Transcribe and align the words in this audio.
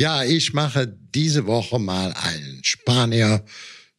Ja, 0.00 0.22
ich 0.22 0.52
mache 0.52 0.86
diese 0.86 1.46
Woche 1.46 1.80
mal 1.80 2.12
einen 2.12 2.62
Spanier 2.62 3.44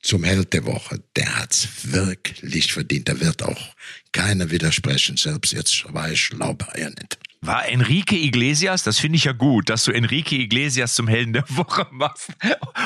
zum 0.01 0.23
Held 0.23 0.53
der 0.53 0.65
Woche. 0.65 1.03
Der 1.17 1.35
hat's 1.37 1.67
wirklich 1.83 2.71
verdient. 2.71 3.09
Da 3.09 3.19
wird 3.19 3.43
auch 3.43 3.75
keiner 4.13 4.49
widersprechen. 4.49 5.17
Selbst 5.17 5.51
jetzt 5.51 5.83
war 5.93 6.09
ich 6.09 6.21
schlau 6.21 6.53
bei 6.53 6.79
ihr 6.79 6.89
nicht. 6.89 7.19
War 7.41 7.69
Enrique 7.69 8.17
Iglesias, 8.17 8.83
das 8.83 8.99
finde 8.99 9.15
ich 9.15 9.23
ja 9.23 9.31
gut, 9.31 9.69
dass 9.69 9.85
du 9.85 9.93
Enrique 9.93 10.33
Iglesias 10.33 10.93
zum 10.93 11.07
Helden 11.07 11.31
der 11.31 11.45
Woche 11.47 11.87
machst. 11.89 12.33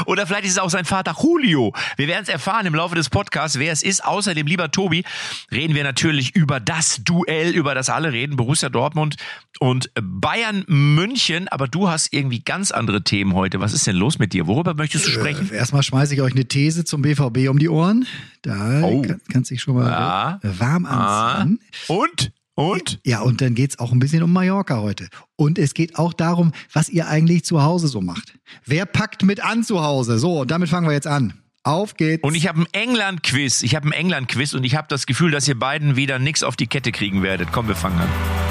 Oder 0.06 0.28
vielleicht 0.28 0.46
ist 0.46 0.52
es 0.52 0.58
auch 0.60 0.70
sein 0.70 0.86
Vater 0.86 1.16
Julio. 1.20 1.74
Wir 1.98 2.08
werden 2.08 2.22
es 2.22 2.30
erfahren 2.30 2.68
im 2.68 2.76
Laufe 2.76 2.94
des 2.94 3.10
Podcasts, 3.10 3.58
wer 3.58 3.72
es 3.72 3.82
ist. 3.82 4.06
Außerdem, 4.06 4.46
lieber 4.46 4.70
Tobi, 4.70 5.06
reden 5.52 5.74
wir 5.74 5.84
natürlich 5.84 6.36
über 6.36 6.60
das 6.60 7.04
Duell, 7.04 7.50
über 7.50 7.74
das 7.74 7.90
alle 7.90 8.14
reden. 8.14 8.36
Borussia 8.36 8.70
Dortmund 8.70 9.16
und 9.60 9.90
Bayern 10.00 10.66
München. 10.68 11.48
Aber 11.48 11.68
du 11.68 11.90
hast 11.90 12.14
irgendwie 12.14 12.42
ganz 12.42 12.70
andere 12.70 13.04
Themen 13.04 13.34
heute. 13.34 13.60
Was 13.60 13.74
ist 13.74 13.88
denn 13.88 13.96
los 13.96 14.20
mit 14.20 14.34
dir? 14.34 14.46
Worüber 14.46 14.76
möchtest 14.76 15.08
du 15.08 15.10
äh, 15.10 15.14
sprechen? 15.14 15.50
Äh, 15.52 15.56
erstmal 15.56 15.82
schmeiße 15.82 16.14
ich 16.14 16.22
euch 16.22 16.34
eine 16.34 16.46
These 16.46 16.86
zum 16.86 17.02
BVB 17.02 17.50
um 17.50 17.58
die 17.58 17.70
Ohren. 17.70 18.06
Da 18.44 18.82
oh. 18.84 19.02
kann, 19.02 19.20
kannst 19.32 19.50
dich 19.50 19.64
schon 19.64 19.76
mal 19.76 19.90
ja. 19.90 20.40
warm 20.44 20.86
anziehen. 20.86 21.60
Ah. 21.88 21.94
Und? 21.94 22.32
Und? 22.56 23.00
Ja, 23.04 23.22
und 23.22 23.42
dann 23.42 23.56
geht's 23.56 23.80
auch 23.80 23.92
ein 23.92 24.00
bisschen 24.00 24.24
um 24.24 24.32
Mallorca 24.32 24.80
heute. 24.80 25.08
Und 25.36 25.58
es 25.58 25.74
geht 25.74 25.98
auch 25.98 26.14
darum, 26.14 26.52
was 26.72 26.90
ihr 26.90 27.08
eigentlich 27.08 27.44
zu 27.46 27.64
Hause 27.64 27.88
so 27.88 28.02
macht. 28.02 28.38
Wer 28.66 28.86
packt 28.86 29.24
mit 29.24 29.44
an 29.44 29.64
zu 29.64 29.82
Hause? 29.82 30.20
So, 30.20 30.42
und 30.42 30.52
damit 30.52 30.70
fangen 30.70 30.88
wir 30.88 30.94
jetzt 30.94 31.08
an. 31.08 31.34
Auf 31.64 31.96
geht's. 31.96 32.24
Und 32.24 32.36
ich 32.36 32.48
habe 32.48 32.62
ein 32.62 32.68
England-Quiz. 32.74 33.64
Ich 33.64 33.74
habe 33.76 33.88
ein 33.88 33.94
England-Quiz 33.94 34.54
und 34.54 34.66
ich 34.66 34.76
habe 34.76 34.88
das 34.90 35.06
Gefühl, 35.06 35.32
dass 35.32 35.48
ihr 35.48 35.58
beiden 35.58 35.96
wieder 35.96 36.20
nichts 36.20 36.44
auf 36.44 36.56
die 36.56 36.68
Kette 36.68 36.92
kriegen 36.92 37.24
werdet. 37.24 37.52
Komm, 37.52 37.70
wir 37.70 37.76
fangen 37.76 38.00
an. 38.00 38.10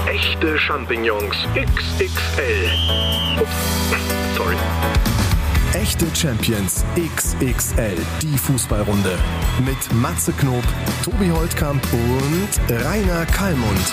Echte 0.09 0.59
Champignons 0.59 1.37
XXL. 1.55 2.71
Ups. 3.41 3.72
Echte 5.83 6.07
Champions 6.15 6.85
XXL, 6.95 7.97
die 8.23 8.39
Fußballrunde. 8.39 9.19
Mit 9.67 9.93
Matze 9.95 10.33
Knob, 10.33 10.63
Tobi 11.03 11.29
Holtkamp 11.29 11.83
und 11.93 12.71
Rainer 12.85 13.27
Kallmund. 13.27 13.93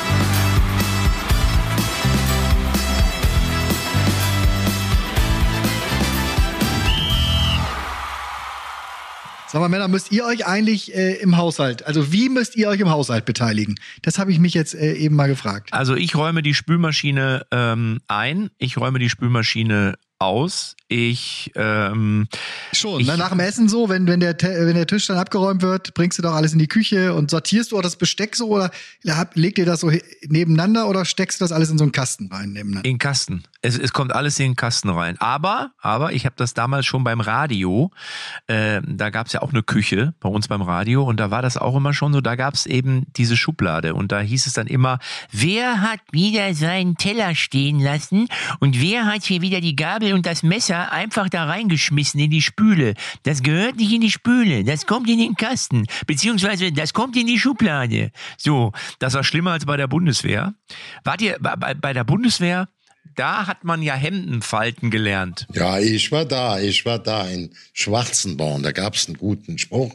Sag 9.47 9.59
mal, 9.59 9.69
Männer, 9.69 9.87
müsst 9.87 10.11
ihr 10.11 10.25
euch 10.25 10.45
eigentlich 10.45 10.93
äh, 10.93 11.15
im 11.15 11.37
Haushalt, 11.37 11.87
also 11.87 12.11
wie 12.11 12.29
müsst 12.29 12.55
ihr 12.55 12.69
euch 12.69 12.81
im 12.81 12.91
Haushalt 12.91 13.25
beteiligen? 13.25 13.79
Das 14.03 14.19
habe 14.19 14.31
ich 14.31 14.37
mich 14.37 14.53
jetzt 14.53 14.75
äh, 14.75 14.93
eben 14.93 15.15
mal 15.15 15.27
gefragt. 15.27 15.73
Also 15.73 15.95
ich 15.95 16.15
räume 16.15 16.43
die 16.43 16.53
Spülmaschine 16.53 17.47
ähm, 17.49 17.99
ein, 18.07 18.51
ich 18.59 18.77
räume 18.77 18.99
die 18.99 19.09
Spülmaschine 19.09 19.95
aus. 20.19 20.75
Ich 20.91 21.51
ähm, 21.53 22.27
schon. 22.73 22.99
Ich, 22.99 23.05
ne, 23.05 23.15
nach 23.15 23.29
dem 23.29 23.39
Essen 23.39 23.69
so, 23.69 23.89
wenn 23.89 24.07
wenn 24.07 24.19
der 24.19 24.35
wenn 24.41 24.73
der 24.73 24.87
Tisch 24.87 25.05
dann 25.05 25.17
abgeräumt 25.17 25.61
wird, 25.61 25.93
bringst 25.93 26.17
du 26.17 26.23
doch 26.23 26.33
alles 26.33 26.51
in 26.51 26.57
die 26.57 26.67
Küche 26.67 27.13
und 27.13 27.29
sortierst 27.29 27.71
du 27.71 27.77
auch 27.77 27.83
das 27.83 27.95
Besteck 27.95 28.35
so 28.35 28.47
oder 28.47 28.71
legt 29.35 29.59
ihr 29.59 29.67
das 29.67 29.81
so 29.81 29.91
nebeneinander 30.27 30.89
oder 30.89 31.05
steckst 31.05 31.39
du 31.39 31.43
das 31.43 31.51
alles 31.51 31.69
in 31.69 31.77
so 31.77 31.83
einen 31.83 31.91
Kasten 31.91 32.27
rein 32.31 32.53
nebeneinander? 32.53 32.89
In 32.89 32.95
den 32.95 32.97
Kasten. 32.97 33.43
Es, 33.61 33.77
es 33.77 33.93
kommt 33.93 34.15
alles 34.15 34.39
in 34.39 34.47
den 34.47 34.55
Kasten 34.55 34.89
rein. 34.89 35.15
Aber 35.19 35.71
aber 35.79 36.13
ich 36.13 36.25
habe 36.25 36.33
das 36.37 36.55
damals 36.55 36.87
schon 36.87 37.03
beim 37.03 37.21
Radio. 37.21 37.91
Äh, 38.47 38.81
da 38.83 39.11
gab 39.11 39.27
es 39.27 39.33
ja 39.33 39.43
auch 39.43 39.51
eine 39.51 39.61
Küche 39.61 40.15
bei 40.19 40.29
uns 40.29 40.47
beim 40.47 40.63
Radio 40.63 41.03
und 41.03 41.19
da 41.19 41.29
war 41.29 41.43
das 41.43 41.55
auch 41.55 41.75
immer 41.75 41.93
schon 41.93 42.13
so. 42.13 42.21
Da 42.21 42.35
gab 42.35 42.55
es 42.55 42.65
eben 42.65 43.05
diese 43.15 43.37
Schublade 43.37 43.93
und 43.93 44.11
da 44.11 44.21
hieß 44.21 44.47
es 44.47 44.53
dann 44.53 44.65
immer, 44.65 44.97
wer 45.31 45.81
hat 45.81 45.99
wieder 46.11 46.55
seinen 46.55 46.95
Teller 46.95 47.35
stehen 47.35 47.79
lassen 47.79 48.27
und 48.59 48.81
wer 48.81 49.05
hat 49.05 49.23
hier 49.23 49.43
wieder 49.43 49.61
die 49.61 49.75
Gabel 49.75 50.13
und 50.13 50.25
das 50.25 50.41
Messer 50.41 50.78
einfach 50.87 51.29
da 51.29 51.45
reingeschmissen 51.45 52.19
in 52.19 52.31
die 52.31 52.41
Spüle. 52.41 52.93
Das 53.23 53.43
gehört 53.43 53.75
nicht 53.75 53.91
in 53.91 54.01
die 54.01 54.11
Spüle, 54.11 54.63
das 54.63 54.85
kommt 54.85 55.09
in 55.09 55.19
den 55.19 55.35
Kasten, 55.35 55.85
beziehungsweise 56.07 56.71
das 56.71 56.93
kommt 56.93 57.15
in 57.17 57.27
die 57.27 57.39
Schublade. 57.39 58.11
So, 58.37 58.71
das 58.99 59.13
war 59.13 59.23
schlimmer 59.23 59.51
als 59.51 59.65
bei 59.65 59.77
der 59.77 59.87
Bundeswehr. 59.87 60.53
Wart 61.03 61.21
ihr 61.21 61.37
bei, 61.39 61.73
bei 61.73 61.93
der 61.93 62.03
Bundeswehr? 62.03 62.67
Da 63.15 63.47
hat 63.47 63.63
man 63.63 63.81
ja 63.81 63.95
Hemdenfalten 63.95 64.91
gelernt. 64.91 65.45
Ja, 65.53 65.79
ich 65.79 66.11
war 66.11 66.25
da, 66.25 66.59
ich 66.59 66.85
war 66.85 66.99
da 66.99 67.27
in 67.27 67.49
Schwarzenborn. 67.73 68.63
Da 68.63 68.71
gab 68.71 68.95
es 68.95 69.07
einen 69.07 69.17
guten 69.17 69.57
Spruch. 69.57 69.93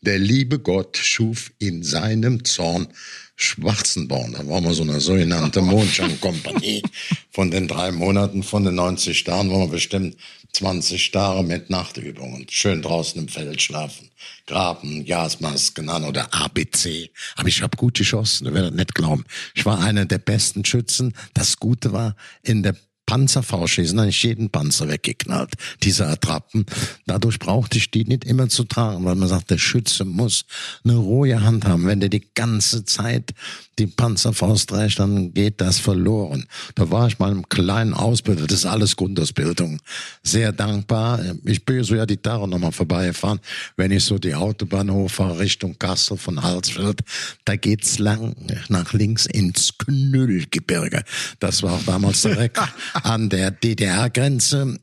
Der 0.00 0.18
liebe 0.18 0.58
Gott 0.58 0.96
schuf 0.96 1.52
in 1.58 1.82
seinem 1.82 2.44
Zorn 2.44 2.88
Schwarzenborn. 3.36 4.32
Da 4.32 4.46
waren 4.46 4.64
wir 4.64 4.74
so 4.74 4.82
eine 4.82 5.00
sogenannte 5.00 5.60
Mondscheinkompanie. 5.62 6.82
Von 7.30 7.50
den 7.50 7.68
drei 7.68 7.90
Monaten, 7.92 8.42
von 8.42 8.64
den 8.64 8.76
90 8.76 9.24
Tagen 9.24 9.50
waren 9.50 9.62
wir 9.62 9.68
bestimmt 9.68 10.16
20 10.52 11.10
Tage 11.10 11.42
mit 11.42 11.68
Nachtübungen. 11.68 12.46
Schön 12.48 12.80
draußen 12.80 13.20
im 13.20 13.28
Feld 13.28 13.60
schlafen. 13.60 14.10
Graben, 14.46 15.04
Gasmasken 15.04 15.88
an 15.88 16.04
oder 16.04 16.32
ABC. 16.32 17.10
Aber 17.36 17.48
ich 17.48 17.62
habe 17.62 17.76
gut 17.76 17.94
geschossen, 17.98 18.46
ihr 18.46 18.54
werdet 18.54 18.74
nicht 18.74 18.94
glauben. 18.94 19.24
Ich 19.54 19.66
war 19.66 19.80
einer 19.80 20.04
der 20.04 20.18
besten 20.18 20.64
Schützen. 20.64 21.12
Das 21.34 21.58
Gute 21.58 21.92
war, 21.92 22.14
in 22.42 22.62
der 22.62 22.76
Panzerfaustschießen, 23.06 23.98
habe 23.98 24.10
ich 24.10 24.22
jeden 24.22 24.50
Panzer 24.50 24.88
weggeknallt, 24.88 25.52
diese 25.82 26.06
Attrappen. 26.06 26.66
Dadurch 27.06 27.38
brauchte 27.38 27.78
ich 27.78 27.90
die 27.90 28.04
nicht 28.04 28.24
immer 28.24 28.48
zu 28.48 28.64
tragen, 28.64 29.04
weil 29.04 29.14
man 29.14 29.28
sagt, 29.28 29.50
der 29.50 29.58
Schütze 29.58 30.04
muss 30.04 30.44
eine 30.84 30.96
rohe 30.96 31.42
Hand 31.42 31.66
haben. 31.66 31.86
Wenn 31.86 32.00
der 32.00 32.08
die 32.08 32.26
ganze 32.34 32.84
Zeit 32.84 33.34
die 33.78 33.86
Panzerfaust 33.86 34.72
reicht, 34.72 34.98
dann 34.98 35.32
geht 35.34 35.60
das 35.60 35.78
verloren. 35.78 36.46
Da 36.74 36.90
war 36.90 37.08
ich 37.08 37.18
mal 37.18 37.32
im 37.32 37.48
kleinen 37.48 37.94
Ausbilder, 37.94 38.46
das 38.46 38.60
ist 38.60 38.66
alles 38.66 38.96
Grundausbildung. 38.96 39.80
Sehr 40.22 40.52
dankbar. 40.52 41.20
Ich 41.44 41.64
bin 41.64 41.82
so 41.82 41.94
ja 41.94 42.06
die 42.06 42.16
Tage 42.16 42.46
nochmal 42.46 42.72
vorbeigefahren, 42.72 43.40
wenn 43.76 43.90
ich 43.90 44.04
so 44.04 44.18
die 44.18 44.34
Autobahn 44.34 44.90
hochfahre 44.90 45.40
Richtung 45.40 45.78
Kassel 45.78 46.16
von 46.16 46.42
Halsfeld, 46.42 47.00
da 47.44 47.56
geht's 47.56 47.98
lang 47.98 48.34
nach 48.68 48.92
links 48.92 49.26
ins 49.26 49.76
Knüllgebirge. 49.78 51.02
Das 51.40 51.62
war 51.62 51.80
damals 51.84 52.22
direkt 52.22 52.58
an 52.94 53.28
der 53.28 53.50
DDR-Grenze 53.50 54.78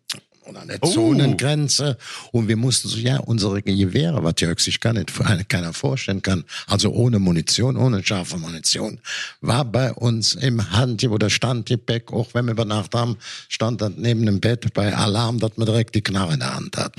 und 0.46 0.58
an 0.58 0.68
der 0.68 0.78
oh. 0.82 0.88
Zonengrenze. 0.88 1.98
Und 2.32 2.48
wir 2.48 2.58
mussten 2.58 2.88
so, 2.88 2.98
ja, 2.98 3.18
unsere 3.18 3.62
Gewehre, 3.62 4.24
was 4.24 4.36
Jörg 4.40 4.60
sich 4.60 4.80
gar 4.80 4.94
nicht 4.94 5.12
keiner 5.50 5.74
vorstellen 5.74 6.22
kann, 6.22 6.44
also 6.68 6.92
ohne 6.92 7.20
Munition, 7.20 7.78
ohne 7.78 8.04
scharfe 8.04 8.38
Munition, 8.38 9.00
war 9.42 9.66
bei 9.66 9.94
uns 9.94 10.36
im 10.36 10.72
Hand 10.72 11.04
oder 11.04 11.30
stand 11.30 11.70
die 11.70 11.78
Beck, 11.78 12.12
auch 12.12 12.34
wenn 12.34 12.46
wir 12.46 12.52
über 12.52 12.66
Nacht 12.66 12.94
haben, 12.94 13.18
stand 13.50 13.82
dann 13.82 13.96
neben 13.98 14.26
dem 14.26 14.40
Bett 14.40 14.74
bei 14.74 14.96
Alarm, 14.96 15.40
dass 15.40 15.58
man 15.58 15.66
direkt 15.66 15.96
die 15.96 16.02
Knarre 16.02 16.34
in 16.34 16.40
der 16.40 16.56
Hand 16.56 16.78
hat. 16.78 16.96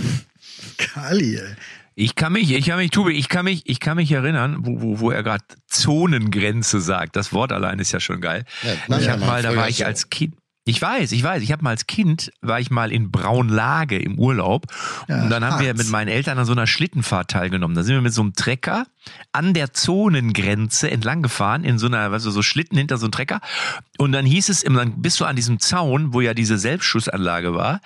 Kali, 0.78 1.38
Ich 1.94 2.14
kann 2.14 2.32
mich, 2.32 2.50
ich 2.50 2.66
kann 2.66 2.78
mich, 2.78 2.90
Tobi, 2.90 3.12
ich 3.12 3.28
kann 3.28 3.44
mich, 3.44 3.62
ich 3.66 3.78
kann 3.78 3.96
mich 3.96 4.10
erinnern, 4.10 4.58
wo, 4.60 4.80
wo, 4.80 5.00
wo 5.00 5.10
er 5.10 5.22
gerade 5.22 5.44
Zonengrenze 5.66 6.80
sagt. 6.80 7.16
Das 7.16 7.32
Wort 7.32 7.52
allein 7.52 7.78
ist 7.80 7.92
ja 7.92 8.00
schon 8.00 8.20
geil. 8.20 8.44
Ja, 8.62 8.98
ich 8.98 9.04
ja, 9.04 9.12
hab 9.12 9.20
mal, 9.20 9.42
da 9.42 9.54
war 9.54 9.68
ich 9.68 9.84
als 9.84 10.08
Kind, 10.08 10.34
ich 10.64 10.80
weiß, 10.80 11.10
ich 11.10 11.22
weiß. 11.22 11.42
Ich 11.42 11.50
habe 11.50 11.64
mal 11.64 11.70
als 11.70 11.88
Kind, 11.88 12.32
war 12.40 12.60
ich 12.60 12.70
mal 12.70 12.92
in 12.92 13.10
Braunlage 13.10 13.98
im 13.98 14.16
Urlaub. 14.16 14.66
Ja, 15.08 15.22
und 15.22 15.30
dann 15.30 15.44
haben 15.44 15.60
wir 15.60 15.74
mit 15.74 15.88
meinen 15.90 16.06
Eltern 16.06 16.38
an 16.38 16.44
so 16.44 16.52
einer 16.52 16.68
Schlittenfahrt 16.68 17.30
teilgenommen. 17.30 17.74
Da 17.74 17.82
sind 17.82 17.94
wir 17.94 18.00
mit 18.00 18.12
so 18.12 18.22
einem 18.22 18.34
Trecker 18.34 18.86
an 19.32 19.54
der 19.54 19.72
Zonengrenze 19.72 20.88
entlang 20.88 21.22
gefahren, 21.22 21.64
in 21.64 21.78
so 21.78 21.88
einer, 21.88 22.12
weißt 22.12 22.26
du, 22.26 22.30
so 22.30 22.42
Schlitten 22.42 22.78
hinter 22.78 22.96
so 22.96 23.06
einem 23.06 23.12
Trecker. 23.12 23.40
Und 23.98 24.12
dann 24.12 24.24
hieß 24.24 24.48
es, 24.50 24.62
dann 24.62 25.02
bist 25.02 25.18
du 25.18 25.24
an 25.24 25.34
diesem 25.34 25.58
Zaun, 25.58 26.14
wo 26.14 26.20
ja 26.20 26.32
diese 26.32 26.56
Selbstschussanlage 26.58 27.54
war. 27.54 27.80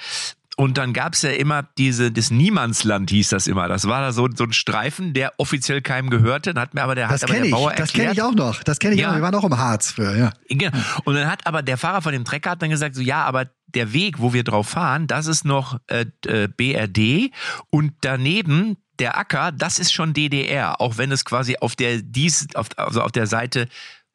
Und 0.59 0.79
dann 0.79 0.95
gab's 0.95 1.21
ja 1.21 1.31
immer 1.31 1.69
diese, 1.77 2.11
das 2.11 2.31
Niemandsland 2.31 3.11
hieß 3.11 3.29
das 3.29 3.47
immer. 3.47 3.69
Das 3.69 3.87
war 3.87 4.01
da 4.01 4.13
so, 4.13 4.27
so 4.35 4.45
ein 4.45 4.55
Streifen, 4.55 5.13
der 5.13 5.35
offiziell 5.37 5.83
keinem 5.83 6.09
gehörte. 6.09 6.55
Dann 6.55 6.63
hat 6.63 6.73
mir 6.73 6.83
aber 6.83 6.95
der, 6.95 7.09
das 7.09 7.23
hat 7.23 7.31
aber 7.31 7.41
der 7.41 7.51
Bauer 7.51 7.73
ich, 7.73 7.77
Das 7.77 7.93
kenne 7.93 8.13
ich 8.13 8.23
auch 8.23 8.35
noch. 8.35 8.63
Das 8.65 8.79
kenne 8.79 8.95
ich 8.95 9.03
ja. 9.03 9.11
auch. 9.11 9.15
Wir 9.15 9.23
waren 9.23 9.35
auch 9.35 9.45
im 9.45 9.59
Harz 9.59 9.91
früher, 9.93 10.17
ja. 10.17 10.33
Genau. 10.49 10.73
Und 11.05 11.15
dann 11.15 11.31
hat 11.31 11.47
aber 11.47 11.63
der 11.63 11.77
Fahrer 11.77 12.01
von 12.01 12.13
dem 12.13 12.25
Trecker 12.25 12.51
hat 12.51 12.63
dann 12.63 12.71
gesagt, 12.71 12.95
so 12.95 13.03
ja, 13.03 13.25
aber 13.25 13.51
der 13.67 13.93
Weg, 13.93 14.19
wo 14.19 14.33
wir 14.33 14.45
drauf 14.45 14.69
fahren, 14.69 15.07
das 15.07 15.27
ist 15.27 15.45
noch 15.45 15.79
äh, 15.89 16.07
äh 16.27 16.49
BRD 16.49 17.33
und 17.69 17.93
daneben 18.01 18.79
der 18.99 19.19
Acker, 19.19 19.53
das 19.53 19.79
ist 19.79 19.93
schon 19.93 20.15
DDR, 20.15 20.81
auch 20.81 20.97
wenn 20.97 21.13
es 21.13 21.25
quasi 21.25 21.57
auf 21.61 21.77
der 21.77 22.01
dies, 22.01 22.49
auf, 22.55 22.69
also 22.77 23.03
auf 23.03 23.13
der 23.13 23.27
Seite 23.27 23.69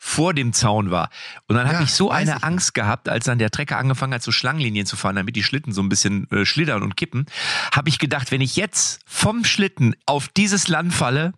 vor 0.04 0.34
dem 0.34 0.52
Zaun 0.52 0.90
war. 0.90 1.12
Und 1.48 1.56
dann 1.56 1.68
ja, 1.68 1.74
habe 1.74 1.84
ich 1.84 1.94
so 1.94 2.10
eine 2.10 2.38
ich 2.38 2.44
Angst 2.44 2.74
gehabt, 2.74 3.08
als 3.08 3.26
dann 3.26 3.38
der 3.38 3.52
Trecker 3.52 3.78
angefangen 3.78 4.16
hat, 4.16 4.24
so 4.24 4.32
Schlangenlinien 4.32 4.88
zu 4.88 4.96
fahren, 4.96 5.16
damit 5.16 5.36
die 5.36 5.44
Schlitten 5.44 5.74
so 5.74 5.82
ein 5.84 5.90
bisschen 5.90 6.30
äh, 6.32 6.44
schlittern 6.44 6.82
und 6.82 6.98
kippen, 6.98 7.28
habe 7.72 7.88
ich 7.88 8.00
gedacht, 8.00 8.32
wenn 8.32 8.42
ich 8.42 8.56
jetzt 8.56 9.00
vom 9.06 9.46
Schlitten 9.46 9.96
auf 10.08 10.28
dieses 10.28 10.68
Land 10.68 10.92
falle, 10.96 11.34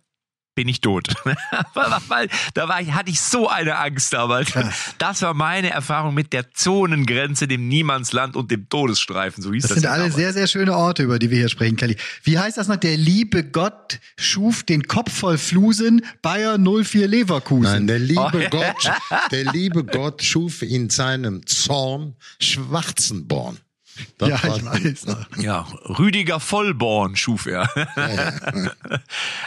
bin 0.54 0.68
ich 0.68 0.80
tot. 0.80 1.08
Weil 2.08 2.28
da 2.54 2.68
war 2.68 2.80
ich, 2.80 2.92
hatte 2.92 3.10
ich 3.10 3.20
so 3.20 3.48
eine 3.48 3.78
Angst 3.78 4.12
damals. 4.12 4.52
Das 4.98 5.22
war 5.22 5.34
meine 5.34 5.70
Erfahrung 5.70 6.14
mit 6.14 6.32
der 6.32 6.52
Zonengrenze, 6.52 7.48
dem 7.48 7.68
Niemandsland 7.68 8.36
und 8.36 8.50
dem 8.50 8.68
Todesstreifen. 8.68 9.42
So 9.42 9.52
hieß 9.52 9.62
das. 9.62 9.70
Das 9.70 9.80
sind 9.80 9.88
alle 9.88 10.04
damals. 10.04 10.16
sehr, 10.16 10.32
sehr 10.32 10.46
schöne 10.46 10.76
Orte, 10.76 11.02
über 11.02 11.18
die 11.18 11.30
wir 11.30 11.38
hier 11.38 11.48
sprechen, 11.48 11.76
Kelly. 11.76 11.96
Wie 12.22 12.38
heißt 12.38 12.56
das 12.56 12.68
noch? 12.68 12.76
Der 12.76 12.96
liebe 12.96 13.44
Gott 13.44 13.98
schuf 14.16 14.62
den 14.62 14.84
Kopf 14.84 15.12
voll 15.12 15.38
Flusen, 15.38 16.04
Bayer 16.22 16.58
04 16.58 17.08
Leverkusen. 17.08 17.62
Nein, 17.62 17.86
der 17.86 17.98
liebe 17.98 18.20
oh, 18.20 18.48
Gott, 18.50 18.92
der 19.30 19.44
liebe 19.52 19.84
Gott 19.84 20.22
schuf 20.22 20.62
in 20.62 20.90
seinem 20.90 21.46
Zorn 21.46 22.14
Schwarzenborn. 22.40 23.58
Das 24.18 24.28
ja, 24.28 24.42
war- 24.42 24.56
ich 24.56 24.64
weiß. 24.64 25.06
Ja, 25.38 25.60
Rüdiger 25.98 26.40
Vollborn 26.40 27.16
schuf 27.16 27.46
er. 27.46 27.68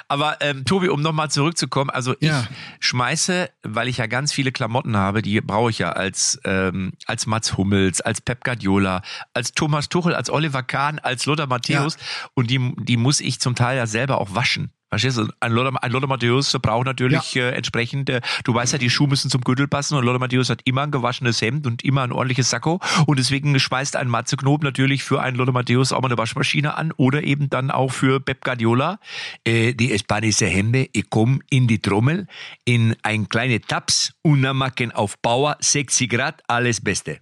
Aber 0.07 0.37
ähm, 0.41 0.65
Tobi, 0.65 0.89
um 0.89 1.01
nochmal 1.01 1.29
zurückzukommen, 1.29 1.89
also 1.89 2.13
ich 2.19 2.27
Ja. 2.29 2.47
schmeiße, 2.79 3.49
weil 3.63 3.87
ich 3.87 3.97
ja 3.97 4.07
ganz 4.07 4.31
viele 4.33 4.51
Klamotten 4.51 4.95
habe, 4.97 5.21
die 5.21 5.39
brauche 5.41 5.69
ich 5.69 5.79
ja 5.79 5.91
als, 5.91 6.39
ähm, 6.45 6.93
als 7.05 7.25
Mats 7.25 7.57
Hummels, 7.57 8.01
als 8.01 8.21
Pep 8.21 8.43
Guardiola, 8.43 9.01
als 9.33 9.51
Thomas 9.53 9.89
Tuchel, 9.89 10.15
als 10.15 10.29
Oliver 10.29 10.63
Kahn, 10.63 10.99
als 10.99 11.25
Lothar 11.25 11.47
Matthäus 11.47 11.97
und 12.33 12.49
die, 12.49 12.73
die 12.79 12.97
muss 12.97 13.19
ich 13.19 13.39
zum 13.39 13.55
Teil 13.55 13.77
ja 13.77 13.87
selber 13.87 14.19
auch 14.21 14.33
waschen. 14.35 14.71
Verstehst 14.89 15.17
du? 15.17 15.27
Ein 15.41 15.51
Lothar, 15.51 15.83
ein 15.83 15.91
Lothar 15.91 16.07
Matthäus 16.07 16.53
braucht 16.61 16.85
natürlich 16.85 17.35
äh, 17.35 17.49
entsprechend, 17.49 18.09
äh, 18.09 18.21
du 18.45 18.53
weißt 18.53 18.71
ja, 18.71 18.79
die 18.79 18.89
Schuhe 18.89 19.09
müssen 19.09 19.29
zum 19.29 19.41
Gürtel 19.41 19.67
passen 19.67 19.95
und 19.95 20.05
Lothar 20.05 20.19
Matthäus 20.19 20.49
hat 20.49 20.61
immer 20.63 20.83
ein 20.83 20.91
gewaschenes 20.91 21.41
Hemd 21.41 21.67
und 21.67 21.83
immer 21.83 22.03
ein 22.03 22.13
ordentliches 22.13 22.49
Sakko 22.49 22.79
und 23.05 23.19
deswegen 23.19 23.59
schmeißt 23.59 23.97
ein 23.97 24.07
Matze 24.07 24.37
Knob 24.37 24.63
natürlich 24.63 25.03
für 25.03 25.21
einen 25.21 25.35
Lothar 25.35 25.53
Matthäus 25.53 25.91
auch 25.91 26.01
mal 26.01 26.07
eine 26.07 26.17
Waschmaschine 26.17 26.75
an 26.75 26.93
oder 26.95 27.23
eben 27.23 27.49
dann 27.49 27.69
auch 27.69 27.91
für 27.91 28.21
Pep 28.21 28.43
Guardiola. 28.45 28.99
Äh, 29.43 29.73
die 29.73 29.97
spanische 29.99 30.45
Hemde, 30.45 30.87
ich 30.93 31.09
komm 31.09 31.41
in 31.49 31.67
die 31.67 31.79
Trommel, 31.79 32.27
in 32.63 32.95
ein 33.03 33.27
kleine 33.27 33.59
Taps, 33.59 34.13
machen 34.23 34.91
auf 34.91 35.21
Power, 35.21 35.57
60 35.59 36.09
Grad, 36.09 36.43
alles 36.47 36.81
Beste. 36.81 37.19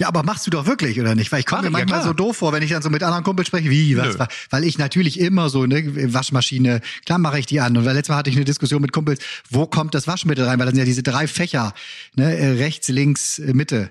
Ja, 0.00 0.06
aber 0.08 0.22
machst 0.22 0.46
du 0.46 0.50
doch 0.50 0.66
wirklich, 0.66 1.00
oder 1.00 1.14
nicht? 1.14 1.32
Weil 1.32 1.40
ich 1.40 1.46
komme 1.46 1.62
mir 1.62 1.66
ja, 1.68 1.70
manchmal 1.72 2.00
klar. 2.00 2.08
so 2.08 2.12
doof 2.12 2.36
vor, 2.36 2.52
wenn 2.52 2.62
ich 2.62 2.70
dann 2.70 2.82
so 2.82 2.90
mit 2.90 3.02
anderen 3.02 3.24
Kumpels 3.24 3.48
spreche, 3.48 3.68
wie, 3.68 3.96
was, 3.96 4.16
Nö. 4.16 4.24
weil 4.50 4.64
ich 4.64 4.78
natürlich 4.78 5.18
immer 5.18 5.48
so, 5.48 5.66
ne, 5.66 6.12
Waschmaschine, 6.14 6.80
klar 7.04 7.18
mache 7.18 7.38
ich 7.40 7.46
die 7.46 7.60
an. 7.60 7.76
Und 7.76 7.84
weil 7.84 7.94
letztes 7.94 8.10
Mal 8.10 8.16
hatte 8.18 8.30
ich 8.30 8.36
eine 8.36 8.44
Diskussion 8.44 8.80
mit 8.80 8.92
Kumpels, 8.92 9.20
wo 9.50 9.66
kommt 9.66 9.94
das 9.94 10.06
Waschmittel 10.06 10.44
rein? 10.44 10.58
Weil 10.58 10.66
das 10.66 10.72
sind 10.74 10.78
ja 10.78 10.84
diese 10.84 11.02
drei 11.02 11.26
Fächer, 11.26 11.74
ne, 12.14 12.36
äh, 12.36 12.50
rechts, 12.58 12.88
links, 12.88 13.38
äh, 13.40 13.52
Mitte. 13.54 13.90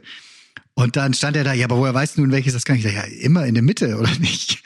Und 0.75 0.95
dann 0.95 1.13
stand 1.15 1.35
er 1.35 1.43
da, 1.43 1.53
ja, 1.53 1.65
aber 1.65 1.77
woher 1.77 1.93
weißt 1.95 2.17
du 2.17 2.21
nun, 2.21 2.31
welches 2.31 2.53
das 2.53 2.63
kann? 2.63 2.75
Ich 2.77 2.83
sage, 2.83 2.95
ja, 2.95 3.01
immer 3.01 3.45
in 3.45 3.55
der 3.55 3.63
Mitte, 3.63 3.97
oder 3.99 4.11
nicht? 4.19 4.63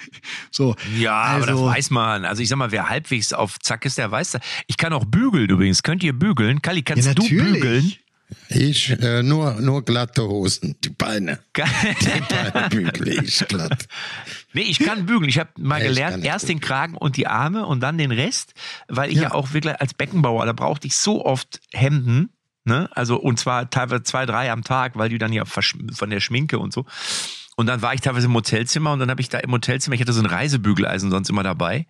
So. 0.51 0.75
Ja, 0.99 1.13
aber 1.13 1.39
das 1.39 1.49
also- 1.51 1.65
weiß 1.65 1.89
man. 1.89 2.25
Also 2.25 2.43
ich 2.43 2.49
sag 2.49 2.57
mal, 2.57 2.71
wer 2.71 2.89
halbwegs 2.89 3.33
auf 3.33 3.57
Zack 3.59 3.85
ist, 3.85 3.97
der 3.97 4.11
weiß 4.11 4.31
das. 4.31 4.41
Ich 4.67 4.77
kann 4.77 4.93
auch 4.93 5.05
bügeln 5.05 5.49
übrigens. 5.49 5.81
Könnt 5.81 6.03
ihr 6.03 6.13
bügeln? 6.13 6.61
Kali, 6.61 6.83
kannst 6.83 7.07
Ja, 7.07 7.13
du 7.13 7.27
bügeln? 7.27 7.93
Ich, 8.49 8.89
äh, 8.89 9.23
nur, 9.23 9.59
nur 9.61 9.83
glatte 9.83 10.23
Hosen, 10.27 10.75
die 10.83 10.89
Beine. 10.89 11.39
Die 11.55 12.21
Beine 12.33 12.69
bügle 12.69 13.23
ich 13.23 13.39
glatt. 13.47 13.87
Nee, 14.53 14.61
ich 14.63 14.79
kann 14.79 15.05
bügeln. 15.05 15.29
Ich 15.29 15.39
habe 15.39 15.49
mal 15.57 15.81
Ja, 15.81 15.87
gelernt, 15.87 16.23
erst 16.25 16.45
bügeln. 16.47 16.59
den 16.59 16.67
Kragen 16.67 16.95
und 16.97 17.17
die 17.17 17.27
Arme 17.27 17.65
und 17.65 17.79
dann 17.81 17.97
den 17.97 18.11
Rest, 18.11 18.53
weil 18.87 19.09
ich 19.09 19.17
ja, 19.17 19.23
Ja. 19.23 19.31
auch 19.33 19.53
wirklich 19.53 19.79
als 19.79 19.93
Beckenbauer, 19.93 20.45
da 20.45 20.53
brauchte 20.53 20.87
ich 20.87 20.95
so 20.97 21.25
oft 21.25 21.61
Hemden, 21.73 22.29
ne? 22.65 22.89
Also 22.93 23.17
und 23.19 23.39
zwar 23.39 23.69
teilweise 23.69 24.03
zwei, 24.03 24.25
drei 24.25 24.51
am 24.51 24.63
Tag, 24.63 24.97
weil 24.97 25.09
die 25.09 25.17
dann 25.17 25.33
ja 25.33 25.45
von 25.45 26.09
der 26.09 26.19
Schminke 26.19 26.59
und 26.59 26.73
so. 26.73 26.85
Und 27.61 27.67
dann 27.67 27.83
war 27.83 27.93
ich 27.93 28.01
teilweise 28.01 28.25
im 28.25 28.33
Hotelzimmer 28.33 28.91
und 28.91 28.97
dann 28.97 29.11
habe 29.11 29.21
ich 29.21 29.29
da 29.29 29.37
im 29.37 29.51
Hotelzimmer, 29.51 29.93
ich 29.93 30.01
hatte 30.01 30.13
so 30.13 30.19
ein 30.19 30.25
Reisebügeleisen 30.25 31.11
sonst 31.11 31.29
immer 31.29 31.43
dabei. 31.43 31.85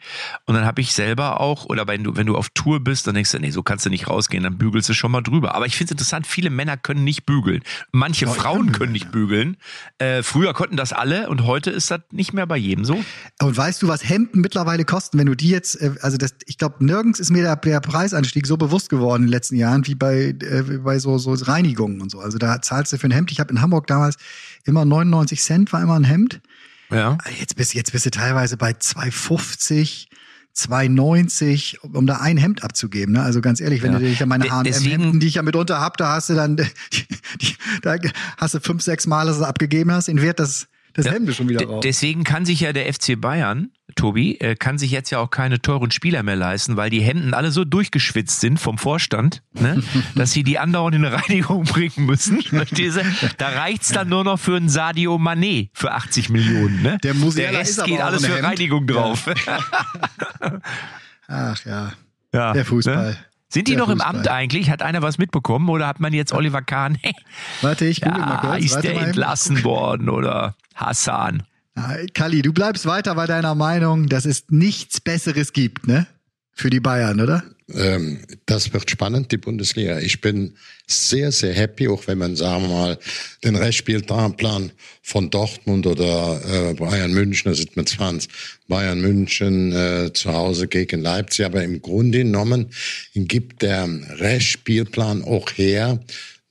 Und 0.46 0.56
dann 0.56 0.66
habe 0.66 0.82
ich 0.82 0.92
selber 0.92 1.40
auch, 1.40 1.64
oder 1.64 1.88
wenn 1.88 2.04
du, 2.04 2.18
wenn 2.18 2.28
du 2.28 2.36
auf 2.36 2.50
Tour 2.50 2.82
bist, 2.82 3.08
dann 3.08 3.16
denkst 3.16 3.32
du, 3.32 3.40
nee, 3.40 3.52
so 3.52 3.64
kannst 3.64 3.86
du 3.86 3.90
nicht 3.90 4.10
rausgehen, 4.10 4.44
dann 4.44 4.58
bügelst 4.58 4.90
du 4.90 4.94
schon 4.94 5.12
mal 5.12 5.22
drüber. 5.22 5.56
Aber 5.56 5.68
ich 5.68 5.78
finde 5.78 5.86
es 5.86 5.92
interessant, 5.92 6.28
viele 6.28 6.50
Männer 6.50 6.76
können 6.76 7.06
nicht 7.06 7.26
bügeln. 7.26 7.64
Manche 7.94 8.26
Ja, 8.26 8.32
ich 8.32 8.38
Frauen 8.38 8.58
können 8.58 8.72
bügeln, 8.74 8.92
nicht 8.92 9.12
bügeln. 9.14 9.58
Äh, 9.98 10.24
früher 10.24 10.54
konnten 10.54 10.76
das 10.76 10.92
alle 10.92 11.30
und 11.30 11.46
heute 11.46 11.70
ist 11.70 11.90
das 11.90 12.02
nicht 12.12 12.34
mehr 12.34 12.46
bei 12.48 12.58
jedem 12.58 12.84
so. 12.84 13.02
Und 13.42 13.56
weißt 13.56 13.82
du, 13.82 13.88
was 13.88 14.04
Hemden 14.04 14.42
mittlerweile 14.42 14.84
kosten, 14.84 15.20
wenn 15.20 15.28
du 15.28 15.36
die 15.36 15.52
jetzt, 15.52 15.82
äh, 15.82 15.94
also 16.02 16.18
das, 16.18 16.36
ich 16.48 16.58
glaube, 16.58 16.84
nirgends 16.84 17.22
ist 17.22 17.30
mir 17.30 17.44
der, 17.44 17.56
der 17.56 17.80
Preisanstieg 17.80 18.46
so 18.46 18.58
bewusst 18.58 18.90
geworden 18.90 19.22
in 19.24 19.28
den 19.28 19.32
letzten 19.32 19.56
Jahren 19.56 19.88
wie 19.88 19.96
bei, 19.96 20.36
äh, 20.38 20.80
bei 20.84 21.00
so, 21.00 21.18
so 21.18 21.32
Reinigungen 21.32 22.02
und 22.02 22.12
so. 22.12 22.20
Also 22.20 22.38
da 22.38 22.62
zahlst 22.62 22.92
du 22.92 22.98
für 22.98 23.08
ein 23.08 23.12
Hemd. 23.12 23.32
Ich 23.32 23.40
habe 23.40 23.54
in 23.54 23.62
Hamburg 23.62 23.88
damals 23.88 24.18
immer 24.66 24.86
99 24.86 25.42
Cent 25.42 25.74
war 25.74 25.82
immer 25.82 25.96
ein 26.00 26.04
Hemd. 26.04 26.42
Ja. 26.90 27.18
Jetzt 27.40 27.56
bist, 27.56 27.74
jetzt 27.74 27.92
bist 27.94 28.06
du 28.06 28.12
teilweise 28.12 28.58
bei 28.58 28.72
2,50, 28.72 30.08
2,90, 30.56 31.78
um 31.94 32.06
da 32.08 32.18
ein 32.18 32.38
Hemd 32.38 32.64
abzugeben. 32.64 33.14
Ne? 33.14 33.24
Also 33.24 33.42
ganz 33.42 33.62
ehrlich, 33.62 33.82
wenn 33.82 33.94
Ja. 33.94 34.00
du 34.00 34.06
dich 34.06 34.22
an 34.22 34.30
meine 34.30 34.44
De- 34.44 34.52
H&M-Hemden, 34.52 35.20
die 35.20 35.28
ich 35.28 35.36
ja 35.36 35.42
mitunter 35.42 35.80
hab, 35.80 35.98
da 35.98 36.14
hast 36.14 36.30
du 36.30 36.36
dann, 36.36 36.58
die, 37.38 37.56
da 37.82 37.96
hast 38.38 38.54
du 38.56 38.60
fünf, 38.60 38.82
sechs 38.84 39.08
Mal, 39.08 39.28
dass 39.28 39.38
du 39.38 39.46
abgegeben 39.46 39.92
hast, 39.92 40.10
in 40.10 40.22
Wert 40.22 40.40
das, 40.40 40.68
das 40.94 41.06
Ja, 41.06 41.14
Hemd 41.14 41.34
schon 41.36 41.50
wieder 41.50 41.66
raus. 41.66 41.82
Deswegen 41.84 42.24
kann 42.24 42.46
sich 42.46 42.60
ja 42.62 42.74
der 42.74 42.92
FC 42.92 43.20
Bayern, 43.20 43.72
Tobi, 43.96 44.38
äh, 44.40 44.56
kann 44.56 44.78
sich 44.78 44.92
jetzt 44.92 45.10
ja 45.10 45.20
auch 45.20 45.30
keine 45.30 45.62
teuren 45.62 45.92
Spieler 45.92 46.24
mehr 46.24 46.36
leisten, 46.36 46.78
weil 46.78 46.90
die 46.90 47.02
Hemden 47.02 47.34
alle 47.34 47.52
so 47.52 47.66
durchgeschwitzt 47.66 48.40
sind 48.40 48.60
vom 48.60 48.78
Vorstand, 48.78 49.44
ne, 49.54 49.82
dass 50.16 50.32
sie 50.32 50.44
die 50.44 50.60
andauernd 50.60 50.96
in 50.96 51.06
eine 51.06 51.16
Reinigung 51.22 51.64
bringen 51.64 52.06
müssen. 52.06 52.44
Da 53.38 53.50
reicht's 53.50 53.90
dann 53.90 54.10
nur 54.10 54.24
noch 54.24 54.40
für 54.40 54.56
einen 54.56 54.70
Sadio 54.70 55.16
Mané 55.16 55.70
für 55.74 55.92
80 55.92 56.30
Millionen. 56.30 56.82
Ne? 56.82 56.98
Der 57.04 57.14
Musiala 57.14 57.60
Rest 57.60 57.84
geht 57.86 58.00
alles 58.00 58.26
für 58.26 58.36
Hemd. 58.36 58.46
Reinigung 58.46 58.88
drauf. 58.88 59.30
Ach 61.28 61.66
ja, 61.66 61.94
Ja, 62.34 62.54
der 62.54 62.66
Fußball. 62.66 63.12
Ne? 63.12 63.18
Sind 63.50 63.68
die 63.68 63.74
Der 63.74 63.80
noch 63.82 63.90
im 63.90 64.00
Fußball. 64.00 64.16
Amt 64.16 64.28
eigentlich? 64.30 64.70
Hat 64.70 64.82
einer 64.82 65.02
was 65.02 65.18
mitbekommen 65.18 65.68
oder 65.70 65.86
hat 65.88 66.00
man 66.00 66.14
jetzt 66.14 66.34
Oliver 66.34 66.62
Kahn? 66.62 66.98
Warte, 67.62 67.86
ich 67.86 68.02
google 68.02 68.20
mal 68.20 68.40
ja, 68.44 68.52
kurz. 68.52 68.66
ist 68.66 68.82
der 68.82 68.94
mal 68.96 69.04
entlassen 69.08 69.64
worden 69.64 70.10
oder 70.10 70.56
Hassan? 70.76 71.44
Kalli, 72.14 72.42
du 72.42 72.54
bleibst 72.54 72.86
weiter 72.86 73.16
bei 73.16 73.26
deiner 73.28 73.56
Meinung, 73.56 74.08
dass 74.10 74.26
es 74.26 74.46
nichts 74.50 75.00
Besseres 75.00 75.54
gibt, 75.54 75.88
ne? 75.88 76.08
Für 76.54 76.70
die 76.70 76.82
Bayern, 76.82 77.22
oder? 77.22 77.44
Ähm, 77.74 78.20
das 78.46 78.74
wird 78.74 78.90
spannend, 78.92 79.32
die 79.32 79.38
Bundesliga. 79.38 80.00
Ich 80.00 80.22
bin 80.22 80.56
sehr, 80.86 81.32
sehr 81.32 81.54
happy, 81.54 81.88
auch 81.88 82.06
wenn 82.08 82.18
man, 82.18 82.36
sagen 82.36 82.64
wir 82.64 82.70
mal, 82.70 83.00
den 83.44 83.56
Restspielplan 83.56 84.72
von 85.02 85.30
Dortmund 85.30 85.88
oder 85.88 86.42
äh, 86.72 86.74
Bayern 86.74 87.14
München, 87.14 87.50
das 87.50 87.60
ist 87.60 87.78
mit 87.78 87.90
20, 87.90 88.30
Bayern 88.68 89.00
München 89.00 89.72
äh, 89.72 90.12
zu 90.14 90.34
Hause 90.34 90.68
gegen 90.68 91.02
Leipzig, 91.02 91.46
aber 91.46 91.64
im 91.64 91.82
Grunde 91.82 92.20
genommen 92.20 92.68
gibt 93.14 93.62
der 93.62 93.88
Restspielplan 94.20 95.24
auch 95.24 95.50
her, 95.52 96.00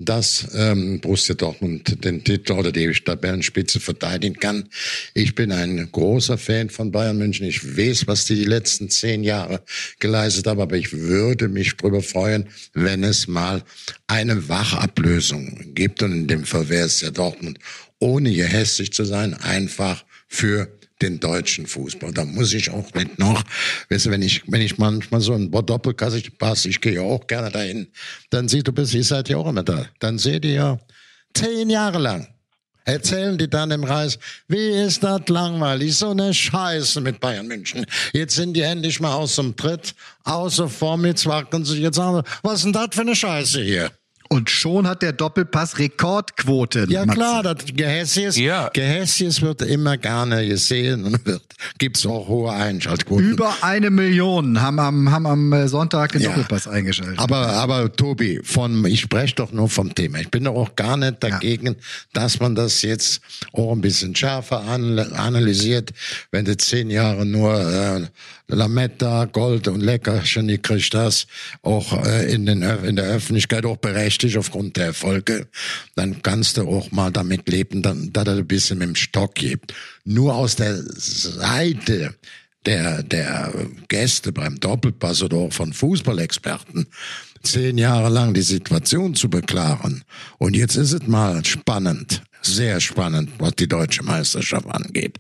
dass 0.00 0.49
ähm, 0.55 0.99
Borussia 1.00 1.35
Dortmund 1.35 2.02
den 2.02 2.25
Titel 2.25 2.55
oder 2.55 2.73
die 2.73 2.91
Tabellenspitze 2.91 3.81
verteidigen 3.81 4.35
kann. 4.41 4.69
Ich 5.12 5.35
bin 5.35 5.52
ein 5.52 5.91
großer 5.93 6.38
Fan 6.38 6.70
von 6.70 6.91
Bayern 6.91 7.19
München. 7.19 7.47
Ich 7.47 7.76
weiß, 7.76 8.06
was 8.06 8.25
die 8.25 8.35
die 8.35 8.47
letzten 8.47 8.88
zehn 8.88 9.23
Jahre 9.23 9.62
geleistet 9.99 10.47
haben, 10.47 10.61
aber 10.61 10.76
ich 10.76 10.93
würde 10.94 11.49
mich 11.49 11.76
darüber 11.76 12.00
freuen, 12.00 12.49
wenn 12.73 13.05
es 13.05 13.29
mal 13.29 13.62
eine 14.06 14.49
Wachablösung 14.49 15.75
gibt. 15.75 16.03
Und 16.03 16.12
in 16.12 16.26
dem 16.29 16.44
Fall 16.44 16.70
wäre 16.70 16.87
es 16.87 17.03
ja 17.03 17.11
Dortmund, 17.11 17.58
ohne 17.99 18.32
gehässig 18.32 18.94
zu 18.94 19.05
sein, 19.05 19.35
einfach 19.35 20.03
für 20.29 20.80
den 21.02 21.20
deutschen 21.20 21.67
Fußball. 21.67 22.12
Da 22.12 22.24
muss 22.24 22.53
ich 22.53 22.70
auch 22.70 22.93
nicht 22.94 23.19
noch, 23.19 23.43
weißt 23.89 24.06
du, 24.06 24.10
wenn 24.10 24.22
ich, 24.22 24.43
wenn 24.46 24.60
ich 24.60 24.79
manchmal 24.79 25.20
so 25.20 25.34
ein 25.34 25.51
Doppelkassig 25.51 26.39
passe, 26.39 26.69
ich 26.69 26.81
gehe 26.81 26.94
ja 26.94 27.03
auch 27.03 27.27
gerne 27.27 27.51
dahin, 27.51 27.89
dann 28.31 28.48
sieht 28.48 28.69
du 28.69 28.72
bist, 28.72 28.94
ihr 28.94 29.05
seid 29.05 29.29
ja 29.29 29.36
auch 29.36 29.48
immer 29.48 29.63
da. 29.63 29.86
Dann 29.98 30.19
seht 30.19 30.44
ihr 30.44 30.53
ja 30.53 30.79
zehn 31.34 31.70
Jahre 31.70 31.98
lang. 31.98 32.29
Erzählen 32.84 33.36
die 33.36 33.48
dann 33.48 33.70
im 33.70 33.84
Reis, 33.84 34.19
wie 34.48 34.69
ist 34.70 35.05
das 35.05 35.29
langweilig, 35.29 35.96
so 35.96 36.10
eine 36.10 36.32
Scheiße 36.32 37.01
mit 37.01 37.20
Bayern 37.20 37.46
München. 37.46 37.86
Jetzt 38.13 38.34
sind 38.34 38.55
die 38.55 38.63
endlich 38.63 39.01
mal 39.01 39.15
aus 39.15 39.36
dem 39.36 39.55
Tritt, 39.55 39.94
außer 40.24 40.69
Form, 40.69 41.05
jetzt 41.05 41.27
wackeln 41.27 41.65
sie, 41.65 41.81
jetzt 41.82 41.96
sie, 41.96 42.22
was 42.43 42.55
ist 42.55 42.65
denn 42.65 42.72
das 42.72 42.89
für 42.93 43.03
eine 43.03 43.15
Scheiße 43.15 43.63
hier? 43.63 43.93
Und 44.32 44.49
schon 44.49 44.87
hat 44.87 45.03
der 45.03 45.13
Doppelpass 45.13 45.81
Rekordquoten. 45.81 46.89
Ja 46.89 47.05
Matze. 47.05 47.17
klar, 47.19 47.43
das 47.43 47.56
Gehässiges, 47.75 48.37
Ja. 48.37 48.69
Gehässiges 48.72 49.43
wird 49.43 49.60
immer 49.63 49.96
gerne 49.96 50.46
gesehen 50.46 51.03
und 51.05 51.27
wird, 51.27 51.43
gibt's 51.79 52.06
auch 52.06 52.29
hohe 52.29 52.53
Einschaltquoten. 52.53 53.29
Über 53.29 53.53
eine 53.63 53.91
Million 53.91 54.63
haben 54.63 54.79
am, 54.79 55.10
haben 55.10 55.27
am 55.27 55.53
äh, 55.53 55.67
Sonntag 55.67 56.13
den 56.13 56.22
Ja. 56.22 56.29
Doppelpass 56.29 56.69
eingeschaltet. 56.69 57.19
Aber, 57.19 57.49
aber 57.55 57.91
Tobi, 57.93 58.39
von, 58.44 58.84
ich 58.84 59.01
spreche 59.01 59.34
doch 59.34 59.51
nur 59.51 59.69
vom 59.69 59.93
Thema. 59.96 60.20
Ich 60.20 60.31
bin 60.31 60.44
doch 60.44 60.55
auch 60.55 60.77
gar 60.77 60.96
nicht 60.96 61.17
dagegen, 61.25 61.75
dass 62.13 62.39
man 62.39 62.55
das 62.55 62.82
jetzt 62.82 63.20
auch 63.53 63.72
ein 63.72 63.81
bisschen 63.81 64.15
schärfer 64.15 64.60
an, 64.60 64.96
analysiert. 65.01 65.91
Wenn 66.31 66.44
du 66.44 66.56
zehn 66.56 66.89
Jahre 66.89 67.27
nur 67.27 67.58
äh, 67.60 68.06
Lametta, 68.46 69.25
Gold 69.25 69.67
und 69.67 69.81
Leckerchen 69.81 70.46
gekriegt 70.46 70.94
hast, 70.94 71.27
auch 71.63 72.05
äh, 72.05 72.32
in, 72.32 72.46
den, 72.46 72.63
in 72.63 72.94
der 72.94 73.06
Öffentlichkeit 73.06 73.65
auch 73.65 73.77
berechtigt 73.77 74.19
aufgrund 74.36 74.77
der 74.77 74.86
Erfolge, 74.86 75.48
dann 75.96 76.22
kannst 76.22 76.56
du 76.56 76.69
auch 76.69 76.91
mal 76.91 77.10
damit 77.10 77.48
leben, 77.48 77.82
dass 77.82 78.27
er 78.27 78.36
ein 78.36 78.46
bisschen 78.46 78.79
mit 78.79 78.89
dem 78.89 78.94
Stock 78.94 79.34
gibt. 79.34 79.74
Nur 80.05 80.34
aus 80.34 80.56
der 80.56 80.77
Seite 80.77 82.15
der, 82.67 83.03
der 83.03 83.53
Gäste 83.89 84.32
beim 84.32 84.60
Doppelpass 84.60 85.22
oder 85.22 85.39
auch 85.39 85.53
von 85.53 85.72
Fußballexperten 85.72 86.86
zehn 87.43 87.79
Jahre 87.79 88.10
lang 88.10 88.34
die 88.34 88.43
Situation 88.43 89.15
zu 89.15 89.31
beklagen. 89.31 90.03
Und 90.39 90.56
jetzt 90.56 90.77
ist 90.77 90.93
es 90.93 91.06
mal 91.06 91.44
spannend, 91.44 92.22
sehr 92.43 92.81
spannend, 92.81 93.31
was 93.39 93.56
die 93.56 93.69
deutsche 93.69 94.03
Meisterschaft 94.03 94.67
angeht. 94.67 95.19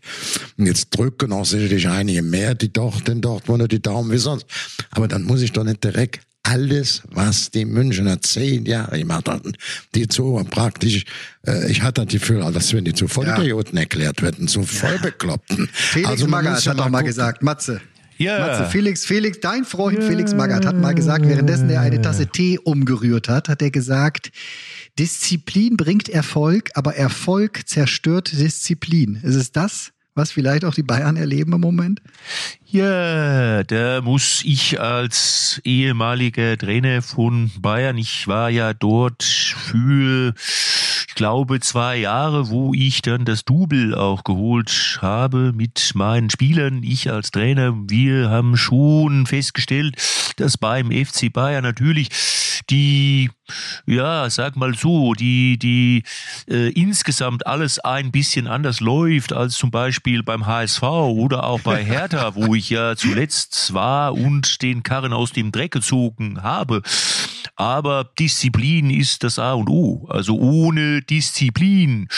Und 0.58 0.66
jetzt 0.66 0.90
drücken 0.90 1.32
auch 1.32 1.46
sicherlich 1.46 1.88
einige 1.88 2.22
mehr 2.22 2.54
die 2.54 2.72
doch 2.72 3.00
den 3.00 3.20
Dortmunder 3.20 3.68
die 3.68 3.80
Daumen 3.80 4.10
wie 4.12 4.18
sonst. 4.18 4.46
Aber 4.90 5.08
dann 5.08 5.22
muss 5.22 5.42
ich 5.42 5.52
doch 5.52 5.64
nicht 5.64 5.82
direkt 5.82 6.20
alles, 6.42 7.02
was 7.10 7.50
die 7.50 7.64
Münchner 7.64 8.20
zehn 8.20 8.64
Jahre 8.64 8.98
gemacht 8.98 9.28
hatten, 9.28 9.52
die 9.94 10.08
zu 10.08 10.42
praktisch, 10.50 11.04
äh, 11.46 11.70
ich 11.70 11.82
hatte 11.82 12.04
das 12.04 12.12
Gefühl, 12.12 12.42
als 12.42 12.72
wenn 12.72 12.84
die 12.84 12.94
zu 12.94 13.08
Vollidioten 13.08 13.76
ja. 13.76 13.82
erklärt 13.82 14.22
werden, 14.22 14.48
zu 14.48 14.62
Vollbekloppten. 14.62 15.68
Felix 15.72 16.08
also 16.08 16.26
Magath 16.26 16.66
hat 16.66 16.78
doch 16.78 16.88
mal 16.88 17.02
gesagt, 17.02 17.42
Matze. 17.42 17.80
Ja. 18.16 18.38
Matze, 18.38 18.66
Felix, 18.70 19.06
Felix, 19.06 19.40
dein 19.40 19.64
Freund. 19.64 20.04
Felix 20.04 20.34
Magath 20.34 20.66
hat 20.66 20.76
mal 20.76 20.94
gesagt, 20.94 21.26
währenddessen 21.26 21.70
er 21.70 21.80
eine 21.80 22.02
Tasse 22.02 22.26
Tee 22.26 22.58
umgerührt 22.58 23.28
hat, 23.28 23.48
hat 23.48 23.62
er 23.62 23.70
gesagt, 23.70 24.30
Disziplin 24.98 25.76
bringt 25.78 26.10
Erfolg, 26.10 26.70
aber 26.74 26.96
Erfolg 26.96 27.66
zerstört 27.66 28.32
Disziplin. 28.32 29.20
Ist 29.22 29.36
es 29.36 29.52
das? 29.52 29.92
Was 30.14 30.32
vielleicht 30.32 30.64
auch 30.64 30.74
die 30.74 30.82
Bayern 30.82 31.16
erleben 31.16 31.52
im 31.52 31.60
Moment? 31.60 32.00
Ja, 32.66 33.64
da 33.64 34.00
muss 34.00 34.42
ich 34.44 34.80
als 34.80 35.60
ehemaliger 35.64 36.56
Trainer 36.56 37.02
von 37.02 37.50
Bayern, 37.58 37.98
ich 37.98 38.28
war 38.28 38.50
ja 38.50 38.74
dort 38.74 39.22
für, 39.22 40.34
ich 41.08 41.14
glaube, 41.14 41.60
zwei 41.60 41.96
Jahre, 41.96 42.50
wo 42.50 42.72
ich 42.74 43.02
dann 43.02 43.24
das 43.24 43.44
Double 43.44 43.94
auch 43.94 44.24
geholt 44.24 44.98
habe 45.00 45.52
mit 45.52 45.92
meinen 45.94 46.30
Spielern. 46.30 46.82
Ich 46.82 47.10
als 47.10 47.30
Trainer, 47.30 47.74
wir 47.88 48.30
haben 48.30 48.56
schon 48.56 49.26
festgestellt, 49.26 49.96
dass 50.36 50.56
beim 50.56 50.90
FC 50.92 51.32
Bayern 51.32 51.64
natürlich 51.64 52.10
die, 52.70 53.30
ja, 53.86 54.30
sag 54.30 54.56
mal 54.56 54.74
so, 54.74 55.14
die, 55.14 55.58
die 55.58 56.04
äh, 56.48 56.70
insgesamt 56.70 57.46
alles 57.46 57.78
ein 57.78 58.12
bisschen 58.12 58.46
anders 58.46 58.80
läuft 58.80 59.32
als 59.32 59.54
zum 59.54 59.70
Beispiel 59.70 60.22
beim 60.22 60.46
HSV 60.46 60.82
oder 60.82 61.44
auch 61.44 61.60
bei 61.60 61.84
Hertha, 61.84 62.34
wo 62.34 62.54
ich 62.54 62.70
ja 62.70 62.96
zuletzt 62.96 63.74
war 63.74 64.14
und 64.14 64.62
den 64.62 64.82
Karren 64.82 65.12
aus 65.12 65.32
dem 65.32 65.52
Dreck 65.52 65.72
gezogen 65.72 66.42
habe. 66.42 66.82
Aber 67.56 68.10
Disziplin 68.18 68.90
ist 68.90 69.24
das 69.24 69.38
A 69.38 69.54
und 69.54 69.68
O. 69.68 70.06
Also 70.08 70.38
ohne 70.38 71.02
Disziplin, 71.02 72.08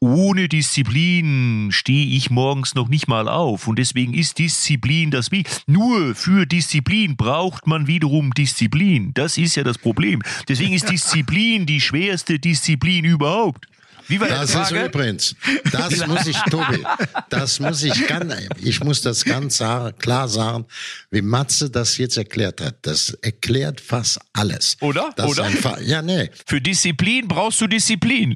ohne 0.00 0.48
Disziplin 0.48 1.68
stehe 1.70 2.16
ich 2.16 2.30
morgens 2.30 2.74
noch 2.74 2.88
nicht 2.88 3.08
mal 3.08 3.28
auf. 3.28 3.68
Und 3.68 3.78
deswegen 3.78 4.14
ist 4.14 4.38
Disziplin 4.38 5.10
das 5.10 5.30
Wie. 5.32 5.44
Nur 5.66 6.14
für 6.14 6.46
Disziplin 6.46 7.16
braucht 7.16 7.66
man 7.66 7.86
wiederum 7.86 8.32
Disziplin. 8.32 9.12
Das 9.14 9.38
ist 9.38 9.56
ja 9.56 9.64
das 9.64 9.78
Problem. 9.78 10.22
Deswegen 10.48 10.72
ist 10.72 10.88
Disziplin 10.90 11.66
die 11.66 11.80
schwerste 11.80 12.38
Disziplin 12.38 13.04
überhaupt. 13.04 13.66
Wie 14.08 14.20
war 14.20 14.28
das 14.28 14.54
ist 14.54 14.70
übrigens, 14.70 15.34
das 15.70 16.06
muss 16.06 16.26
ich, 16.26 16.36
Tobi, 16.50 16.84
das 17.28 17.60
muss 17.60 17.82
ich 17.82 18.06
ganz, 18.06 18.34
ich 18.60 18.82
muss 18.82 19.02
das 19.02 19.24
ganz 19.24 19.62
klar 19.98 20.28
sagen, 20.28 20.66
wie 21.10 21.22
Matze 21.22 21.70
das 21.70 21.96
jetzt 21.98 22.16
erklärt 22.16 22.60
hat. 22.60 22.76
Das 22.82 23.10
erklärt 23.22 23.80
fast 23.80 24.18
alles. 24.32 24.76
Oder? 24.80 25.10
Das 25.16 25.26
Oder? 25.26 25.80
Ja, 25.82 26.02
nee. 26.02 26.30
Für 26.46 26.60
Disziplin 26.60 27.28
brauchst 27.28 27.60
du 27.60 27.66
Disziplin. 27.66 28.34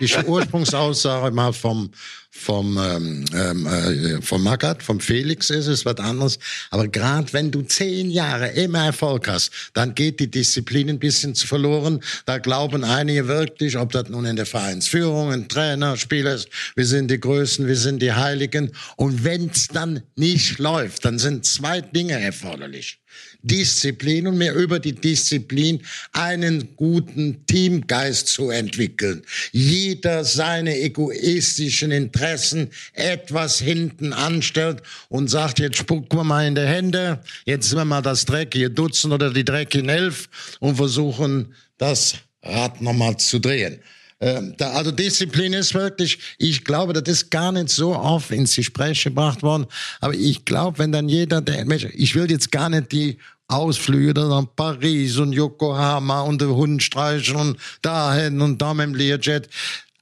Die 0.00 0.14
Ursprungsaussage 0.26 1.34
mal 1.34 1.52
vom 1.52 1.90
vom 2.36 2.78
ähm, 2.78 3.24
ähm, 3.34 3.66
äh, 3.66 4.22
vom 4.22 4.42
Mackert, 4.42 4.82
vom 4.82 5.00
Felix 5.00 5.50
ist 5.50 5.66
es 5.66 5.84
was 5.84 5.96
anderes. 5.96 6.38
Aber 6.70 6.86
gerade 6.88 7.32
wenn 7.32 7.50
du 7.50 7.62
zehn 7.62 8.10
Jahre 8.10 8.48
immer 8.48 8.84
Erfolg 8.84 9.28
hast, 9.28 9.50
dann 9.72 9.94
geht 9.94 10.20
die 10.20 10.30
Disziplin 10.30 10.90
ein 10.90 10.98
bisschen 10.98 11.34
zu 11.34 11.46
verloren. 11.46 12.00
Da 12.24 12.38
glauben 12.38 12.84
einige 12.84 13.26
wirklich, 13.26 13.76
ob 13.76 13.92
das 13.92 14.08
nun 14.08 14.26
in 14.26 14.36
der 14.36 14.46
Vereinsführung, 14.46 15.32
ein 15.32 15.48
Trainer, 15.48 15.96
Spieler 15.96 16.34
ist, 16.34 16.48
wir 16.74 16.86
sind 16.86 17.10
die 17.10 17.18
Größten, 17.18 17.66
wir 17.66 17.76
sind 17.76 18.00
die 18.00 18.12
Heiligen. 18.12 18.72
Und 18.96 19.24
wenn 19.24 19.48
es 19.48 19.68
dann 19.68 20.02
nicht 20.14 20.58
läuft, 20.58 21.04
dann 21.04 21.18
sind 21.18 21.46
zwei 21.46 21.80
Dinge 21.80 22.20
erforderlich. 22.20 23.00
Disziplin 23.46 24.26
und 24.26 24.38
mehr 24.38 24.54
über 24.54 24.78
die 24.78 24.94
Disziplin 24.94 25.80
einen 26.12 26.76
guten 26.76 27.46
Teamgeist 27.46 28.28
zu 28.28 28.50
entwickeln. 28.50 29.22
Jeder 29.52 30.24
seine 30.24 30.78
egoistischen 30.78 31.90
Interessen 31.90 32.70
etwas 32.92 33.58
hinten 33.58 34.12
anstellt 34.12 34.82
und 35.08 35.28
sagt, 35.28 35.58
jetzt 35.58 35.78
spucken 35.78 36.18
wir 36.18 36.24
mal 36.24 36.46
in 36.46 36.54
die 36.54 36.62
Hände, 36.62 37.20
jetzt 37.44 37.68
sind 37.68 37.78
wir 37.78 37.84
mal 37.84 38.02
das 38.02 38.24
dreckige 38.24 38.70
Dutzend 38.70 39.12
oder 39.12 39.32
die 39.32 39.44
dreckigen 39.44 39.88
Elf 39.88 40.28
und 40.60 40.76
versuchen, 40.76 41.54
das 41.78 42.14
Rad 42.42 42.80
nochmal 42.80 43.16
zu 43.16 43.38
drehen. 43.38 43.80
Ähm, 44.20 44.54
also 44.58 44.90
Disziplin 44.90 45.52
ist 45.52 45.74
wirklich, 45.74 46.18
ich 46.38 46.64
glaube, 46.64 46.92
das 46.92 47.04
ist 47.06 47.30
gar 47.30 47.52
nicht 47.52 47.68
so 47.68 47.94
oft 47.94 48.30
ins 48.30 48.56
Gespräch 48.56 49.04
gebracht 49.04 49.42
worden. 49.42 49.66
Aber 50.00 50.14
ich 50.14 50.44
glaube, 50.44 50.78
wenn 50.78 50.92
dann 50.92 51.08
jeder, 51.08 51.40
der, 51.40 51.66
ich 51.94 52.14
will 52.14 52.30
jetzt 52.30 52.50
gar 52.50 52.70
nicht 52.70 52.92
die 52.92 53.18
Ausflüge 53.48 54.14
nach 54.14 54.44
Paris 54.56 55.16
und 55.18 55.32
Yokohama 55.32 56.22
und 56.22 56.40
den 56.40 56.50
Hund 56.50 56.82
streichen 56.82 57.36
und 57.36 57.56
dahin 57.82 58.40
und 58.40 58.60
da 58.60 58.74
mit 58.74 58.86
dem 58.86 58.94
Learjet. 58.94 59.48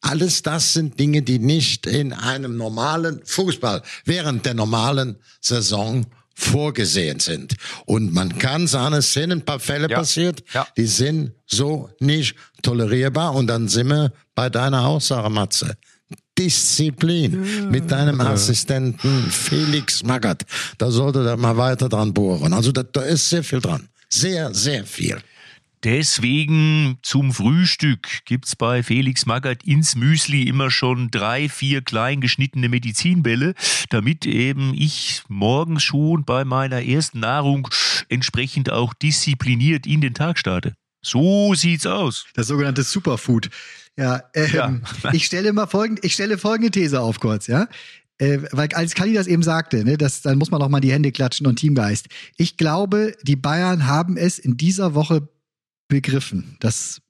Alles 0.01 0.43
das 0.43 0.75
sind 0.75 0.99
Dinge, 1.01 1.23
die 1.23 1.39
nicht 1.39 1.87
in 1.87 2.13
einem 2.13 2.57
normalen 2.57 3.23
Fußball 3.25 3.83
während 4.05 4.45
der 4.45 4.55
normalen 4.55 5.17
Saison 5.41 6.05
vorgesehen 6.35 7.21
sind. 7.21 7.55
Und 7.87 8.13
man 8.13 8.39
kann 8.39 8.67
sagen, 8.67 8.97
es 8.97 9.13
sind 9.13 9.33
ein 9.33 9.45
paar 9.45 9.61
Fälle 9.61 9.89
ja. 9.89 9.97
passiert, 9.97 10.43
ja. 10.53 10.67
die 10.77 10.87
sind 10.87 11.33
so 11.47 11.89
nicht 12.01 12.35
tolerierbar. 12.63 13.35
Und 13.35 13.47
dann 13.47 13.69
sind 13.69 13.89
wir 13.89 14.13
bei 14.35 14.51
deiner 14.51 14.87
Aussage, 14.87 15.31
Matze. 15.31 15.77
Disziplin 16.39 17.45
ja. 17.45 17.67
mit 17.67 17.91
deinem 17.91 18.21
Assistenten 18.21 19.31
Felix 19.31 20.03
Magath. 20.03 20.45
Da 20.79 20.91
sollte 20.91 21.27
er 21.27 21.37
mal 21.37 21.57
weiter 21.57 21.89
dran 21.89 22.13
bohren. 22.13 22.53
Also 22.53 22.73
da, 22.73 22.83
da 22.83 23.03
ist 23.03 23.29
sehr 23.29 23.45
viel 23.45 23.61
dran. 23.61 23.89
Sehr, 24.09 24.53
sehr 24.55 24.85
viel. 24.85 25.19
Deswegen 25.85 26.97
zum 27.03 27.35
Frühstück 27.35 28.25
gibt's 28.25 28.57
bei 28.57 28.83
Felix 28.83 29.27
Magath 29.27 29.65
ins 29.65 29.97
Müsli 29.97 30.45
immer 30.45 30.71
schon 30.71 31.11
drei, 31.11 31.51
vier 31.51 31.83
klein 31.83 32.23
geschnittene 32.23 32.71
Medizinbälle, 32.71 33.55
damit 33.91 34.25
eben 34.25 34.73
ich 34.73 35.21
morgens 35.29 35.83
schon 35.83 36.25
bei 36.25 36.47
meiner 36.47 36.83
ersten 36.83 37.21
Nahrung 37.21 37.69
entsprechend 38.09 38.73
auch 38.73 38.95
diszipliniert 38.95 39.87
in 39.87 40.01
den 40.01 40.15
Tag 40.15 40.39
starte. 40.39 40.73
So 41.05 41.55
sieht's 41.55 41.87
aus. 41.87 42.27
Das 42.35 42.47
sogenannte 42.47 42.83
Superfood. 42.83 43.51
Ja, 43.97 44.23
ähm, 44.35 44.83
ja. 45.03 45.13
ich 45.13 45.27
stelle 45.27 45.53
mal 45.53 45.67
folgende, 45.67 46.03
ich 46.05 46.15
stelle 46.15 46.39
folgende 46.39 46.71
These 46.71 47.01
auf 47.01 47.21
kurz, 47.21 47.47
ja. 47.47 47.69
Äh, 48.19 48.39
weil 48.53 48.69
als 48.75 48.95
Kali 48.95 49.13
das 49.13 49.27
eben 49.27 49.43
sagte, 49.43 49.85
ne, 49.85 49.99
das, 49.99 50.23
dann 50.23 50.39
muss 50.39 50.51
man 50.51 50.63
auch 50.63 50.69
mal 50.69 50.81
die 50.81 50.93
Hände 50.93 51.11
klatschen 51.11 51.47
und 51.47 51.57
Teamgeist. 51.57 52.07
Ich 52.37 52.57
glaube, 52.57 53.15
die 53.23 53.37
Bayern 53.37 53.87
haben 53.87 54.17
es 54.17 54.39
in 54.39 54.57
dieser 54.57 54.95
Woche 54.95 55.29
begriffen. 55.89 56.57
Das 56.61 57.01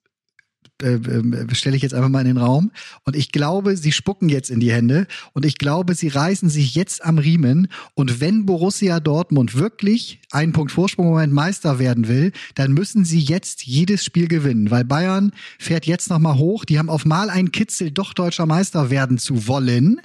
äh, 0.81 0.95
äh, 0.95 1.55
stelle 1.55 1.77
ich 1.77 1.83
jetzt 1.83 1.93
einfach 1.93 2.09
mal 2.09 2.19
in 2.21 2.27
den 2.27 2.37
Raum. 2.37 2.71
Und 3.05 3.15
ich 3.15 3.31
glaube, 3.31 3.77
sie 3.77 3.93
spucken 3.93 4.27
jetzt 4.27 4.49
in 4.49 4.59
die 4.59 4.73
Hände 4.73 5.07
und 5.33 5.45
ich 5.45 5.57
glaube, 5.57 5.95
sie 5.95 6.09
reißen 6.09 6.49
sich 6.49 6.75
jetzt 6.75 7.05
am 7.05 7.17
Riemen. 7.17 7.69
Und 7.93 8.19
wenn 8.19 8.45
Borussia 8.45 8.99
Dortmund 8.99 9.55
wirklich 9.55 10.19
einen 10.31 10.51
Punkt 10.51 10.73
Vorsprung 10.73 11.05
im 11.05 11.11
Moment 11.11 11.33
Meister 11.33 11.79
werden 11.79 12.09
will, 12.09 12.33
dann 12.55 12.73
müssen 12.73 13.05
sie 13.05 13.19
jetzt 13.19 13.65
jedes 13.65 14.03
Spiel 14.03 14.27
gewinnen, 14.27 14.69
weil 14.69 14.83
Bayern 14.83 15.31
fährt 15.59 15.85
jetzt 15.85 16.09
nochmal 16.09 16.37
hoch. 16.37 16.65
Die 16.65 16.77
haben 16.77 16.89
auf 16.89 17.05
mal 17.05 17.29
einen 17.29 17.53
Kitzel, 17.53 17.91
doch 17.91 18.13
deutscher 18.13 18.45
Meister 18.45 18.89
werden 18.89 19.17
zu 19.17 19.47
wollen 19.47 20.01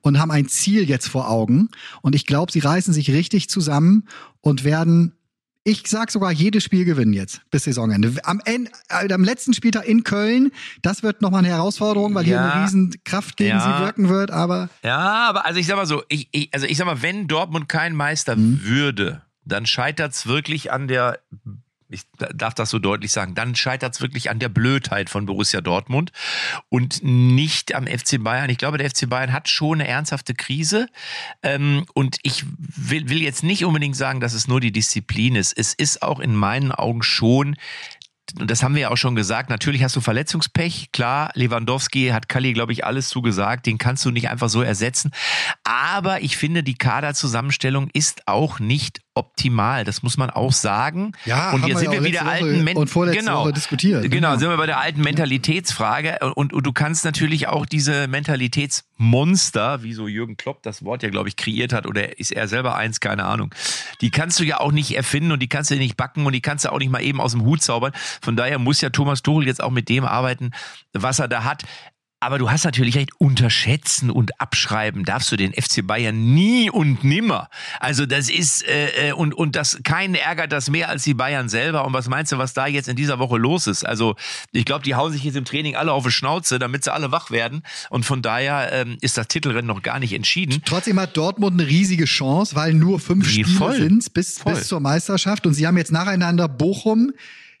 und 0.00 0.18
haben 0.18 0.30
ein 0.30 0.48
Ziel 0.48 0.88
jetzt 0.88 1.08
vor 1.08 1.28
Augen. 1.28 1.68
Und 2.00 2.14
ich 2.14 2.24
glaube, 2.24 2.50
sie 2.50 2.60
reißen 2.60 2.94
sich 2.94 3.10
richtig 3.10 3.50
zusammen 3.50 4.04
und 4.40 4.64
werden 4.64 5.12
ich 5.64 5.82
sag 5.86 6.10
sogar 6.10 6.30
jedes 6.30 6.62
Spiel 6.62 6.84
gewinnen 6.84 7.14
jetzt 7.14 7.40
bis 7.50 7.64
Saisonende. 7.64 8.14
Am, 8.24 8.40
Ende, 8.44 8.70
äh, 8.90 9.10
am 9.12 9.24
letzten 9.24 9.54
Spieltag 9.54 9.86
in 9.86 10.04
Köln, 10.04 10.52
das 10.82 11.02
wird 11.02 11.22
nochmal 11.22 11.40
eine 11.40 11.48
Herausforderung, 11.48 12.14
weil 12.14 12.26
ja, 12.26 12.28
hier 12.28 12.52
eine 12.52 12.64
riesen 12.64 12.94
Kraft 13.04 13.38
gegen 13.38 13.56
ja, 13.56 13.60
sie 13.60 13.84
wirken 13.84 14.10
wird, 14.10 14.30
aber. 14.30 14.68
Ja, 14.82 15.28
aber 15.28 15.46
also 15.46 15.58
ich 15.58 15.66
sag 15.66 15.76
mal 15.76 15.86
so, 15.86 16.02
ich, 16.08 16.28
ich, 16.32 16.52
also 16.52 16.66
ich 16.66 16.76
sag 16.76 16.84
mal, 16.86 17.00
wenn 17.00 17.26
Dortmund 17.28 17.68
kein 17.68 17.96
Meister 17.96 18.36
mhm. 18.36 18.62
würde, 18.62 19.22
dann 19.46 19.64
scheitert's 19.64 20.26
wirklich 20.26 20.70
an 20.70 20.86
der 20.86 21.18
ich 21.88 22.02
darf 22.34 22.54
das 22.54 22.70
so 22.70 22.78
deutlich 22.78 23.12
sagen, 23.12 23.34
dann 23.34 23.54
scheitert 23.54 23.94
es 23.94 24.00
wirklich 24.00 24.30
an 24.30 24.38
der 24.38 24.48
Blödheit 24.48 25.10
von 25.10 25.26
Borussia 25.26 25.60
Dortmund 25.60 26.12
und 26.68 27.02
nicht 27.02 27.74
am 27.74 27.86
FC 27.86 28.22
Bayern. 28.22 28.50
Ich 28.50 28.58
glaube, 28.58 28.78
der 28.78 28.90
FC 28.90 29.08
Bayern 29.08 29.32
hat 29.32 29.48
schon 29.48 29.80
eine 29.80 29.88
ernsthafte 29.88 30.34
Krise 30.34 30.88
ähm, 31.42 31.84
und 31.94 32.18
ich 32.22 32.44
will, 32.58 33.08
will 33.08 33.22
jetzt 33.22 33.42
nicht 33.42 33.64
unbedingt 33.64 33.96
sagen, 33.96 34.20
dass 34.20 34.34
es 34.34 34.48
nur 34.48 34.60
die 34.60 34.72
Disziplin 34.72 35.36
ist. 35.36 35.56
Es 35.56 35.74
ist 35.74 36.02
auch 36.02 36.20
in 36.20 36.34
meinen 36.34 36.72
Augen 36.72 37.02
schon 37.02 37.56
und 38.38 38.50
das 38.50 38.62
haben 38.62 38.74
wir 38.74 38.82
ja 38.82 38.90
auch 38.90 38.96
schon 38.96 39.14
gesagt, 39.14 39.50
natürlich 39.50 39.82
hast 39.84 39.94
du 39.94 40.00
Verletzungspech. 40.00 40.90
Klar, 40.92 41.30
Lewandowski 41.34 42.08
hat 42.08 42.28
Kalli, 42.28 42.52
glaube 42.52 42.72
ich, 42.72 42.84
alles 42.84 43.08
zugesagt. 43.08 43.66
Den 43.66 43.78
kannst 43.78 44.04
du 44.04 44.10
nicht 44.10 44.28
einfach 44.28 44.48
so 44.48 44.62
ersetzen. 44.62 45.12
Aber 45.62 46.22
ich 46.22 46.36
finde, 46.36 46.62
die 46.62 46.74
Kaderzusammenstellung 46.74 47.90
ist 47.92 48.26
auch 48.26 48.58
nicht 48.58 49.03
optimal. 49.14 49.84
Das 49.84 50.02
muss 50.02 50.16
man 50.16 50.30
auch 50.30 50.52
sagen. 50.52 51.12
Ja, 51.24 51.52
und 51.52 51.62
haben 51.62 51.68
jetzt 51.68 51.80
wir 51.80 51.90
sind 51.90 51.92
ja 51.92 52.00
wir 52.02 52.08
wieder 52.08 52.26
alten 52.26 52.64
Men 52.64 52.76
und 52.76 52.88
vorletzte 52.88 53.20
genau, 53.20 53.42
Woche 53.42 53.52
diskutiert. 53.52 54.02
Genau, 54.02 54.14
Genau. 54.14 54.36
sind 54.38 54.48
wir 54.48 54.56
bei 54.56 54.66
der 54.66 54.80
alten 54.80 55.00
Mentalitätsfrage. 55.02 56.18
Und, 56.34 56.52
und 56.52 56.66
du 56.66 56.72
kannst 56.72 57.04
natürlich 57.04 57.46
auch 57.46 57.66
diese 57.66 58.08
Mentalitätsmonster, 58.08 59.82
wie 59.82 59.92
so 59.92 60.08
Jürgen 60.08 60.36
Klopp 60.36 60.62
das 60.62 60.84
Wort 60.84 61.02
ja, 61.02 61.10
glaube 61.10 61.28
ich, 61.28 61.36
kreiert 61.36 61.72
hat, 61.72 61.86
oder 61.86 62.18
ist 62.18 62.32
er 62.32 62.48
selber 62.48 62.74
eins, 62.76 63.00
keine 63.00 63.24
Ahnung. 63.24 63.54
Die 64.00 64.10
kannst 64.10 64.40
du 64.40 64.44
ja 64.44 64.60
auch 64.60 64.72
nicht 64.72 64.96
erfinden 64.96 65.32
und 65.32 65.40
die 65.40 65.48
kannst 65.48 65.70
du 65.70 65.76
nicht 65.76 65.96
backen 65.96 66.26
und 66.26 66.32
die 66.32 66.40
kannst 66.40 66.64
du 66.64 66.72
auch 66.72 66.78
nicht 66.78 66.90
mal 66.90 67.02
eben 67.02 67.20
aus 67.20 67.32
dem 67.32 67.44
Hut 67.44 67.62
zaubern. 67.62 67.92
Von 68.22 68.36
daher 68.36 68.58
muss 68.58 68.80
ja 68.80 68.90
Thomas 68.90 69.22
Tuchel 69.22 69.46
jetzt 69.46 69.62
auch 69.62 69.70
mit 69.70 69.88
dem 69.88 70.04
arbeiten, 70.04 70.50
was 70.92 71.18
er 71.18 71.28
da 71.28 71.44
hat. 71.44 71.62
Aber 72.24 72.38
du 72.38 72.50
hast 72.50 72.64
natürlich 72.64 72.96
recht, 72.96 73.10
unterschätzen 73.18 74.08
und 74.08 74.40
abschreiben 74.40 75.04
darfst 75.04 75.30
du 75.30 75.36
den 75.36 75.52
FC 75.52 75.86
Bayern 75.86 76.32
nie 76.32 76.70
und 76.70 77.04
nimmer. 77.04 77.50
Also 77.80 78.06
das 78.06 78.30
ist, 78.30 78.66
äh, 78.66 79.10
äh, 79.10 79.12
und, 79.12 79.34
und 79.34 79.56
das, 79.56 79.80
keinen 79.84 80.14
ärgert 80.14 80.50
das 80.50 80.70
mehr 80.70 80.88
als 80.88 81.02
die 81.02 81.12
Bayern 81.12 81.50
selber. 81.50 81.84
Und 81.84 81.92
was 81.92 82.08
meinst 82.08 82.32
du, 82.32 82.38
was 82.38 82.54
da 82.54 82.66
jetzt 82.66 82.88
in 82.88 82.96
dieser 82.96 83.18
Woche 83.18 83.36
los 83.36 83.66
ist? 83.66 83.84
Also 83.84 84.16
ich 84.52 84.64
glaube, 84.64 84.84
die 84.84 84.94
hauen 84.94 85.12
sich 85.12 85.22
jetzt 85.22 85.36
im 85.36 85.44
Training 85.44 85.76
alle 85.76 85.92
auf 85.92 86.04
die 86.04 86.10
Schnauze, 86.10 86.58
damit 86.58 86.82
sie 86.82 86.94
alle 86.94 87.12
wach 87.12 87.30
werden. 87.30 87.62
Und 87.90 88.06
von 88.06 88.22
daher 88.22 88.72
ähm, 88.72 88.96
ist 89.02 89.18
das 89.18 89.28
Titelrennen 89.28 89.66
noch 89.66 89.82
gar 89.82 89.98
nicht 89.98 90.14
entschieden. 90.14 90.62
Trotzdem 90.64 90.98
hat 90.98 91.18
Dortmund 91.18 91.60
eine 91.60 91.68
riesige 91.68 92.06
Chance, 92.06 92.56
weil 92.56 92.72
nur 92.72 93.00
fünf 93.00 93.28
Wie 93.28 93.44
Spiele 93.44 93.74
sind 93.74 94.14
bis, 94.14 94.38
Voll. 94.38 94.54
bis 94.54 94.68
zur 94.68 94.80
Meisterschaft. 94.80 95.46
Und 95.46 95.52
sie 95.52 95.66
haben 95.66 95.76
jetzt 95.76 95.92
nacheinander 95.92 96.48
Bochum, 96.48 97.12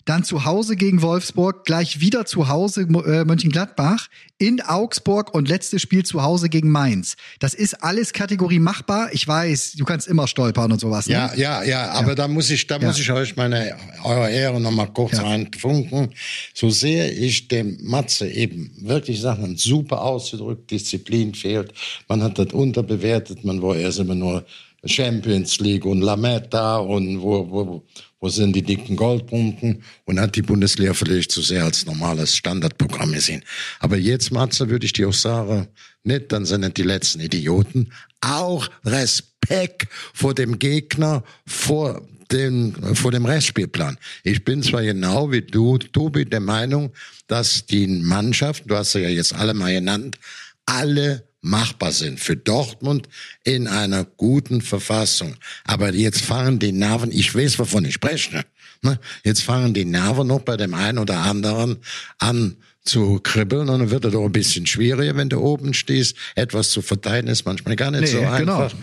dann 0.04 0.24
zu 0.24 0.44
Hause 0.44 0.76
gegen 0.76 1.02
Wolfsburg, 1.02 1.64
gleich 1.64 2.00
wieder 2.00 2.26
zu 2.26 2.48
Hause 2.48 2.82
äh, 2.82 3.24
Mönchengladbach, 3.24 4.08
in 4.38 4.60
Augsburg 4.60 5.32
und 5.32 5.48
letztes 5.48 5.80
Spiel 5.80 6.04
zu 6.04 6.22
Hause 6.22 6.48
gegen 6.48 6.70
Mainz. 6.70 7.16
Das 7.38 7.54
ist 7.54 7.82
alles 7.82 8.12
Kategorie 8.12 8.58
machbar. 8.58 9.08
Ich 9.12 9.26
weiß, 9.26 9.72
du 9.78 9.84
kannst 9.84 10.06
immer 10.08 10.26
stolpern 10.26 10.72
und 10.72 10.80
sowas. 10.80 11.06
Ne? 11.06 11.14
Ja, 11.14 11.34
ja, 11.34 11.62
ja, 11.62 11.90
aber 11.92 12.14
da 12.14 12.28
muss 12.28 12.50
ich, 12.50 12.66
da 12.66 12.78
Ja. 12.78 12.88
muss 12.88 12.98
ich 12.98 13.10
euch 13.10 13.36
meine, 13.36 13.76
eure 14.02 14.30
Ehre 14.30 14.60
noch 14.60 14.72
mal 14.72 14.86
kurz 14.86 15.12
Ja. 15.12 15.22
reinfunken. 15.22 16.10
So 16.52 16.68
sehr 16.70 17.16
ich 17.16 17.48
dem 17.48 17.78
Matze 17.82 18.28
eben 18.28 18.72
wirklich 18.80 19.20
Sachen 19.20 19.56
super 19.56 20.02
ausgedrückt, 20.02 20.70
Disziplin 20.70 21.34
fehlt. 21.34 21.72
Man 22.08 22.22
hat 22.22 22.38
das 22.38 22.52
unterbewertet, 22.52 23.44
man 23.44 23.62
war 23.62 23.76
erst 23.76 24.00
immer 24.00 24.14
nur 24.14 24.44
Champions 24.86 25.58
League 25.60 25.86
und 25.86 26.02
Lametta 26.02 26.76
und 26.76 27.22
wo, 27.22 27.48
wo, 27.50 27.84
wo 28.24 28.30
sind 28.30 28.56
die 28.56 28.62
dicken 28.62 28.96
Goldpumpen 28.96 29.82
und 30.06 30.18
hat 30.18 30.34
die 30.34 30.40
Bundesliga 30.40 30.94
vielleicht 30.94 31.30
zu 31.30 31.42
sehr 31.42 31.62
als 31.62 31.84
normales 31.84 32.34
Standardprogramm 32.34 33.12
gesehen. 33.12 33.44
Aber 33.80 33.98
jetzt, 33.98 34.32
Matze, 34.32 34.70
würde 34.70 34.86
ich 34.86 34.94
dir 34.94 35.10
auch 35.10 35.12
sagen, 35.12 35.68
nicht, 36.04 36.32
dann 36.32 36.46
sind 36.46 36.62
nicht 36.62 36.78
die 36.78 36.84
letzten 36.84 37.20
Idioten. 37.20 37.92
Auch 38.22 38.70
Respekt 38.82 39.88
vor 40.14 40.32
dem 40.32 40.58
Gegner, 40.58 41.22
vor 41.46 42.00
dem, 42.32 42.72
vor 42.94 43.12
dem 43.12 43.26
Restspielplan. 43.26 43.98
Ich 44.22 44.42
bin 44.42 44.62
zwar 44.62 44.82
genau 44.82 45.30
wie 45.30 45.42
du, 45.42 45.76
Tobi, 45.76 46.24
der 46.24 46.40
Meinung, 46.40 46.94
dass 47.26 47.66
die 47.66 47.86
Mannschaft, 47.86 48.62
du 48.66 48.74
hast 48.74 48.92
sie 48.92 49.00
ja 49.00 49.10
jetzt 49.10 49.34
alle 49.34 49.52
mal 49.52 49.70
genannt, 49.70 50.18
alle 50.64 51.28
machbar 51.44 51.92
sind 51.92 52.18
für 52.18 52.36
Dortmund 52.36 53.08
in 53.44 53.68
einer 53.68 54.04
guten 54.04 54.62
Verfassung. 54.62 55.36
Aber 55.64 55.92
jetzt 55.92 56.22
fahren 56.22 56.58
die 56.58 56.72
Nerven, 56.72 57.12
ich 57.12 57.34
weiß, 57.34 57.58
wovon 57.58 57.84
ich 57.84 57.94
spreche, 57.94 58.44
ne? 58.82 58.98
jetzt 59.24 59.42
fahren 59.42 59.74
die 59.74 59.84
Nerven 59.84 60.26
noch 60.26 60.40
bei 60.40 60.56
dem 60.56 60.74
einen 60.74 60.98
oder 60.98 61.18
anderen 61.18 61.76
an 62.18 62.56
zu 62.82 63.20
kribbeln 63.22 63.68
und 63.68 63.78
dann 63.78 63.90
wird 63.90 64.04
es 64.04 64.12
doch 64.12 64.24
ein 64.24 64.32
bisschen 64.32 64.66
schwieriger, 64.66 65.16
wenn 65.16 65.28
du 65.28 65.38
oben 65.38 65.74
stehst. 65.74 66.16
Etwas 66.34 66.70
zu 66.70 66.82
verteilen 66.82 67.28
ist 67.28 67.44
manchmal 67.44 67.76
gar 67.76 67.90
nicht 67.90 68.00
Nee, 68.02 68.06
so 68.06 68.20
genau. 68.20 68.32
einfach. 68.32 68.74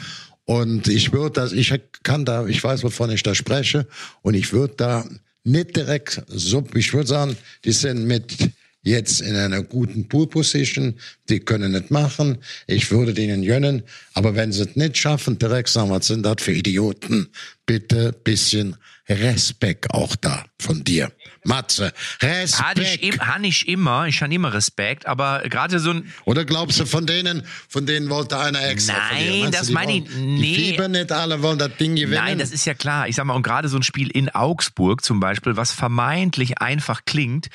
Und 0.45 0.87
ich 0.87 1.13
würde 1.13 1.33
das, 1.41 1.53
ich 1.53 1.73
kann 2.03 2.25
da, 2.25 2.45
ich 2.45 2.63
weiß, 2.63 2.83
wovon 2.83 3.11
ich 3.11 3.23
da 3.23 3.35
spreche, 3.35 3.87
und 4.21 4.33
ich 4.33 4.53
würde 4.53 4.73
da 4.75 5.05
nicht 5.43 5.75
direkt 5.75 6.21
so, 6.27 6.63
ich 6.75 6.93
würde 6.93 7.07
sagen, 7.07 7.37
die 7.65 7.71
sind 7.71 8.05
mit 8.05 8.35
jetzt 8.83 9.21
in 9.21 9.35
einer 9.35 9.61
guten 9.61 10.07
Pool 10.07 10.27
Position, 10.27 10.95
die 11.29 11.39
können 11.39 11.71
nicht 11.71 11.91
machen, 11.91 12.37
ich 12.67 12.91
würde 12.91 13.13
denen 13.13 13.43
gönnen, 13.43 13.83
aber 14.13 14.35
wenn 14.35 14.51
sie 14.51 14.63
es 14.63 14.75
nicht 14.75 14.97
schaffen, 14.97 15.37
direkt 15.37 15.69
sagen, 15.69 15.89
was 15.91 16.07
sind 16.07 16.23
das 16.23 16.37
für 16.39 16.53
Idioten, 16.53 17.29
bitte 17.65 18.11
bisschen 18.23 18.75
Respekt 19.07 19.91
auch 19.91 20.15
da 20.15 20.45
von 20.59 20.83
dir. 20.83 21.11
Matze, 21.43 21.91
Hatte 22.21 22.81
ich, 22.81 23.01
im, 23.03 23.09
Respekt. 23.09 23.27
hatte 23.27 23.47
ich 23.47 23.67
immer, 23.67 24.05
ich 24.07 24.21
hatte 24.21 24.33
immer 24.33 24.53
Respekt, 24.53 25.05
aber 25.07 25.41
gerade 25.49 25.79
so 25.79 25.89
ein, 25.91 26.13
Oder 26.25 26.45
glaubst 26.45 26.79
du, 26.79 26.85
von 26.85 27.05
denen, 27.07 27.43
von 27.67 27.85
denen 27.85 28.09
wollte 28.09 28.37
einer 28.37 28.63
extra 28.67 28.93
Nein, 29.11 29.51
das 29.51 29.69
meine 29.71 29.97
ich- 29.97 30.03
nee. 30.15 30.37
Die 30.41 30.55
fiebern 30.55 30.91
nicht 30.91 31.11
alle, 31.11 31.41
wollen 31.41 31.57
das 31.57 31.75
Ding 31.77 31.95
gewinnen. 31.95 32.13
Nein, 32.23 32.37
das 32.37 32.51
ist 32.51 32.65
ja 32.65 32.73
klar. 32.73 33.07
Ich 33.07 33.15
sag 33.15 33.25
mal, 33.25 33.33
und 33.33 33.43
gerade 33.43 33.69
so 33.69 33.77
ein 33.77 33.83
Spiel 33.83 34.09
in 34.11 34.29
Augsburg 34.29 35.03
zum 35.03 35.19
Beispiel, 35.19 35.57
was 35.57 35.71
vermeintlich 35.71 36.59
einfach 36.59 37.01
klingt, 37.05 37.47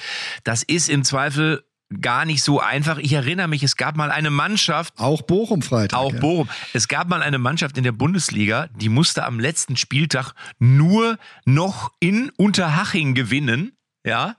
das 0.45 0.63
ist 0.63 0.89
im 0.89 1.05
Zweifel 1.05 1.63
gar 2.01 2.25
nicht 2.25 2.43
so 2.43 2.61
einfach. 2.61 2.99
Ich 2.99 3.13
erinnere 3.13 3.49
mich, 3.49 3.63
es 3.63 3.77
gab 3.77 3.97
mal 3.97 4.11
eine 4.11 4.31
Mannschaft, 4.31 4.95
Auch 4.99 5.23
Bochum 5.23 5.63
Freitag. 5.63 5.99
auch 5.99 6.13
ja. 6.13 6.21
Bochum. 6.21 6.49
Es 6.73 6.89
gab 6.89 7.09
mal 7.09 7.23
eine 7.23 7.39
Mannschaft 7.39 7.79
in 7.79 7.85
der 7.85 7.93
Bundesliga, 7.93 8.69
die 8.77 8.89
musste 8.89 9.25
am 9.25 9.39
letzten 9.39 9.77
Spieltag 9.77 10.33
nur 10.59 11.19
noch 11.45 11.93
in 12.01 12.31
Unterhaching 12.37 13.15
gewinnen. 13.15 13.76
Ja, 14.07 14.37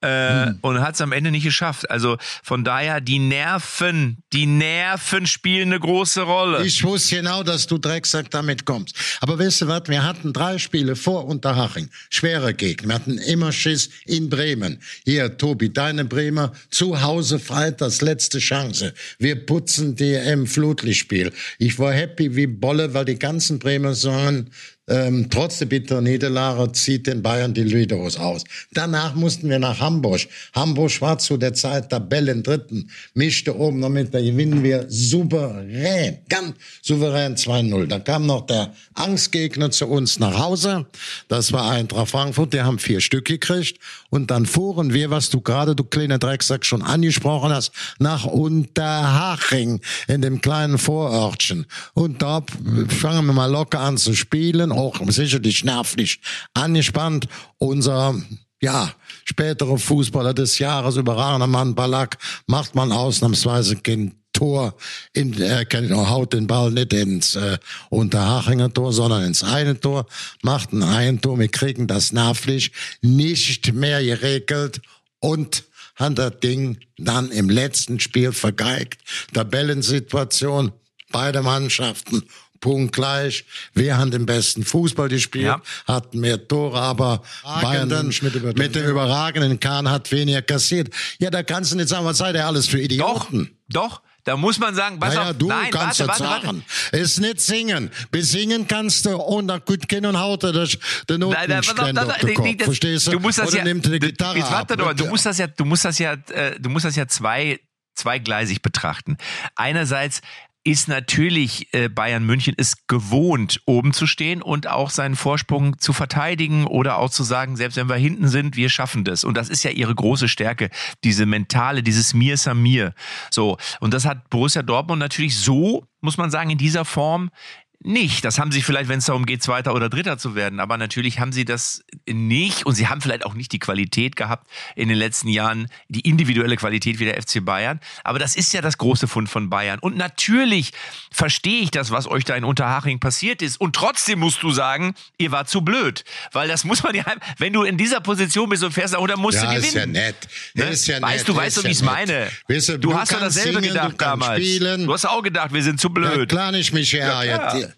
äh, 0.00 0.52
und 0.60 0.80
hat 0.80 0.94
es 0.94 1.00
am 1.00 1.10
Ende 1.10 1.32
nicht 1.32 1.42
geschafft. 1.42 1.90
Also 1.90 2.18
von 2.44 2.62
daher, 2.62 3.00
die 3.00 3.18
Nerven, 3.18 4.18
die 4.32 4.46
Nerven 4.46 5.26
spielen 5.26 5.70
eine 5.70 5.80
große 5.80 6.22
Rolle. 6.22 6.64
Ich 6.64 6.84
wusste 6.84 7.16
genau, 7.16 7.42
dass 7.42 7.66
du 7.66 7.78
Drecksack 7.78 8.30
damit 8.30 8.64
kommst. 8.64 8.94
Aber 9.20 9.40
weißt 9.40 9.62
du 9.62 9.66
was? 9.66 9.82
Wir 9.88 10.04
hatten 10.04 10.32
drei 10.32 10.58
Spiele 10.58 10.94
vor 10.94 11.26
Unterhaching. 11.26 11.90
Schwere 12.10 12.54
Gegner. 12.54 12.88
Wir 12.88 12.94
hatten 12.94 13.18
immer 13.18 13.50
Schiss 13.50 13.90
in 14.06 14.30
Bremen. 14.30 14.80
Hier, 15.04 15.36
Tobi, 15.36 15.72
deine 15.72 16.04
Bremer. 16.04 16.52
Zu 16.70 17.02
Hause 17.02 17.40
Freitags 17.40 18.00
letzte 18.00 18.38
Chance. 18.38 18.94
Wir 19.18 19.46
putzen 19.46 19.96
die 19.96 20.14
im 20.14 20.46
Flutlichtspiel. 20.46 21.32
Ich 21.58 21.76
war 21.80 21.92
happy 21.92 22.36
wie 22.36 22.46
Bolle, 22.46 22.94
weil 22.94 23.04
die 23.04 23.18
ganzen 23.18 23.58
Bremer 23.58 23.94
sagen, 23.94 24.50
ähm, 24.88 25.28
trotz 25.30 25.58
der 25.58 25.66
bitteren 25.66 26.04
Niederlage 26.04 26.72
zieht 26.72 27.06
den 27.06 27.22
Bayern 27.22 27.54
die 27.54 27.62
Lüderos 27.62 28.16
aus. 28.18 28.44
Danach 28.72 29.14
mussten 29.14 29.48
wir 29.48 29.58
nach 29.58 29.80
Hamburg. 29.80 30.20
Hamburg 30.54 31.00
war 31.00 31.18
zu 31.18 31.36
der 31.36 31.54
Zeit 31.54 31.90
Tabellen 31.90 32.42
dritten, 32.42 32.90
mischte 33.14 33.56
oben 33.56 33.80
noch 33.80 33.88
mit, 33.88 34.14
da 34.14 34.20
gewinnen 34.20 34.62
wir 34.62 34.86
souverän, 34.88 36.18
ganz 36.28 36.54
souverän 36.82 37.36
2-0. 37.36 37.86
Da 37.86 37.98
kam 37.98 38.26
noch 38.26 38.46
der 38.46 38.72
Angstgegner 38.94 39.70
zu 39.70 39.86
uns 39.86 40.18
nach 40.18 40.38
Hause. 40.38 40.86
Das 41.28 41.52
war 41.52 41.70
Eintracht 41.70 42.10
Frankfurt, 42.10 42.52
die 42.52 42.62
haben 42.62 42.78
vier 42.78 43.00
Stück 43.00 43.26
gekriegt. 43.26 43.78
Und 44.10 44.30
dann 44.30 44.46
fuhren 44.46 44.94
wir, 44.94 45.10
was 45.10 45.28
du 45.30 45.40
gerade, 45.40 45.76
du 45.76 45.84
kleiner 45.84 46.18
Drecksack, 46.18 46.64
schon 46.64 46.82
angesprochen 46.82 47.52
hast, 47.52 47.72
nach 47.98 48.24
Unterhaching, 48.24 49.80
in 50.06 50.22
dem 50.22 50.40
kleinen 50.40 50.78
Vorörtchen. 50.78 51.66
Und 51.94 52.22
da 52.22 52.42
fangen 52.88 53.26
wir 53.26 53.32
mal 53.32 53.50
locker 53.50 53.80
an 53.80 53.98
zu 53.98 54.14
spielen, 54.14 54.72
auch 54.78 55.00
sicherlich 55.08 55.64
nervlich 55.64 56.20
angespannt. 56.54 57.26
Unser 57.58 58.14
ja, 58.60 58.92
spätere 59.24 59.76
Fußballer 59.76 60.34
des 60.34 60.58
Jahres, 60.58 60.96
überragender 60.96 61.46
Mann 61.46 61.74
Ballack, 61.74 62.18
macht 62.46 62.74
man 62.74 62.92
ausnahmsweise 62.92 63.76
kein 63.76 64.14
Tor, 64.32 64.76
in, 65.14 65.40
er 65.40 65.64
kennt, 65.64 65.90
haut 65.90 66.32
den 66.32 66.46
Ball 66.46 66.70
nicht 66.70 66.92
ins 66.92 67.34
äh, 67.34 67.58
Unterhachinger 67.90 68.72
Tor, 68.72 68.92
sondern 68.92 69.24
ins 69.24 69.42
eine 69.42 69.80
Tor, 69.80 70.06
macht 70.42 70.72
ein 70.72 70.84
Eigentor, 70.84 71.38
wir 71.38 71.48
kriegen 71.48 71.88
das 71.88 72.12
nervlich 72.12 72.70
nicht 73.00 73.72
mehr 73.72 74.02
geregelt 74.02 74.80
und 75.18 75.64
hat 75.96 76.18
das 76.18 76.38
Ding 76.40 76.78
dann 76.98 77.32
im 77.32 77.50
letzten 77.50 77.98
Spiel 77.98 78.32
vergeigt. 78.32 79.00
Tabellensituation, 79.32 80.72
beide 81.10 81.42
Mannschaften 81.42 82.22
punktgleich. 82.60 83.44
Wir 83.74 83.96
haben 83.96 84.10
den 84.10 84.26
besten 84.26 84.64
Fußball 84.64 85.08
gespielt, 85.08 85.44
Ja. 85.46 85.62
hatten 85.86 86.20
mehr 86.20 86.46
Tore, 86.48 86.80
aber 86.80 87.22
Bayern 87.42 87.88
mit 88.22 88.56
mit, 88.56 88.74
dem 88.74 88.84
überragenden 88.86 89.60
Kahn 89.60 89.90
hat 89.90 90.10
weniger 90.12 90.42
kassiert. 90.42 90.88
Ja, 91.18 91.30
da 91.30 91.42
kannst 91.42 91.72
du 91.72 91.76
nicht 91.76 91.88
sagen, 91.88 92.04
was 92.04 92.18
seid 92.18 92.34
ihr 92.34 92.46
alles 92.46 92.66
für 92.66 92.78
Doch, 92.78 92.84
Idioten? 93.30 93.56
doch. 93.68 94.02
Da 94.24 94.36
muss 94.36 94.58
man 94.58 94.74
sagen, 94.74 94.98
pass 94.98 95.14
Naja, 95.14 95.30
auf, 95.30 95.38
du 95.38 95.48
nein, 95.48 95.70
kannst 95.70 96.00
warte, 96.00 96.20
das 96.20 96.28
warte, 96.28 96.46
warte. 96.48 96.96
Ist 97.02 97.18
nicht 97.18 97.40
singen. 97.40 97.90
Besingen 98.10 98.68
kannst 98.68 99.06
du 99.06 99.16
und 99.16 99.48
dann 99.48 99.62
gut 99.64 99.88
kennen 99.88 100.04
und 100.04 100.18
haut 100.20 100.44
er 100.44 100.52
das, 100.52 100.76
den 101.08 101.20
Notenständer 101.20 102.14
Verstehst 102.60 103.06
du? 103.06 103.12
Du 103.12 103.20
musst 103.20 103.38
das 103.38 103.48
Oder 103.48 103.58
ja, 103.58 103.64
nimmt 103.64 103.86
die 103.86 103.98
Gitarre 103.98 104.36
jetzt 104.36 104.50
warte 104.52 104.74
ab. 104.74 104.80
doch 104.80 104.92
du 104.92 105.06
musst 105.06 105.24
das 105.24 105.38
ja, 105.38 105.46
du 105.46 105.64
musst 105.64 105.86
das 105.86 105.98
ja, 105.98 106.12
äh, 106.12 106.60
du 106.60 106.68
musst 106.68 106.84
das 106.84 106.94
ja 106.96 107.08
zwei, 107.08 107.58
zweigleisig 107.94 108.60
betrachten. 108.60 109.16
Einerseits 109.56 110.20
ist 110.68 110.86
natürlich 110.86 111.72
äh, 111.72 111.88
Bayern 111.88 112.26
München 112.26 112.52
es 112.58 112.86
gewohnt, 112.86 113.62
oben 113.64 113.94
zu 113.94 114.06
stehen 114.06 114.42
und 114.42 114.66
auch 114.66 114.90
seinen 114.90 115.16
Vorsprung 115.16 115.78
zu 115.78 115.94
verteidigen 115.94 116.66
oder 116.66 116.98
auch 116.98 117.08
zu 117.08 117.22
sagen, 117.22 117.56
selbst 117.56 117.76
wenn 117.76 117.88
wir 117.88 117.96
hinten 117.96 118.28
sind, 118.28 118.54
wir 118.54 118.68
schaffen 118.68 119.02
das. 119.02 119.24
Und 119.24 119.34
das 119.34 119.48
ist 119.48 119.62
ja 119.62 119.70
ihre 119.70 119.94
große 119.94 120.28
Stärke, 120.28 120.68
diese 121.04 121.24
mentale, 121.24 121.82
dieses 121.82 122.12
Mir 122.12 122.34
ist 122.34 122.46
am 122.46 122.62
Mir. 122.62 122.92
So. 123.30 123.56
Und 123.80 123.94
das 123.94 124.04
hat 124.04 124.28
Borussia 124.28 124.62
Dortmund 124.62 125.00
natürlich 125.00 125.38
so, 125.38 125.86
muss 126.02 126.18
man 126.18 126.30
sagen, 126.30 126.50
in 126.50 126.58
dieser 126.58 126.84
Form 126.84 127.30
nicht. 127.80 128.24
Das 128.24 128.38
haben 128.38 128.50
sie 128.50 128.62
vielleicht, 128.62 128.88
wenn 128.88 128.98
es 128.98 129.06
darum 129.06 129.24
geht, 129.24 129.42
Zweiter 129.42 129.74
oder 129.74 129.88
Dritter 129.88 130.18
zu 130.18 130.34
werden. 130.34 130.58
Aber 130.58 130.76
natürlich 130.76 131.20
haben 131.20 131.32
sie 131.32 131.44
das 131.44 131.84
nicht 132.06 132.66
und 132.66 132.74
sie 132.74 132.88
haben 132.88 133.00
vielleicht 133.00 133.24
auch 133.24 133.34
nicht 133.34 133.52
die 133.52 133.60
Qualität 133.60 134.16
gehabt 134.16 134.48
in 134.74 134.88
den 134.88 134.98
letzten 134.98 135.28
Jahren, 135.28 135.68
die 135.88 136.00
individuelle 136.00 136.56
Qualität 136.56 136.98
wie 136.98 137.04
der 137.04 137.20
FC 137.22 137.44
Bayern. 137.44 137.80
Aber 138.02 138.18
das 138.18 138.34
ist 138.34 138.52
ja 138.52 138.60
das 138.60 138.78
große 138.78 139.06
Fund 139.06 139.28
von 139.28 139.48
Bayern. 139.48 139.78
Und 139.78 139.96
natürlich 139.96 140.72
verstehe 141.12 141.60
ich 141.60 141.70
das, 141.70 141.90
was 141.90 142.08
euch 142.08 142.24
da 142.24 142.34
in 142.34 142.44
Unterhaching 142.44 142.98
passiert 142.98 143.42
ist. 143.42 143.60
Und 143.60 143.76
trotzdem 143.76 144.18
musst 144.18 144.42
du 144.42 144.50
sagen, 144.50 144.94
ihr 145.16 145.30
war 145.30 145.46
zu 145.46 145.62
blöd. 145.62 146.04
Weil 146.32 146.48
das 146.48 146.64
muss 146.64 146.82
man 146.82 146.94
ja, 146.96 147.04
wenn 147.38 147.52
du 147.52 147.62
in 147.62 147.76
dieser 147.76 148.00
Position 148.00 148.48
bist 148.48 148.64
und 148.64 148.72
fährst, 148.72 148.96
oder 148.96 149.16
musst 149.16 149.36
ja, 149.36 149.42
du 149.42 149.56
gewinnen. 149.56 149.64
Ist 149.66 149.74
ja 149.74 149.86
nett. 149.86 150.16
Ne? 150.54 150.64
Ist 150.64 150.86
ja 150.88 151.00
weißt 151.00 151.18
nett. 151.18 151.28
du, 151.28 151.36
weißt 151.36 151.56
du, 151.58 151.64
wie 151.64 151.68
ich 151.68 151.76
es 151.78 151.82
meine? 151.82 152.28
Weißt 152.48 152.70
du, 152.70 152.78
du, 152.78 152.94
hast 152.94 153.12
doch 153.12 153.20
kannst 153.20 153.36
dasselbe 153.36 153.60
singen, 153.60 153.74
gedacht 153.74 153.94
damals. 153.98 154.44
spielen. 154.44 154.86
Du 154.86 154.92
hast 154.92 155.04
auch 155.04 155.22
gedacht, 155.22 155.52
wir 155.52 155.62
sind 155.62 155.80
zu 155.80 155.90
blöd. 155.90 156.18
Ja, 156.18 156.26
klar 156.26 156.52
nicht, 156.52 156.72
Michael. 156.72 157.26
Ja, 157.26 157.58
Ja, 157.58 157.68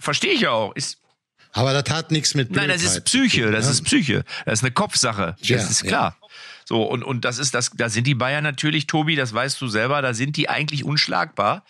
Verstehe 0.00 0.32
ich 0.32 0.48
auch. 0.48 0.74
Ist, 0.74 0.98
aber 1.52 1.72
das 1.72 1.94
hat 1.94 2.10
nichts 2.10 2.34
mit 2.34 2.50
Nein, 2.50 2.64
Blödheit 2.66 2.84
das 2.84 2.96
ist 2.96 3.04
Psyche, 3.04 3.50
das 3.50 3.66
ne? 3.66 3.70
ist 3.72 3.82
Psyche. 3.84 4.24
Das 4.44 4.60
ist 4.60 4.64
eine 4.64 4.72
Kopfsache. 4.72 5.36
Das 5.38 5.48
Ja, 5.48 5.56
ist 5.56 5.82
ja. 5.82 5.88
klar. 5.88 6.16
So, 6.64 6.82
und, 6.84 7.02
und 7.02 7.24
das 7.24 7.38
ist 7.38 7.54
das, 7.54 7.70
da 7.74 7.88
sind 7.88 8.06
die 8.06 8.14
Bayern 8.14 8.44
natürlich, 8.44 8.86
Tobi, 8.86 9.16
das 9.16 9.34
weißt 9.34 9.60
du 9.60 9.66
selber, 9.68 10.02
da 10.02 10.14
sind 10.14 10.36
die 10.36 10.48
eigentlich 10.48 10.84
unschlagbar 10.84 11.64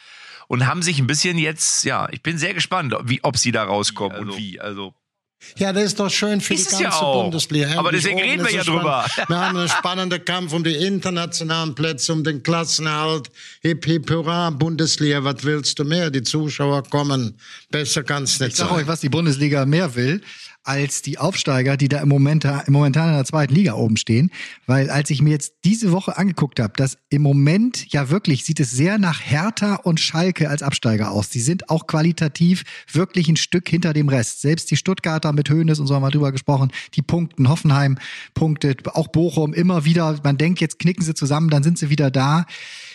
und 0.47 0.67
haben 0.67 0.83
sich 0.83 0.99
ein 0.99 1.07
bisschen 1.07 1.39
jetzt, 1.39 1.85
ja, 1.85 2.09
ich 2.11 2.23
bin 2.23 2.37
sehr 2.37 2.53
gespannt, 2.53 2.95
wie, 3.05 3.23
ob 3.23 3.39
sie 3.39 3.53
da 3.53 3.65
rauskommen 3.65 4.19
und 4.19 4.37
wie. 4.37 4.61
Also, 4.61 4.95
Ja, 5.57 5.73
das 5.73 5.85
ist 5.85 6.01
doch 6.01 6.11
schön 6.11 6.41
für 6.41 6.55
Ist 6.55 6.71
die 6.79 6.83
ja 6.83 6.91
ganze 6.91 7.03
auch. 7.05 7.23
Bundesliga. 7.25 7.79
Aber 7.79 7.93
deswegen 7.93 8.17
oben 8.19 8.25
reden 8.29 8.43
wir 8.45 8.49
ist 8.51 8.55
ja 8.57 8.63
drüber. 8.65 9.05
spannend. 9.09 9.29
Wir 9.31 9.41
haben 9.41 9.57
einen 9.57 9.69
spannenden 9.69 10.25
Kampf 10.25 10.53
um 10.53 10.63
die 10.65 10.75
internationalen 10.75 11.75
Plätze, 11.75 12.13
um 12.13 12.23
den 12.25 12.43
Klassenerhalt. 12.43 13.31
Hip, 13.63 13.85
hip, 13.87 14.11
hurra, 14.11 14.51
Bundesliga, 14.51 15.25
was 15.25 15.43
willst 15.45 15.79
du 15.79 15.85
mehr? 15.85 16.11
Die 16.11 16.23
Zuschauer 16.23 16.83
kommen. 16.85 17.39
Besser 17.71 18.03
kann's 18.03 18.39
nicht 18.39 18.51
Ich 18.51 18.57
sag 18.57 18.69
sein. 18.69 18.77
euch, 18.79 18.87
was 18.87 19.01
die 19.01 19.09
Bundesliga 19.09 19.65
mehr 19.67 19.95
will, 19.95 20.21
als 20.63 21.03
die 21.03 21.19
Aufsteiger, 21.19 21.77
die 21.77 21.89
da 21.89 22.01
im 22.01 22.09
Moment 22.09 22.47
momentan 22.69 23.09
in 23.09 23.15
der 23.15 23.25
zweiten 23.25 23.55
Liga 23.55 23.75
oben 23.75 23.97
stehen. 23.97 24.31
Weil 24.67 24.91
als 24.91 25.11
ich 25.11 25.23
mir 25.23 25.31
jetzt 25.31 25.55
diese 25.65 25.91
Woche 25.93 26.19
angeguckt 26.19 26.61
habe, 26.61 26.75
dass 26.77 26.99
im 27.09 27.23
Moment 27.23 27.93
ja 27.93 28.11
wirklich 28.11 28.45
sieht 28.45 28.61
es 28.61 28.71
sehr 28.71 28.99
nach 28.99 29.21
Hertha 29.25 29.77
und 29.77 30.01
Schalke 30.01 30.51
als 30.51 30.63
Absteiger 30.63 31.11
aus. 31.11 31.31
Die 31.31 31.41
sind 31.41 31.71
auch 31.71 31.87
qualitativ 31.87 32.65
wirklich 32.93 33.29
ein 33.29 33.37
Stück 33.37 33.69
hinter 33.69 33.93
dem 33.93 34.09
Rest. 34.09 34.43
Selbst 34.43 34.71
die 34.71 34.77
Stuttgarter 34.77 35.33
mit 35.33 35.49
Höhnes 35.49 35.81
und 35.81 35.87
so 35.87 35.95
haben 35.95 36.03
wir 36.03 36.11
drüber 36.11 36.33
gesprochen, 36.33 36.71
die 36.95 37.03
punkten, 37.03 37.49
Hoffenheim 37.49 37.99
punktet, 38.35 38.87
auch 38.89 39.09
Bochum 39.09 39.55
immer 39.55 39.85
wieder. 39.85 40.21
Man 40.23 40.37
denkt, 40.37 40.61
jetzt 40.61 40.79
knicken 40.79 41.03
sie 41.03 41.15
zusammen, 41.15 41.51
dann 41.51 41.63
sind 41.63 41.79
sie 41.79 41.91
wieder 41.91 42.11
da. 42.11 42.47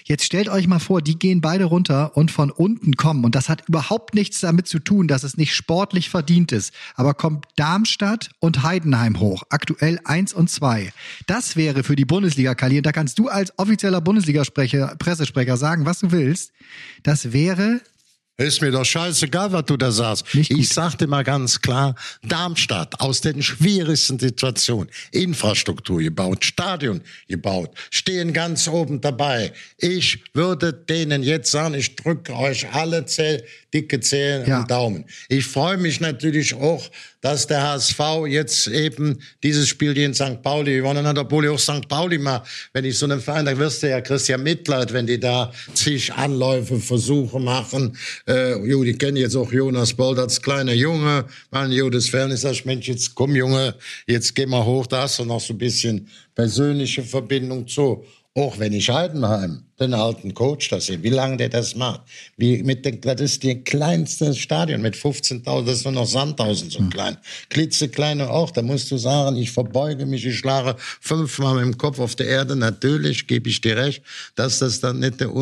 Jetzt 0.08 0.24
stellt 0.24 0.50
euch 0.50 0.68
mal 0.68 0.78
vor, 0.78 1.02
die 1.02 1.18
gehen 1.18 1.42
beide 1.42 1.66
runter 1.66 2.16
und 2.16 2.30
von 2.30 2.52
unten 2.52 2.96
kommen. 2.96 3.26
Und 3.26 3.34
das 3.34 3.50
hat 3.50 3.68
überhaupt 3.68 4.14
nichts 4.14 4.40
damit 4.40 4.68
zu 4.68 4.78
tun, 4.78 5.08
dass 5.08 5.24
es 5.24 5.36
nicht 5.36 5.56
sportlich 5.56 6.12
verdient 6.12 6.52
ist. 6.52 6.76
Aber 6.94 7.16
kommt 7.16 7.48
Darmstadt 7.56 8.30
und 8.40 8.62
Heidenheim 8.62 9.20
hoch. 9.20 9.42
Aktuell 9.50 10.00
eins 10.06 10.32
und 10.32 10.52
zwei. 10.52 10.94
Das 11.26 11.56
wäre 11.56 11.84
für 11.84 11.96
die 11.96 12.06
Bundesliga, 12.06 12.54
Kali, 12.54 12.78
und 12.78 12.86
da 12.86 12.92
kannst 12.92 13.18
du 13.18 13.30
als 13.30 13.58
offizieller 13.58 14.00
Bundesliga-Sprecher, 14.00 14.96
Pressesprecher 15.00 15.58
sagen, 15.58 15.88
was 15.88 16.02
du 16.02 16.12
willst. 16.12 16.52
Das 17.02 17.34
wäre 17.34 17.82
Ist 18.38 18.62
mir 18.62 18.70
doch 18.72 18.84
scheißegal, 18.84 19.54
was 19.54 19.64
du 19.66 19.78
da 19.78 19.92
sagst. 19.92 20.26
Ich 20.34 20.68
sagte 20.68 21.08
mal 21.08 21.24
ganz 21.24 21.62
klar, 21.62 21.96
Darmstadt 22.22 23.00
aus 23.00 23.22
den 23.22 23.42
schwierigsten 23.42 24.20
Situationen, 24.20 24.90
Infrastruktur 25.12 26.02
gebaut, 26.02 26.44
Stadion 26.44 27.00
gebaut, 27.30 27.72
stehen 27.92 28.34
ganz 28.34 28.68
oben 28.68 29.00
dabei. 29.00 29.54
Ich 29.78 30.20
würde 30.34 30.74
denen 30.74 31.24
jetzt 31.24 31.50
sagen, 31.50 31.76
ich 31.76 31.96
drücke 31.96 32.36
euch 32.36 32.70
alle 32.74 33.06
Zähl, 33.06 33.42
dicke 33.74 34.02
Zählen 34.02 34.46
Ja. 34.46 34.60
und 34.60 34.72
Daumen. 34.72 35.06
Ich 35.30 35.46
freue 35.46 35.78
mich 35.78 36.02
natürlich 36.02 36.54
auch, 36.56 36.90
dass 37.22 37.48
der 37.48 37.64
HSV 37.64 38.00
jetzt 38.28 38.68
eben 38.68 39.20
dieses 39.44 39.68
Spiel 39.68 39.94
hier 39.96 40.06
in 40.06 40.14
St. 40.14 40.42
Pauli 40.44 40.76
gewonnen 40.78 41.08
hat, 41.08 41.18
obwohl 41.18 41.46
ich 41.46 41.52
auch 41.52 41.60
St. 41.60 41.88
Pauli 41.88 42.18
mal, 42.20 42.44
wenn 42.74 42.86
ich 42.86 42.98
so 43.00 43.06
einen 43.06 43.20
Verein, 43.20 43.46
da 43.46 43.58
wirst 43.58 43.82
du 43.82 43.90
ja 43.90 44.00
Christian 44.02 44.44
Mitleid, 44.44 44.94
wenn 44.94 45.08
die 45.08 45.20
da 45.20 45.52
zig 45.74 46.14
Anläufe, 46.14 46.80
Versuche 46.80 47.40
machen. 47.40 47.98
Äh, 48.28 48.58
jo, 48.68 48.84
die 48.84 48.98
kennen 48.98 49.18
jetzt 49.18 49.36
auch 49.36 49.52
Jonas 49.52 49.94
Bold 49.94 50.18
als 50.18 50.42
kleiner 50.42 50.74
Junge, 50.74 51.26
mein 51.52 51.72
Judas 51.72 52.10
Fernes, 52.10 52.42
sag 52.42 52.54
ich, 52.54 52.66
Mensch, 52.66 52.88
jetzt 52.88 53.14
komm 53.14 53.36
Junge, 53.36 53.76
jetzt 54.08 54.34
geh 54.34 54.48
mal 54.48 54.66
hoch, 54.66 54.88
da 54.88 55.04
hast 55.04 55.20
du 55.20 55.26
noch 55.26 55.42
so 55.42 55.54
ein 55.54 55.60
bisschen 55.60 56.08
persönliche 56.34 57.04
Verbindung 57.04 57.68
zu. 57.68 58.04
Auch 58.38 58.60
wenn 58.60 58.74
ich 58.74 58.90
Heidenheim, 58.90 59.64
den 59.80 59.94
alten 59.94 60.34
Coach, 60.34 60.68
das 60.68 60.88
sehe, 60.88 61.02
wie 61.02 61.10
lange 61.10 61.38
der 61.38 61.48
das 61.48 61.74
macht. 61.74 62.02
Wie 62.36 62.62
mit 62.64 62.84
den, 62.84 63.00
das 63.00 63.22
ist 63.22 63.44
die 63.44 63.64
kleinste 63.64 64.34
Stadion 64.36 64.82
mit 64.82 64.94
15.000, 64.94 65.64
das 65.64 65.78
ist 65.78 65.84
nur 65.86 65.94
noch 65.94 66.06
Sandhausen 66.06 66.70
so 66.70 66.84
klein. 66.90 67.16
Klitzekleine 67.50 68.30
auch, 68.30 68.52
da 68.52 68.62
musst 68.62 68.92
du 68.92 68.98
sagen, 68.98 69.38
ich 69.38 69.52
verbeuge 69.52 70.06
mich, 70.06 70.26
ich 70.26 70.38
schlage 70.38 70.76
fünfmal 70.78 71.56
mit 71.56 71.64
dem 71.64 71.78
Kopf 71.78 72.00
auf 72.00 72.16
der 72.16 72.28
Erde. 72.28 72.58
Natürlich 72.58 73.26
gebe 73.28 73.48
ich 73.48 73.62
dir 73.62 73.78
recht, 73.78 74.04
dass 74.36 74.60
das 74.60 74.82
dann 74.82 75.00
nicht 75.00 75.22
der 75.22 75.34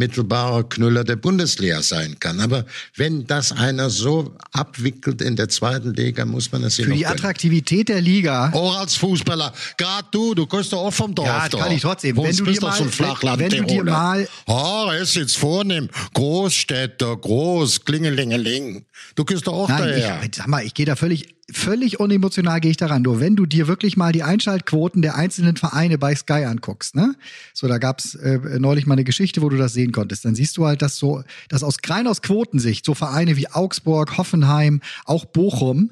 unmittelbare 0.00 0.64
Knüller 0.64 1.04
der 1.04 1.16
Bundesliga 1.16 1.82
sein 1.82 2.16
kann. 2.18 2.40
Aber 2.40 2.64
wenn 2.96 3.26
das 3.26 3.52
einer 3.52 3.90
so 3.90 4.34
abwickelt 4.52 5.20
in 5.20 5.36
der 5.36 5.48
zweiten 5.50 5.92
Liga, 5.92 6.24
muss 6.24 6.50
man 6.52 6.62
das 6.62 6.78
ihm 6.78 6.86
für 6.86 6.92
die. 6.92 7.06
Attraktivität 7.06 7.88
der 7.90 8.00
Liga. 8.00 8.50
Auch 8.54 8.78
als 8.78 8.96
Fußballer. 8.96 9.52
Gerade 9.76 10.08
du, 10.10 10.34
du 10.34 10.46
kommst 10.46 10.72
doch 10.72 10.78
auch 10.86 10.92
vom 10.92 11.14
Dorf. 11.14 11.26
Ja, 11.28 11.48
doch. 11.48 11.60
kann 11.60 11.72
ich 11.72 11.82
trotzdem. 11.82 12.16
Wenn 12.16 12.34
du 12.34 12.44
bist 12.44 12.56
dir 12.56 12.60
doch 12.60 12.68
mal- 12.70 12.76
so 12.78 12.84
ein 12.84 12.90
Flachland 12.90 13.38
wenn 13.40 13.50
du 13.50 13.64
dir 13.64 13.84
mal- 13.84 14.26
Oh, 14.46 14.86
er 14.90 14.98
ist 15.00 15.14
jetzt 15.16 15.36
vornehm. 15.36 15.88
Großstädter, 16.14 17.16
groß, 17.16 17.84
klingelingeling. 17.84 18.86
Du 19.16 19.24
gehst 19.24 19.46
doch 19.46 19.52
auch 19.52 19.68
Nein, 19.68 19.78
daher. 19.80 20.20
ich, 20.22 20.34
sag 20.36 20.46
mal, 20.46 20.64
ich 20.64 20.72
gehe 20.72 20.86
da 20.86 20.96
völlig, 20.96 21.34
völlig 21.52 22.00
unemotional 22.00 22.60
gehe 22.60 22.70
ich 22.70 22.76
daran. 22.76 23.02
Nur 23.02 23.20
wenn 23.20 23.36
du 23.36 23.46
dir 23.46 23.66
wirklich 23.66 23.96
mal 23.96 24.12
die 24.12 24.22
Einschaltquoten 24.22 25.02
der 25.02 25.16
einzelnen 25.16 25.56
Vereine 25.56 25.98
bei 25.98 26.14
Sky 26.14 26.44
anguckst, 26.44 26.94
ne? 26.94 27.14
So, 27.54 27.68
da 27.68 27.78
gab's 27.78 28.14
äh, 28.14 28.38
neulich 28.58 28.86
mal 28.86 28.94
eine 28.94 29.04
Geschichte, 29.04 29.42
wo 29.42 29.48
du 29.48 29.56
das 29.56 29.72
sehen 29.72 29.92
konntest. 29.92 30.24
Dann 30.24 30.34
siehst 30.34 30.56
du 30.56 30.66
halt, 30.66 30.82
dass 30.82 30.96
so, 30.96 31.22
dass 31.48 31.62
aus 31.62 31.76
rein 31.86 32.06
aus 32.06 32.22
Quotensicht 32.22 32.84
so 32.84 32.94
Vereine 32.94 33.36
wie 33.36 33.48
Augsburg, 33.48 34.16
Hoffenheim, 34.16 34.80
auch 35.04 35.24
Bochum 35.24 35.90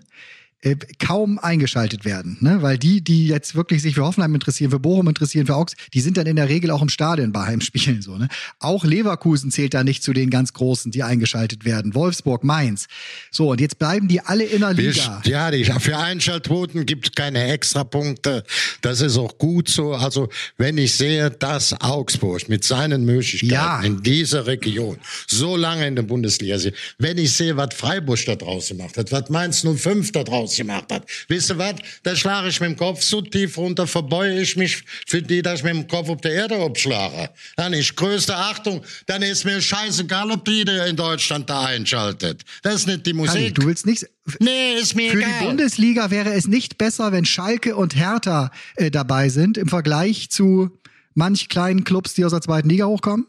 äh, 0.62 0.74
kaum 0.98 1.38
eingeschaltet 1.38 2.04
werden, 2.04 2.36
ne? 2.40 2.62
Weil 2.62 2.78
die, 2.78 3.00
die 3.02 3.28
jetzt 3.28 3.54
wirklich 3.54 3.80
sich 3.82 3.94
für 3.94 4.02
Hoffenheim 4.04 4.34
interessieren, 4.34 4.70
für 4.72 4.80
Bochum 4.80 5.06
interessieren, 5.08 5.46
für 5.46 5.54
Augs, 5.54 5.74
die 5.94 6.00
sind 6.00 6.16
dann 6.16 6.26
in 6.26 6.34
der 6.36 6.48
Regel 6.48 6.70
auch 6.72 6.82
im 6.82 6.88
Stadion 6.88 7.30
bei 7.32 7.44
Heimspielen 7.46 8.02
so, 8.02 8.16
ne? 8.18 8.28
Auch 8.58 8.84
Leverkusen 8.84 9.50
zählt 9.52 9.74
da 9.74 9.84
nicht 9.84 10.02
zu 10.02 10.12
den 10.12 10.30
ganz 10.30 10.52
großen, 10.52 10.90
die 10.90 11.02
eingeschaltet 11.04 11.64
werden. 11.64 11.94
Wolfsburg, 11.94 12.42
Mainz. 12.42 12.86
So, 13.30 13.50
und 13.52 13.60
jetzt 13.60 13.78
bleiben 13.78 14.08
die 14.08 14.20
alle 14.20 14.44
in 14.44 14.60
der 14.60 14.74
Liga. 14.74 15.22
Ja, 15.24 15.50
die, 15.52 15.64
für 15.64 15.96
Einschaltquoten 15.96 16.86
gibt 16.86 17.08
es 17.08 17.14
keine 17.14 17.44
Extrapunkte. 17.52 18.42
Das 18.80 19.00
ist 19.00 19.16
auch 19.16 19.38
gut 19.38 19.68
so. 19.68 19.92
Also, 19.94 20.28
wenn 20.56 20.76
ich 20.78 20.94
sehe, 20.94 21.30
dass 21.30 21.80
Augsburg 21.80 22.48
mit 22.48 22.64
seinen 22.64 23.04
Möglichkeiten 23.04 23.52
Ja. 23.52 23.80
in 23.82 24.02
dieser 24.02 24.46
Region 24.46 24.98
so 25.28 25.56
lange 25.56 25.86
in 25.86 25.94
der 25.94 26.02
Bundesliga 26.02 26.56
ist, 26.56 26.72
wenn 26.98 27.16
ich 27.18 27.32
sehe, 27.32 27.56
was 27.56 27.74
Freiburg 27.74 28.18
da 28.26 28.34
draus 28.34 28.68
gemacht 28.68 28.96
hat, 28.96 29.12
was 29.12 29.28
Mainz 29.30 29.64
05 29.64 30.10
da 30.12 30.24
draus 30.24 30.47
gemacht 30.56 30.90
hat, 30.90 31.06
wisst 31.28 31.50
ihr 31.50 31.58
was? 31.58 31.74
Da 32.02 32.16
schlage 32.16 32.48
ich 32.48 32.60
mit 32.60 32.70
dem 32.70 32.76
Kopf 32.76 33.02
so 33.02 33.20
tief 33.20 33.56
runter, 33.58 33.86
verbeue 33.86 34.40
ich 34.40 34.56
mich 34.56 34.82
für 35.06 35.22
die, 35.22 35.42
dass 35.42 35.60
ich 35.60 35.64
mit 35.64 35.74
dem 35.74 35.86
Kopf 35.86 36.08
auf 36.08 36.20
der 36.20 36.32
Erde 36.32 36.56
abschlage. 36.56 37.30
Dann 37.56 37.72
ist 37.72 37.96
größte 37.96 38.34
Achtung, 38.36 38.82
dann 39.06 39.22
ist 39.22 39.44
mir 39.44 39.60
scheißegal, 39.60 40.30
ob 40.30 40.44
die 40.44 40.62
in 40.62 40.96
Deutschland 40.96 41.48
da 41.48 41.66
einschaltet. 41.66 42.42
Das 42.62 42.74
ist 42.74 42.86
nicht 42.86 43.06
die 43.06 43.12
Musik. 43.12 43.54
du 43.54 43.66
willst 43.66 43.86
nicht. 43.86 44.06
Nee, 44.40 44.74
ist 44.74 44.94
mir 44.94 45.10
Für 45.10 45.18
egal. 45.18 45.30
die 45.40 45.46
Bundesliga 45.46 46.10
wäre 46.10 46.32
es 46.32 46.46
nicht 46.46 46.78
besser, 46.78 47.12
wenn 47.12 47.24
Schalke 47.24 47.76
und 47.76 47.96
Hertha 47.96 48.50
äh, 48.76 48.90
dabei 48.90 49.28
sind 49.28 49.56
im 49.56 49.68
Vergleich 49.68 50.28
zu 50.30 50.70
manch 51.14 51.48
kleinen 51.48 51.84
Clubs, 51.84 52.14
die 52.14 52.24
aus 52.24 52.32
der 52.32 52.40
zweiten 52.40 52.68
Liga 52.68 52.86
hochkommen? 52.86 53.26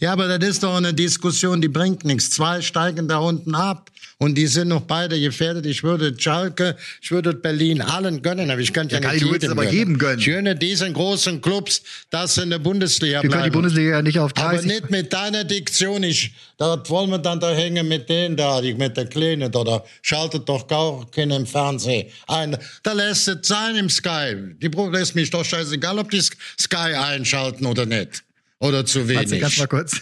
Ja, 0.00 0.12
aber 0.12 0.38
das 0.38 0.48
ist 0.48 0.62
doch 0.62 0.76
eine 0.76 0.94
Diskussion, 0.94 1.60
die 1.60 1.66
bringt 1.68 2.04
nichts. 2.04 2.30
Zwei 2.30 2.62
steigen 2.62 3.08
da 3.08 3.18
unten 3.18 3.56
ab 3.56 3.90
und 4.18 4.36
die 4.36 4.46
sind 4.46 4.68
noch 4.68 4.82
beide 4.82 5.18
gefährdet. 5.20 5.66
Ich 5.66 5.82
würde 5.82 6.14
Schalke, 6.16 6.76
ich 7.02 7.10
würde 7.10 7.34
Berlin 7.34 7.82
allen 7.82 8.22
gönnen, 8.22 8.48
aber 8.52 8.60
ich 8.60 8.72
könnte 8.72 8.94
ja, 8.94 9.00
Ja, 9.00 9.12
nicht 9.12 9.24
jedem 9.24 9.50
aber 9.50 9.68
jedem 9.68 9.98
gönnen. 9.98 10.20
Ich 10.20 10.26
gönne 10.26 10.54
diesen 10.54 10.92
großen 10.92 11.40
Clubs, 11.40 11.82
dass 12.10 12.36
sie 12.36 12.42
in 12.42 12.50
der 12.50 12.60
Bundesliga 12.60 13.22
Wir 13.24 13.28
können 13.30 13.42
die 13.44 13.50
bleiben. 13.50 13.52
Bundesliga 13.54 13.90
ja 13.90 14.02
nicht 14.02 14.20
auf 14.20 14.30
aber 14.36 14.50
30. 14.58 14.66
nicht 14.70 14.90
mit 14.90 15.12
deiner 15.12 15.42
Diktion. 15.42 16.04
Ich, 16.04 16.32
da 16.58 16.80
wollen 16.88 17.10
wir 17.10 17.18
dann 17.18 17.40
da 17.40 17.50
hängen 17.52 17.88
mit 17.88 18.08
denen 18.08 18.36
da, 18.36 18.60
die 18.60 18.74
mit 18.74 18.96
der 18.96 19.06
Kleinen 19.06 19.50
da 19.50 19.82
Schaltet 20.02 20.48
doch 20.48 20.68
gar 20.68 21.10
keinen 21.10 21.32
im 21.42 21.46
Fernsehen 21.46 22.06
ein. 22.28 22.56
Da 22.84 22.92
lässt 22.92 23.26
es 23.26 23.48
sein 23.48 23.74
im 23.74 23.90
Sky. 23.90 24.36
Die 24.62 24.68
Pro- 24.68 24.90
ist 24.90 25.16
mich 25.16 25.30
doch 25.30 25.44
scheißegal, 25.44 25.98
ob 25.98 26.10
die 26.10 26.20
Sky 26.20 26.94
einschalten 26.94 27.66
oder 27.66 27.84
nicht. 27.84 28.22
Oder 28.60 28.84
zu 28.84 29.00
Matze, 29.00 29.30
wenig. 29.30 29.40
kannst 29.40 29.56
du 29.56 29.60
mal 29.62 29.66
kurz, 29.68 30.00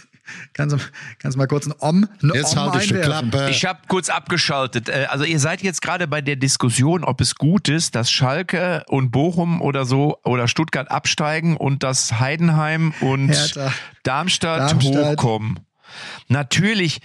kannst 0.55 0.75
du, 0.77 0.81
kannst 1.19 1.35
du 1.35 1.39
mal 1.39 1.47
kurz 1.47 1.67
ein 1.67 1.75
Om, 1.79 2.09
ein 2.23 2.31
Jetzt 2.35 2.57
Om 2.57 2.63
halte 2.73 2.79
ich 2.85 2.89
die? 2.89 2.95
Klappe. 3.01 3.49
Ich 3.51 3.65
habe 3.65 3.81
kurz 3.89 4.09
abgeschaltet. 4.09 4.89
Äh, 4.89 5.07
Also 5.11 5.25
ihr 5.25 5.39
seid 5.39 5.63
jetzt 5.63 5.83
gerade 5.83 6.07
bei 6.09 6.21
der 6.21 6.37
Diskussion, 6.37 7.05
ob 7.05 7.21
es 7.21 7.35
gut 7.35 7.69
ist, 7.69 7.95
dass 7.95 8.11
Schalke 8.11 8.83
und 8.89 9.11
Bochum 9.11 9.61
oder 9.61 9.85
so 9.85 10.19
oder 10.25 10.49
Stuttgart 10.49 10.91
absteigen 10.91 11.57
und 11.57 11.83
dass 11.83 12.19
Heidenheim 12.19 12.95
und. 13.01 13.29
Darmstadt, 14.03 14.71
Darmstadt. 14.71 14.75
hochkommen. 14.85 15.61
Natürlich, 16.29 17.01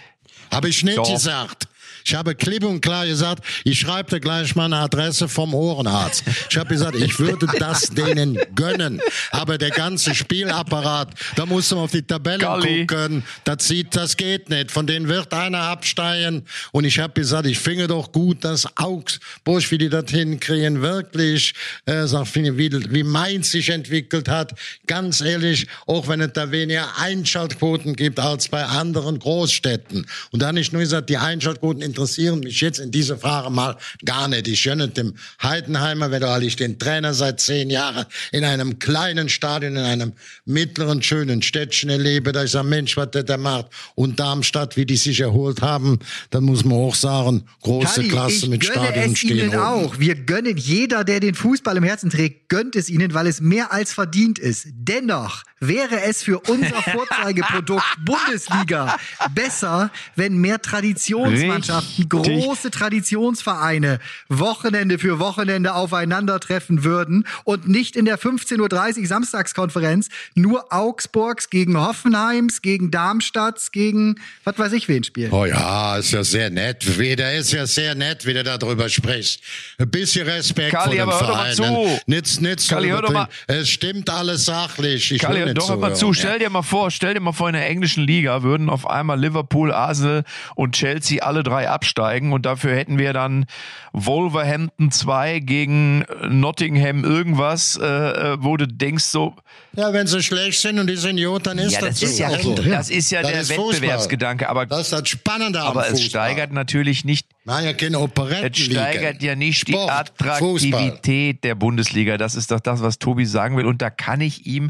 Habe 0.51 0.69
ich 0.69 0.83
nicht 0.83 0.97
Doch. 0.97 1.11
gesagt. 1.11 1.67
Ich 2.05 2.15
habe 2.15 2.35
klipp 2.35 2.63
und 2.63 2.81
klar 2.81 3.05
gesagt, 3.05 3.43
ich 3.63 3.79
schreibe 3.79 4.09
dir 4.09 4.19
gleich 4.19 4.55
meine 4.55 4.77
Adresse 4.77 5.27
vom 5.27 5.53
Ohrenarzt. 5.53 6.23
Ich 6.49 6.57
habe 6.57 6.69
gesagt, 6.69 6.95
ich 6.95 7.19
würde 7.19 7.47
das 7.59 7.89
denen 7.89 8.37
gönnen. 8.55 9.01
Aber 9.31 9.57
der 9.57 9.69
ganze 9.69 10.15
Spielapparat, 10.15 11.09
da 11.35 11.45
muss 11.45 11.69
man 11.71 11.81
auf 11.81 11.91
die 11.91 12.01
Tabelle 12.01 12.39
Galli. 12.39 12.85
gucken. 12.85 13.23
Das 13.43 13.67
sieht, 13.67 13.95
das 13.95 14.17
geht 14.17 14.49
nicht. 14.49 14.71
Von 14.71 14.87
denen 14.87 15.07
wird 15.07 15.33
einer 15.33 15.59
absteigen. 15.59 16.45
Und 16.71 16.85
ich 16.85 16.99
habe 16.99 17.13
gesagt, 17.13 17.45
ich 17.47 17.59
finde 17.59 17.87
doch 17.87 18.11
gut, 18.11 18.43
dass 18.43 18.65
Augsburg, 18.77 19.69
wie 19.71 19.77
die 19.77 19.89
das 19.89 20.09
hinkriegen, 20.09 20.81
wirklich, 20.81 21.53
äh, 21.85 22.05
sag, 22.07 22.27
wie, 22.35 22.71
wie 22.71 23.03
Mainz 23.03 23.51
sich 23.51 23.69
entwickelt 23.69 24.27
hat. 24.27 24.53
Ganz 24.87 25.21
ehrlich, 25.21 25.67
auch 25.87 26.07
wenn 26.07 26.21
es 26.21 26.33
da 26.33 26.51
weniger 26.51 26.87
Einschaltquoten 26.99 27.95
gibt 27.95 28.19
als 28.19 28.47
bei 28.47 28.63
anderen 28.63 29.19
Großstädten. 29.19 30.05
Und 30.31 30.41
dann 30.41 30.55
nicht 30.55 30.73
nur 30.73 30.81
gesagt, 30.81 31.09
die 31.09 31.17
Einschaltquoten 31.17 31.81
interessieren 31.91 32.39
mich 32.39 32.61
jetzt 32.61 32.79
in 32.79 32.91
dieser 32.91 33.17
Frage 33.17 33.49
mal 33.49 33.75
gar 34.05 34.27
nicht. 34.27 34.47
Ich 34.47 34.63
gönne 34.63 34.87
dem 34.87 35.13
Heidenheimer, 35.41 36.09
weil 36.11 36.43
ich 36.43 36.55
den 36.55 36.79
Trainer 36.79 37.13
seit 37.13 37.39
zehn 37.41 37.69
Jahren 37.69 38.05
in 38.31 38.45
einem 38.45 38.79
kleinen 38.79 39.27
Stadion, 39.27 39.75
in 39.75 39.83
einem 39.83 40.13
mittleren, 40.45 41.03
schönen 41.03 41.41
Städtchen 41.41 41.89
erlebe, 41.89 42.31
da 42.31 42.43
ich 42.43 42.51
sage, 42.51 42.67
Mensch, 42.67 42.95
was 42.95 43.11
der 43.11 43.23
da 43.23 43.37
macht. 43.37 43.67
Und 43.95 44.19
Darmstadt, 44.19 44.77
wie 44.77 44.85
die 44.85 44.95
sich 44.95 45.19
erholt 45.19 45.61
haben, 45.61 45.99
dann 46.29 46.43
muss 46.43 46.63
man 46.63 46.77
auch 46.77 46.95
sagen, 46.95 47.43
große 47.61 47.95
Kalli, 47.95 48.09
Klasse 48.09 48.47
mit 48.47 48.63
Stadion 48.63 49.11
es 49.11 49.19
stehen. 49.19 49.37
Ihnen 49.37 49.49
oben. 49.49 49.59
auch. 49.59 49.99
Wir 49.99 50.15
gönnen 50.15 50.55
jeder, 50.57 51.03
der 51.03 51.19
den 51.19 51.35
Fußball 51.35 51.75
im 51.77 51.83
Herzen 51.83 52.09
trägt, 52.09 52.49
gönnt 52.49 52.75
es 52.75 52.89
Ihnen, 52.89 53.13
weil 53.13 53.27
es 53.27 53.41
mehr 53.41 53.73
als 53.73 53.93
verdient 53.93 54.39
ist. 54.39 54.67
Dennoch 54.73 55.43
wäre 55.61 56.01
es 56.01 56.23
für 56.23 56.39
unser 56.39 56.81
Vorzeigeprodukt 56.81 57.83
Bundesliga 58.03 58.97
besser, 59.33 59.91
wenn 60.15 60.37
mehr 60.37 60.61
Traditionsmannschaften, 60.61 61.80
Richtig. 61.81 62.09
große 62.09 62.71
Traditionsvereine 62.71 63.99
Wochenende 64.29 64.99
für 64.99 65.19
Wochenende 65.19 65.73
aufeinandertreffen 65.73 66.83
würden 66.83 67.25
und 67.43 67.67
nicht 67.67 67.95
in 67.95 68.05
der 68.05 68.19
15.30 68.19 69.01
Uhr 69.01 69.07
Samstagskonferenz 69.07 70.09
nur 70.35 70.71
Augsburgs 70.73 71.49
gegen 71.49 71.77
Hoffenheims, 71.77 72.61
gegen 72.61 72.91
Darmstadts, 72.91 73.71
gegen 73.71 74.15
was 74.43 74.57
weiß 74.57 74.73
ich 74.73 74.87
wen 74.87 75.03
spielen. 75.03 75.31
Oh 75.31 75.45
ja, 75.45 75.97
ist 75.97 76.11
ja 76.11 76.23
sehr 76.23 76.49
nett. 76.49 76.99
Wie, 76.99 77.15
der 77.15 77.35
ist 77.35 77.51
ja 77.51 77.65
sehr 77.65 77.95
nett, 77.95 78.25
wie 78.25 78.33
der 78.33 78.43
darüber 78.43 78.89
spricht. 78.89 79.41
Ein 79.77 79.89
bisschen 79.89 80.27
Respekt 80.27 80.71
Kalli, 80.71 80.97
vor 80.97 81.05
dem 81.05 81.09
aber 81.09 81.19
hör 81.19 81.27
doch 81.27 81.35
mal 81.35 81.55
Verein. 81.55 81.97
zu. 81.97 81.99
Nicht, 82.05 82.41
nicht 82.41 82.59
so 82.61 82.75
Kalli, 82.75 82.89
hör 82.89 83.01
doch 83.01 83.11
mal-. 83.11 83.27
Es 83.47 83.69
stimmt 83.69 84.09
alles 84.09 84.45
sachlich. 84.45 85.11
Ich 85.11 85.21
Kalli, 85.21 85.39
will 85.39 85.45
nicht 85.45 85.57
doch 85.57 85.69
hör 85.69 85.77
mal 85.77 85.95
zu, 85.95 86.07
ja. 86.07 86.13
stell 86.13 86.39
dir 86.39 86.49
mal 86.49 86.61
vor, 86.61 86.91
stell 86.91 87.13
dir 87.13 87.19
mal 87.19 87.33
vor, 87.33 87.49
in 87.49 87.53
der 87.53 87.67
englischen 87.67 88.03
Liga 88.03 88.43
würden 88.43 88.69
auf 88.69 88.87
einmal 88.87 89.19
Liverpool, 89.19 89.71
Arsenal 89.71 90.23
und 90.55 90.75
Chelsea 90.75 91.23
alle 91.23 91.43
drei 91.43 91.69
absteigen 91.71 92.33
und 92.33 92.45
dafür 92.45 92.75
hätten 92.75 92.97
wir 92.97 93.13
dann 93.13 93.45
Wolverhampton 93.93 94.91
2 94.91 95.39
gegen 95.39 96.05
Nottingham 96.29 97.03
irgendwas, 97.03 97.77
äh, 97.81 97.85
äh, 97.85 98.37
wo 98.39 98.57
du 98.57 98.67
denkst 98.67 99.05
so, 99.05 99.35
Ja, 99.75 99.93
wenn 99.93 100.07
sie 100.07 100.21
schlecht 100.21 100.59
sind 100.59 100.79
und 100.79 100.87
die 100.87 100.95
sind 100.97 101.17
gut, 101.23 101.45
dann 101.47 101.57
ist 101.57 101.73
ja, 101.73 101.81
das 101.81 101.99
so. 101.99 102.05
ist 102.05 102.19
ja, 102.19 102.27
Also, 102.27 102.55
das 102.55 102.89
ist 102.89 103.11
ja 103.11 103.21
Das 103.21 103.31
der 103.31 103.41
ist 103.41 103.51
Fußball. 103.53 103.73
Wettbewerbsgedanke, 103.73 104.49
aber, 104.49 104.65
Das 104.65 104.81
ist 104.81 104.93
das 104.93 105.07
Spannende 105.09 105.61
aber 105.61 105.83
es 105.83 105.91
Fußball. 105.91 106.09
steigert 106.09 106.51
natürlich 106.51 107.05
nicht 107.05 107.27
Nein, 107.43 107.65
ja 107.65 107.73
keine 107.73 107.97
Es 107.97 108.03
Operettenliga. 108.03 108.81
steigert 108.81 109.23
ja 109.23 109.35
nicht 109.35 109.59
Sport, 109.67 110.13
die 110.19 110.23
Attraktivität 110.71 111.43
der 111.43 111.55
Bundesliga. 111.55 112.17
Das 112.17 112.35
ist 112.35 112.51
doch 112.51 112.59
das, 112.59 112.81
was 112.83 112.99
Tobi 112.99 113.25
sagen 113.25 113.57
will. 113.57 113.65
Und 113.65 113.81
da 113.81 113.89
kann 113.89 114.21
ich 114.21 114.45
ihm, 114.45 114.69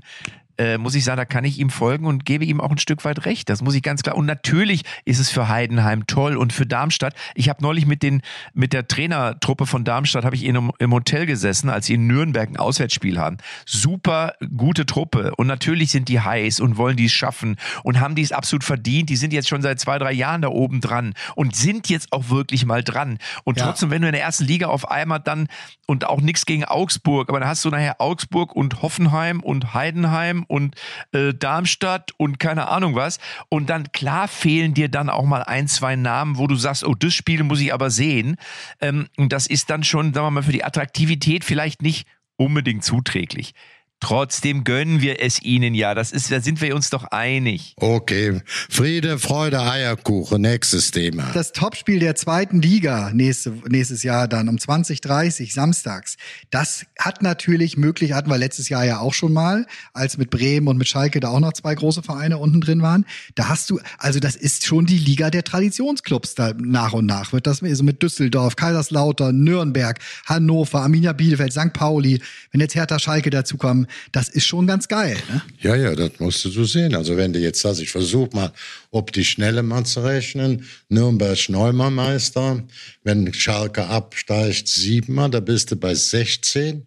äh, 0.61 0.77
muss 0.77 0.93
ich 0.93 1.03
sagen, 1.03 1.17
da 1.17 1.25
kann 1.25 1.43
ich 1.43 1.57
ihm 1.59 1.69
folgen 1.71 2.05
und 2.05 2.23
gebe 2.25 2.45
ihm 2.45 2.61
auch 2.61 2.69
ein 2.69 2.77
Stück 2.77 3.03
weit 3.03 3.25
recht. 3.25 3.49
Das 3.49 3.61
muss 3.63 3.73
ich 3.73 3.81
ganz 3.81 4.03
klar. 4.03 4.15
Und 4.15 4.27
natürlich 4.27 4.83
ist 5.05 5.19
es 5.19 5.29
für 5.29 5.47
Heidenheim 5.47 6.05
toll 6.05 6.37
und 6.37 6.53
für 6.53 6.65
Darmstadt. 6.67 7.15
Ich 7.33 7.49
habe 7.49 7.63
neulich 7.63 7.85
mit 7.87 8.03
den 8.03 8.21
mit 8.53 8.73
der 8.73 8.87
Trainertruppe 8.87 9.65
von 9.65 9.83
Darmstadt 9.83 10.23
habe 10.23 10.35
ich 10.35 10.43
in 10.45 10.69
im 10.77 10.93
Hotel 10.93 11.25
gesessen, 11.25 11.69
als 11.69 11.87
sie 11.87 11.95
in 11.95 12.05
Nürnberg 12.05 12.49
ein 12.49 12.57
Auswärtsspiel 12.57 13.17
haben. 13.17 13.37
Super 13.65 14.33
gute 14.55 14.85
Truppe 14.85 15.33
und 15.35 15.47
natürlich 15.47 15.91
sind 15.91 16.09
die 16.09 16.19
heiß 16.19 16.59
und 16.59 16.77
wollen 16.77 16.97
die 16.97 17.05
es 17.05 17.11
schaffen 17.11 17.55
und 17.83 17.99
haben 17.99 18.15
die 18.15 18.21
es 18.21 18.31
absolut 18.31 18.63
verdient. 18.63 19.09
Die 19.09 19.15
sind 19.15 19.33
jetzt 19.33 19.49
schon 19.49 19.61
seit 19.63 19.79
zwei 19.79 19.97
drei 19.97 20.11
Jahren 20.11 20.41
da 20.43 20.49
oben 20.49 20.79
dran 20.81 21.13
und 21.35 21.55
sind 21.55 21.89
jetzt 21.89 22.11
auch 22.13 22.29
wirklich 22.29 22.65
mal 22.65 22.83
dran. 22.83 23.17
Und 23.43 23.57
Ja. 23.57 23.65
trotzdem, 23.65 23.89
wenn 23.89 24.01
du 24.01 24.07
in 24.07 24.13
der 24.13 24.21
ersten 24.21 24.45
Liga 24.45 24.67
auf 24.67 24.89
einmal 24.91 25.19
dann 25.19 25.47
und 25.91 26.07
auch 26.07 26.21
nichts 26.21 26.45
gegen 26.45 26.63
Augsburg, 26.63 27.27
aber 27.27 27.41
dann 27.41 27.49
hast 27.49 27.65
du 27.65 27.69
nachher 27.69 27.99
Augsburg 27.99 28.55
und 28.55 28.81
Hoffenheim 28.81 29.41
und 29.41 29.73
Heidenheim 29.73 30.45
und 30.47 30.75
äh, 31.11 31.33
Darmstadt 31.33 32.11
und 32.15 32.39
keine 32.39 32.69
Ahnung 32.69 32.95
was. 32.95 33.19
Und 33.49 33.69
dann 33.69 33.91
klar 33.91 34.29
fehlen 34.29 34.73
dir 34.73 34.87
dann 34.87 35.09
auch 35.09 35.25
mal 35.25 35.43
ein, 35.43 35.67
zwei 35.67 35.97
Namen, 35.97 36.37
wo 36.37 36.47
du 36.47 36.55
sagst, 36.55 36.85
oh, 36.85 36.95
das 36.95 37.13
Spiel 37.13 37.43
muss 37.43 37.59
ich 37.59 37.73
aber 37.73 37.89
sehen. 37.89 38.37
Ähm, 38.79 39.09
und 39.17 39.33
das 39.33 39.47
ist 39.47 39.69
dann 39.69 39.83
schon, 39.83 40.13
sagen 40.13 40.27
wir 40.27 40.31
mal, 40.31 40.43
für 40.43 40.53
die 40.53 40.63
Attraktivität 40.63 41.43
vielleicht 41.43 41.81
nicht 41.81 42.07
unbedingt 42.37 42.85
zuträglich. 42.85 43.53
Trotzdem 44.01 44.63
gönnen 44.63 45.01
wir 45.01 45.21
es 45.21 45.41
ihnen 45.41 45.75
ja. 45.75 45.93
Das 45.93 46.11
ist, 46.11 46.31
da 46.31 46.41
sind 46.41 46.59
wir 46.59 46.75
uns 46.75 46.89
doch 46.89 47.05
einig. 47.05 47.75
Okay. 47.77 48.41
Friede, 48.45 49.19
Freude, 49.19 49.61
Eierkuchen. 49.61 50.41
Nächstes 50.41 50.89
Thema. 50.89 51.29
Das 51.33 51.53
Topspiel 51.53 51.99
der 51.99 52.15
zweiten 52.15 52.61
Liga 52.61 53.11
nächste, 53.13 53.53
nächstes 53.69 54.01
Jahr 54.01 54.27
dann 54.27 54.49
um 54.49 54.55
20.30 54.55 55.53
samstags. 55.53 56.17
Das 56.49 56.85
hat 56.97 57.21
natürlich 57.21 57.77
möglich, 57.77 58.13
hatten 58.13 58.31
wir 58.31 58.39
letztes 58.39 58.69
Jahr 58.69 58.83
ja 58.83 58.99
auch 58.99 59.13
schon 59.13 59.33
mal, 59.33 59.67
als 59.93 60.17
mit 60.17 60.31
Bremen 60.31 60.67
und 60.67 60.77
mit 60.77 60.87
Schalke 60.87 61.19
da 61.19 61.29
auch 61.29 61.39
noch 61.39 61.53
zwei 61.53 61.75
große 61.75 62.01
Vereine 62.01 62.39
unten 62.39 62.59
drin 62.59 62.81
waren. 62.81 63.05
Da 63.35 63.49
hast 63.49 63.69
du, 63.69 63.79
also 63.99 64.19
das 64.19 64.35
ist 64.35 64.65
schon 64.65 64.87
die 64.87 64.97
Liga 64.97 65.29
der 65.29 65.43
Traditionsclubs 65.43 66.33
da 66.33 66.53
nach 66.57 66.93
und 66.93 67.05
nach. 67.05 67.33
Wird 67.33 67.45
das 67.45 67.59
so 67.59 67.83
mit 67.83 68.01
Düsseldorf, 68.01 68.55
Kaiserslautern, 68.55 69.43
Nürnberg, 69.43 69.99
Hannover, 70.25 70.81
Arminia 70.81 71.13
Bielefeld, 71.13 71.53
St. 71.53 71.73
Pauli, 71.73 72.19
wenn 72.51 72.61
jetzt 72.61 72.73
Hertha 72.73 72.97
Schalke 72.97 73.29
dazukommen, 73.29 73.87
das 74.11 74.29
ist 74.29 74.45
schon 74.45 74.67
ganz 74.67 74.87
geil. 74.87 75.17
Ne? 75.29 75.41
Ja, 75.61 75.75
ja, 75.75 75.95
das 75.95 76.11
musst 76.19 76.45
du 76.45 76.63
sehen. 76.65 76.95
Also 76.95 77.17
wenn 77.17 77.33
du 77.33 77.39
jetzt 77.39 77.61
sagst, 77.61 77.81
ich 77.81 77.91
versuche 77.91 78.35
mal, 78.35 78.51
ob 78.91 79.11
die 79.11 79.25
Schnelle 79.25 79.63
mal 79.63 79.85
zu 79.85 80.01
rechnen. 80.01 80.65
Nürnberg 80.89 81.49
neunmal 81.49 81.91
Meister. 81.91 82.63
Wenn 83.03 83.33
Schalke 83.33 83.85
absteigt, 83.85 84.67
siebenmal, 84.67 85.29
da 85.29 85.39
bist 85.39 85.71
du 85.71 85.75
bei 85.75 85.95
16. 85.95 86.85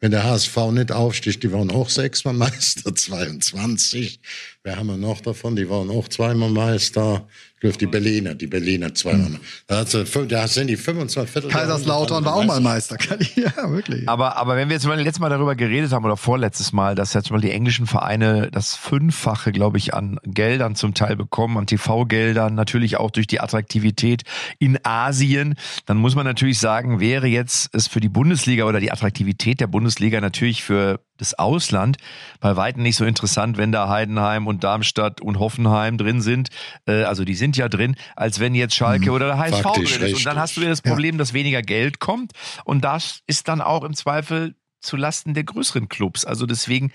Wenn 0.00 0.10
der 0.10 0.24
HSV 0.24 0.56
nicht 0.72 0.92
aufsticht, 0.92 1.42
die 1.42 1.52
waren 1.52 1.70
auch 1.70 1.88
sechsmal 1.88 2.34
Meister, 2.34 2.94
22. 2.94 4.20
Wer 4.62 4.76
haben 4.76 4.88
wir 4.88 4.96
noch 4.96 5.20
davon? 5.20 5.56
Die 5.56 5.68
waren 5.70 5.88
auch 5.88 6.08
zweimal 6.08 6.50
Meister. 6.50 7.26
Ich 7.56 7.60
glaube, 7.60 7.78
die 7.78 7.86
Berliner, 7.86 8.34
die 8.34 8.46
Berliner 8.46 8.92
zweimal. 8.94 9.38
Da, 9.68 9.78
hat 9.78 9.88
sie, 9.88 10.04
fünf- 10.04 10.28
da 10.28 10.46
sind 10.48 10.66
die 10.66 10.76
25 10.76 11.32
Viertel. 11.32 11.50
Kaiserslautern 11.50 12.22
war 12.24 12.34
auch 12.34 12.44
mal 12.44 12.60
Meister. 12.60 12.96
Ja, 13.36 13.70
wirklich. 13.70 14.06
Aber, 14.08 14.36
aber 14.36 14.56
wenn 14.56 14.68
wir 14.68 14.74
jetzt 14.74 14.86
mal 14.86 14.98
letztes 15.00 15.20
Mal 15.20 15.30
darüber 15.30 15.54
geredet 15.54 15.92
haben 15.92 16.04
oder 16.04 16.16
vorletztes 16.18 16.72
Mal, 16.72 16.94
dass 16.94 17.14
jetzt 17.14 17.30
mal 17.30 17.40
die 17.40 17.50
englischen 17.52 17.86
Vereine 17.86 18.50
das 18.50 18.74
Fünffache, 18.74 19.50
glaube 19.52 19.78
ich, 19.78 19.94
an 19.94 20.18
Geldern 20.24 20.74
zum 20.74 20.92
Teil 20.94 21.16
bekommen, 21.16 21.56
an 21.56 21.66
TV-Geldern, 21.66 22.54
natürlich 22.54 22.96
auch 22.98 23.10
durch 23.10 23.26
die 23.26 23.40
Attraktivität 23.40 24.24
in 24.58 24.78
Asien, 24.84 25.54
dann 25.86 25.96
muss 25.96 26.14
man 26.14 26.26
natürlich 26.26 26.58
sagen, 26.58 27.00
wäre 27.00 27.26
jetzt 27.28 27.70
es 27.74 27.86
für 27.86 28.00
die 28.00 28.08
Bundesliga 28.10 28.64
oder 28.64 28.80
die 28.80 28.92
Attraktivität 28.92 29.60
der 29.60 29.68
Bundesliga 29.68 30.20
natürlich 30.20 30.62
für 30.62 31.00
das 31.16 31.34
Ausland 31.34 31.96
bei 32.40 32.56
weitem 32.56 32.82
nicht 32.82 32.96
so 32.96 33.04
interessant, 33.04 33.56
wenn 33.56 33.70
da 33.70 33.88
Heidenheim 33.88 34.48
und 34.48 34.64
Darmstadt 34.64 35.20
und 35.20 35.38
Hoffenheim 35.38 35.96
drin 35.96 36.20
sind. 36.20 36.48
Äh, 36.86 37.04
also 37.04 37.24
die 37.24 37.36
sind 37.36 37.53
ja 37.56 37.68
drin, 37.68 37.96
als 38.16 38.40
wenn 38.40 38.54
jetzt 38.54 38.74
Schalke 38.74 39.10
oder 39.10 39.26
der 39.26 39.38
HSV 39.38 39.62
drin 39.62 39.84
ist. 39.84 40.16
Und 40.16 40.26
dann 40.26 40.38
hast 40.38 40.56
du 40.56 40.60
wieder 40.60 40.70
das 40.70 40.82
Problem, 40.82 41.18
dass 41.18 41.32
weniger 41.32 41.62
Geld 41.62 41.98
kommt. 41.98 42.32
Und 42.64 42.84
das 42.84 43.20
ist 43.26 43.48
dann 43.48 43.60
auch 43.60 43.84
im 43.84 43.94
Zweifel 43.94 44.54
zu 44.84 44.96
Lasten 44.96 45.34
der 45.34 45.44
größeren 45.44 45.88
Clubs. 45.88 46.24
Also 46.24 46.46
deswegen, 46.46 46.92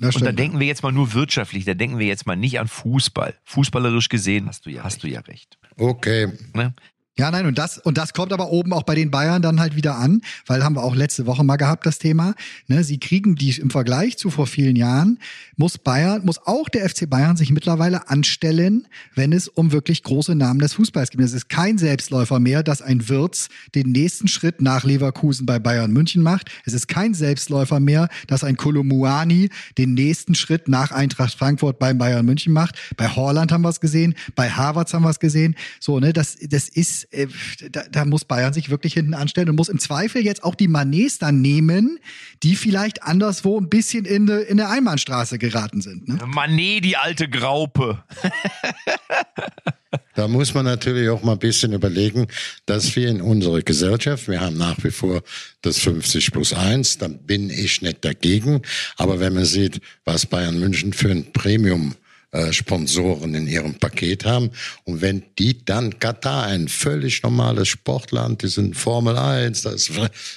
und 0.00 0.22
da 0.22 0.32
denken 0.32 0.60
wir 0.60 0.66
jetzt 0.66 0.82
mal 0.82 0.92
nur 0.92 1.12
wirtschaftlich, 1.12 1.64
da 1.64 1.74
denken 1.74 1.98
wir 1.98 2.06
jetzt 2.06 2.26
mal 2.26 2.36
nicht 2.36 2.58
an 2.60 2.68
Fußball. 2.68 3.34
Fußballerisch 3.44 4.08
gesehen 4.08 4.46
hast 4.48 4.64
du 4.64 4.70
ja, 4.70 4.84
hast 4.84 5.02
du 5.02 5.08
ja 5.08 5.20
recht. 5.20 5.58
Okay. 5.76 6.32
Ne? 6.54 6.74
Ja, 7.18 7.30
nein, 7.30 7.44
und 7.44 7.58
das, 7.58 7.76
und 7.76 7.98
das 7.98 8.14
kommt 8.14 8.32
aber 8.32 8.48
oben 8.48 8.72
auch 8.72 8.84
bei 8.84 8.94
den 8.94 9.10
Bayern 9.10 9.42
dann 9.42 9.60
halt 9.60 9.76
wieder 9.76 9.96
an, 9.96 10.22
weil 10.46 10.64
haben 10.64 10.76
wir 10.76 10.82
auch 10.82 10.96
letzte 10.96 11.26
Woche 11.26 11.44
mal 11.44 11.56
gehabt, 11.56 11.84
das 11.84 11.98
Thema. 11.98 12.34
Ne, 12.68 12.84
sie 12.84 12.98
kriegen 12.98 13.34
die 13.36 13.50
im 13.50 13.68
Vergleich 13.68 14.16
zu 14.16 14.30
vor 14.30 14.46
vielen 14.46 14.76
Jahren, 14.76 15.18
muss 15.56 15.76
Bayern, 15.76 16.24
muss 16.24 16.38
auch 16.46 16.70
der 16.70 16.88
FC 16.88 17.10
Bayern 17.10 17.36
sich 17.36 17.50
mittlerweile 17.50 18.08
anstellen, 18.08 18.88
wenn 19.14 19.34
es 19.34 19.46
um 19.46 19.72
wirklich 19.72 20.02
große 20.04 20.34
Namen 20.34 20.58
des 20.60 20.72
Fußballs 20.72 21.10
geht. 21.10 21.20
Es 21.20 21.34
ist 21.34 21.50
kein 21.50 21.76
Selbstläufer 21.76 22.40
mehr, 22.40 22.62
dass 22.62 22.80
ein 22.80 23.10
Wirtz 23.10 23.50
den 23.74 23.92
nächsten 23.92 24.26
Schritt 24.26 24.62
nach 24.62 24.84
Leverkusen 24.84 25.44
bei 25.44 25.58
Bayern 25.58 25.92
München 25.92 26.22
macht. 26.22 26.50
Es 26.64 26.72
ist 26.72 26.88
kein 26.88 27.12
Selbstläufer 27.12 27.78
mehr, 27.78 28.08
dass 28.26 28.42
ein 28.42 28.56
Kolumuani 28.56 29.50
den 29.76 29.92
nächsten 29.92 30.34
Schritt 30.34 30.66
nach 30.66 30.92
Eintracht 30.92 31.34
Frankfurt 31.34 31.78
beim 31.78 31.98
Bayern 31.98 32.24
München 32.24 32.54
macht. 32.54 32.76
Bei 32.96 33.06
Horland 33.06 33.52
haben 33.52 33.62
wir 33.62 33.68
es 33.68 33.80
gesehen, 33.80 34.14
bei 34.34 34.48
Harvards 34.48 34.94
haben 34.94 35.02
wir 35.02 35.10
es 35.10 35.20
gesehen. 35.20 35.56
So, 35.78 36.00
ne, 36.00 36.14
das, 36.14 36.38
das 36.40 36.70
ist 36.70 37.01
ist, 37.04 37.62
äh, 37.62 37.70
da, 37.70 37.82
da 37.90 38.04
muss 38.04 38.24
Bayern 38.24 38.52
sich 38.52 38.70
wirklich 38.70 38.94
hinten 38.94 39.14
anstellen 39.14 39.50
und 39.50 39.56
muss 39.56 39.68
im 39.68 39.78
Zweifel 39.78 40.22
jetzt 40.22 40.44
auch 40.44 40.54
die 40.54 40.68
Manets 40.68 41.18
dann 41.18 41.40
nehmen, 41.40 41.98
die 42.42 42.56
vielleicht 42.56 43.02
anderswo 43.02 43.58
ein 43.58 43.68
bisschen 43.68 44.04
in, 44.04 44.26
de, 44.26 44.44
in 44.46 44.56
der 44.56 44.70
Einbahnstraße 44.70 45.38
geraten 45.38 45.80
sind. 45.80 46.08
Ne? 46.08 46.18
Manet, 46.26 46.84
die 46.84 46.96
alte 46.96 47.28
Graupe. 47.28 48.02
Da 50.14 50.28
muss 50.28 50.52
man 50.52 50.64
natürlich 50.64 51.08
auch 51.08 51.22
mal 51.22 51.32
ein 51.32 51.38
bisschen 51.38 51.72
überlegen, 51.72 52.26
dass 52.66 52.94
wir 52.96 53.08
in 53.08 53.20
unserer 53.20 53.62
Gesellschaft, 53.62 54.28
wir 54.28 54.40
haben 54.40 54.56
nach 54.56 54.76
wie 54.84 54.90
vor 54.90 55.22
das 55.62 55.78
50 55.78 56.32
plus 56.32 56.52
1, 56.52 56.98
dann 56.98 57.18
bin 57.18 57.50
ich 57.50 57.80
nicht 57.82 58.04
dagegen. 58.04 58.62
Aber 58.96 59.20
wenn 59.20 59.34
man 59.34 59.44
sieht, 59.44 59.80
was 60.04 60.26
Bayern 60.26 60.60
München 60.60 60.92
für 60.92 61.10
ein 61.10 61.32
Premium 61.32 61.94
äh, 62.32 62.52
Sponsoren 62.52 63.34
in 63.34 63.46
ihrem 63.46 63.74
Paket 63.74 64.24
haben. 64.24 64.50
Und 64.84 65.00
wenn 65.00 65.22
die 65.38 65.64
dann 65.64 65.98
Katar, 65.98 66.46
ein 66.46 66.68
völlig 66.68 67.22
normales 67.22 67.68
Sportland, 67.68 68.42
die 68.42 68.48
sind 68.48 68.76
Formel 68.76 69.16
1, 69.16 69.62
das 69.62 69.88
ist 69.88 69.92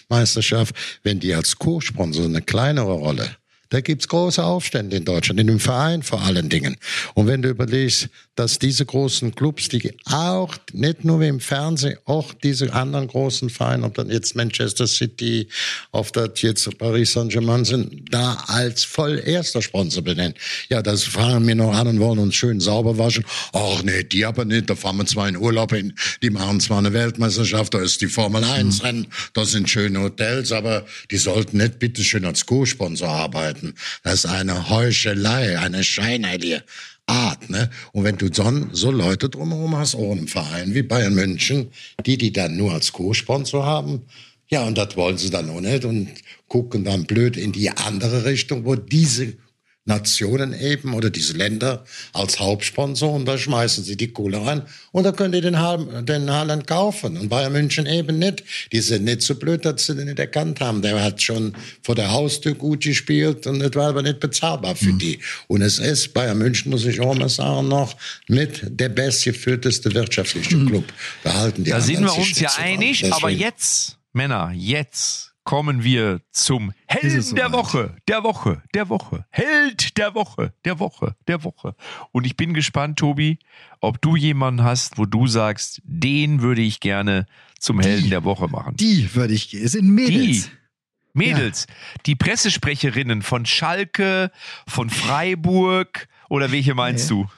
Meisterschaft, 0.09 0.75
wenn 1.03 1.19
die 1.19 1.33
als 1.33 1.57
Co-Sponsor 1.57 2.25
eine 2.25 2.41
kleinere 2.41 2.93
Rolle 2.93 3.29
da 3.69 3.81
gibt's 3.81 4.07
große 4.07 4.43
Aufstände 4.43 4.95
in 4.95 5.05
Deutschland, 5.05 5.39
in 5.39 5.47
dem 5.47 5.59
Verein 5.59 6.03
vor 6.03 6.21
allen 6.21 6.49
Dingen. 6.49 6.77
Und 7.13 7.27
wenn 7.27 7.41
du 7.41 7.49
überlegst, 7.49 8.09
dass 8.35 8.59
diese 8.59 8.85
großen 8.85 9.33
Clubs, 9.33 9.69
die 9.69 9.93
auch 10.05 10.55
nicht 10.73 11.05
nur 11.05 11.21
wie 11.21 11.27
im 11.27 11.39
Fernsehen, 11.39 11.97
auch 12.05 12.33
diese 12.33 12.73
anderen 12.73 13.07
großen 13.07 13.49
Vereine, 13.49 13.85
ob 13.85 13.95
dann 13.95 14.09
jetzt 14.09 14.35
Manchester 14.35 14.87
City, 14.87 15.47
ob 15.91 16.11
das 16.13 16.41
jetzt 16.41 16.77
Paris 16.77 17.13
Saint-Germain 17.13 17.65
sind, 17.65 18.13
da 18.13 18.43
als 18.47 18.83
voll 18.83 19.21
erster 19.25 19.61
Sponsor 19.61 20.03
benennen. 20.03 20.35
Ja, 20.69 20.81
das 20.81 21.03
fahren 21.03 21.47
wir 21.47 21.55
noch 21.55 21.73
an 21.73 21.87
und 21.87 21.99
wollen 21.99 22.19
uns 22.19 22.35
schön 22.35 22.59
sauber 22.59 22.97
waschen. 22.97 23.25
Ach 23.53 23.83
nee, 23.83 24.03
die 24.03 24.25
aber 24.25 24.45
nicht. 24.45 24.69
Da 24.69 24.75
fahren 24.75 24.97
wir 24.97 25.05
zwar 25.05 25.29
in 25.29 25.37
Urlaub 25.37 25.73
hin, 25.73 25.93
die 26.21 26.29
machen 26.29 26.59
zwar 26.59 26.79
eine 26.79 26.93
Weltmeisterschaft, 26.93 27.73
da 27.73 27.81
ist 27.81 28.01
die 28.01 28.07
Formel 28.07 28.43
1 28.43 28.83
Rennen, 28.83 29.07
da 29.33 29.45
sind 29.45 29.69
schöne 29.69 30.01
Hotels, 30.01 30.51
aber 30.51 30.85
die 31.11 31.17
sollten 31.17 31.57
nicht 31.57 31.79
bitteschön 31.79 32.25
als 32.25 32.45
Co-Sponsor 32.45 33.07
arbeiten. 33.07 33.75
Das 34.03 34.15
ist 34.15 34.25
eine 34.25 34.69
Heuchelei, 34.69 35.57
eine 35.57 35.83
scheinheilige 35.83 36.63
Art. 37.07 37.49
Ne? 37.49 37.69
Und 37.91 38.03
wenn 38.03 38.17
du 38.17 38.33
so, 38.33 38.67
so 38.71 38.91
Leute 38.91 39.29
drumherum 39.29 39.75
hast, 39.77 39.95
auch 39.95 40.11
im 40.11 40.27
Verein 40.27 40.73
wie 40.73 40.83
Bayern 40.83 41.13
München, 41.13 41.69
die 42.05 42.17
die 42.17 42.31
dann 42.31 42.57
nur 42.57 42.73
als 42.73 42.91
Co-Sponsor 42.91 43.65
haben, 43.65 44.03
ja, 44.47 44.63
und 44.63 44.77
das 44.77 44.95
wollen 44.95 45.17
sie 45.17 45.31
dann 45.31 45.49
auch 45.49 45.61
nicht 45.61 45.85
und 45.85 46.09
gucken 46.47 46.83
dann 46.83 47.05
blöd 47.05 47.35
in 47.35 47.51
die 47.51 47.71
andere 47.71 48.25
Richtung, 48.25 48.65
wo 48.65 48.75
diese 48.75 49.33
Nationen 49.87 50.59
eben 50.59 50.95
oder 50.95 51.11
diese 51.11 51.33
Länder 51.33 51.85
als 52.11 52.39
Hauptsponsor 52.39 53.13
und 53.13 53.25
da 53.25 53.37
schmeißen 53.37 53.83
sie 53.83 53.95
die 53.95 54.07
Kohle 54.07 54.43
rein 54.43 54.63
und 54.91 55.03
da 55.03 55.11
könnt 55.11 55.35
ihr 55.35 55.41
den, 55.41 55.55
den 56.05 56.31
Haaland 56.31 56.65
kaufen 56.65 57.17
und 57.17 57.29
Bayern 57.29 57.53
München 57.53 57.85
eben 57.85 58.17
nicht. 58.17 58.43
Die 58.71 58.81
sind 58.81 59.03
nicht 59.03 59.21
so 59.21 59.35
blöd, 59.35 59.63
dass 59.63 59.85
sie 59.85 59.95
den 59.95 60.05
nicht 60.05 60.17
erkannt 60.17 60.59
haben. 60.59 60.81
Der 60.81 61.03
hat 61.03 61.21
schon 61.21 61.55
vor 61.83 61.93
der 61.93 62.11
Haustür 62.11 62.55
gut 62.55 62.81
gespielt 62.81 63.45
und 63.45 63.59
das 63.59 63.75
war 63.75 63.89
aber 63.89 64.01
nicht 64.01 64.19
bezahlbar 64.19 64.75
für 64.75 64.93
mhm. 64.93 64.99
die. 64.99 65.19
Und 65.47 65.61
es 65.61 65.77
ist, 65.77 66.15
Bayern 66.15 66.39
München 66.39 66.71
muss 66.71 66.83
ich 66.85 66.99
auch 66.99 67.13
mal 67.13 67.29
sagen, 67.29 67.67
noch 67.67 67.95
mit 68.27 68.63
der 68.63 68.89
bestgeführteste 68.89 69.93
wirtschaftliche 69.93 70.57
mhm. 70.57 70.67
Club. 70.67 70.85
Da 71.23 71.33
halten 71.35 71.63
die 71.63 71.69
Da 71.69 71.79
sind 71.79 72.01
wir 72.01 72.17
uns 72.17 72.39
ja 72.39 72.51
einig, 72.57 73.13
aber 73.13 73.29
jetzt, 73.29 73.97
Männer, 74.13 74.51
jetzt 74.55 75.34
kommen 75.45 75.83
wir 75.83 76.19
zum 76.31 76.73
Helden 76.87 77.21
so 77.21 77.35
der 77.35 77.53
Woche, 77.53 77.95
der 78.09 78.23
Woche, 78.23 78.61
der 78.73 78.89
Woche. 78.89 79.25
Held 79.29 79.97
der 79.97 80.13
Woche, 80.13 80.53
der 80.65 80.79
Woche, 80.79 81.15
der 81.27 81.43
Woche. 81.43 81.75
Und 82.11 82.25
ich 82.25 82.35
bin 82.35 82.53
gespannt, 82.53 82.99
Tobi, 82.99 83.39
ob 83.79 84.01
du 84.01 84.15
jemanden 84.17 84.63
hast, 84.63 84.97
wo 84.97 85.05
du 85.05 85.27
sagst, 85.27 85.81
den 85.85 86.41
würde 86.41 86.61
ich 86.61 86.81
gerne 86.81 87.27
zum 87.59 87.79
Helden 87.79 88.05
die, 88.05 88.09
der 88.09 88.23
Woche 88.23 88.47
machen. 88.47 88.75
Die 88.75 89.13
würde 89.15 89.33
ich, 89.33 89.53
es 89.53 89.73
sind 89.73 89.87
Mädels. 89.87 90.45
Die. 90.45 90.51
Mädels, 91.13 91.67
ja. 91.69 92.01
die 92.07 92.15
Pressesprecherinnen 92.15 93.21
von 93.21 93.45
Schalke, 93.45 94.31
von 94.67 94.89
Freiburg 94.89 96.09
oder 96.27 96.51
welche 96.51 96.73
meinst 96.73 97.09
nee. 97.09 97.21
du? 97.23 97.29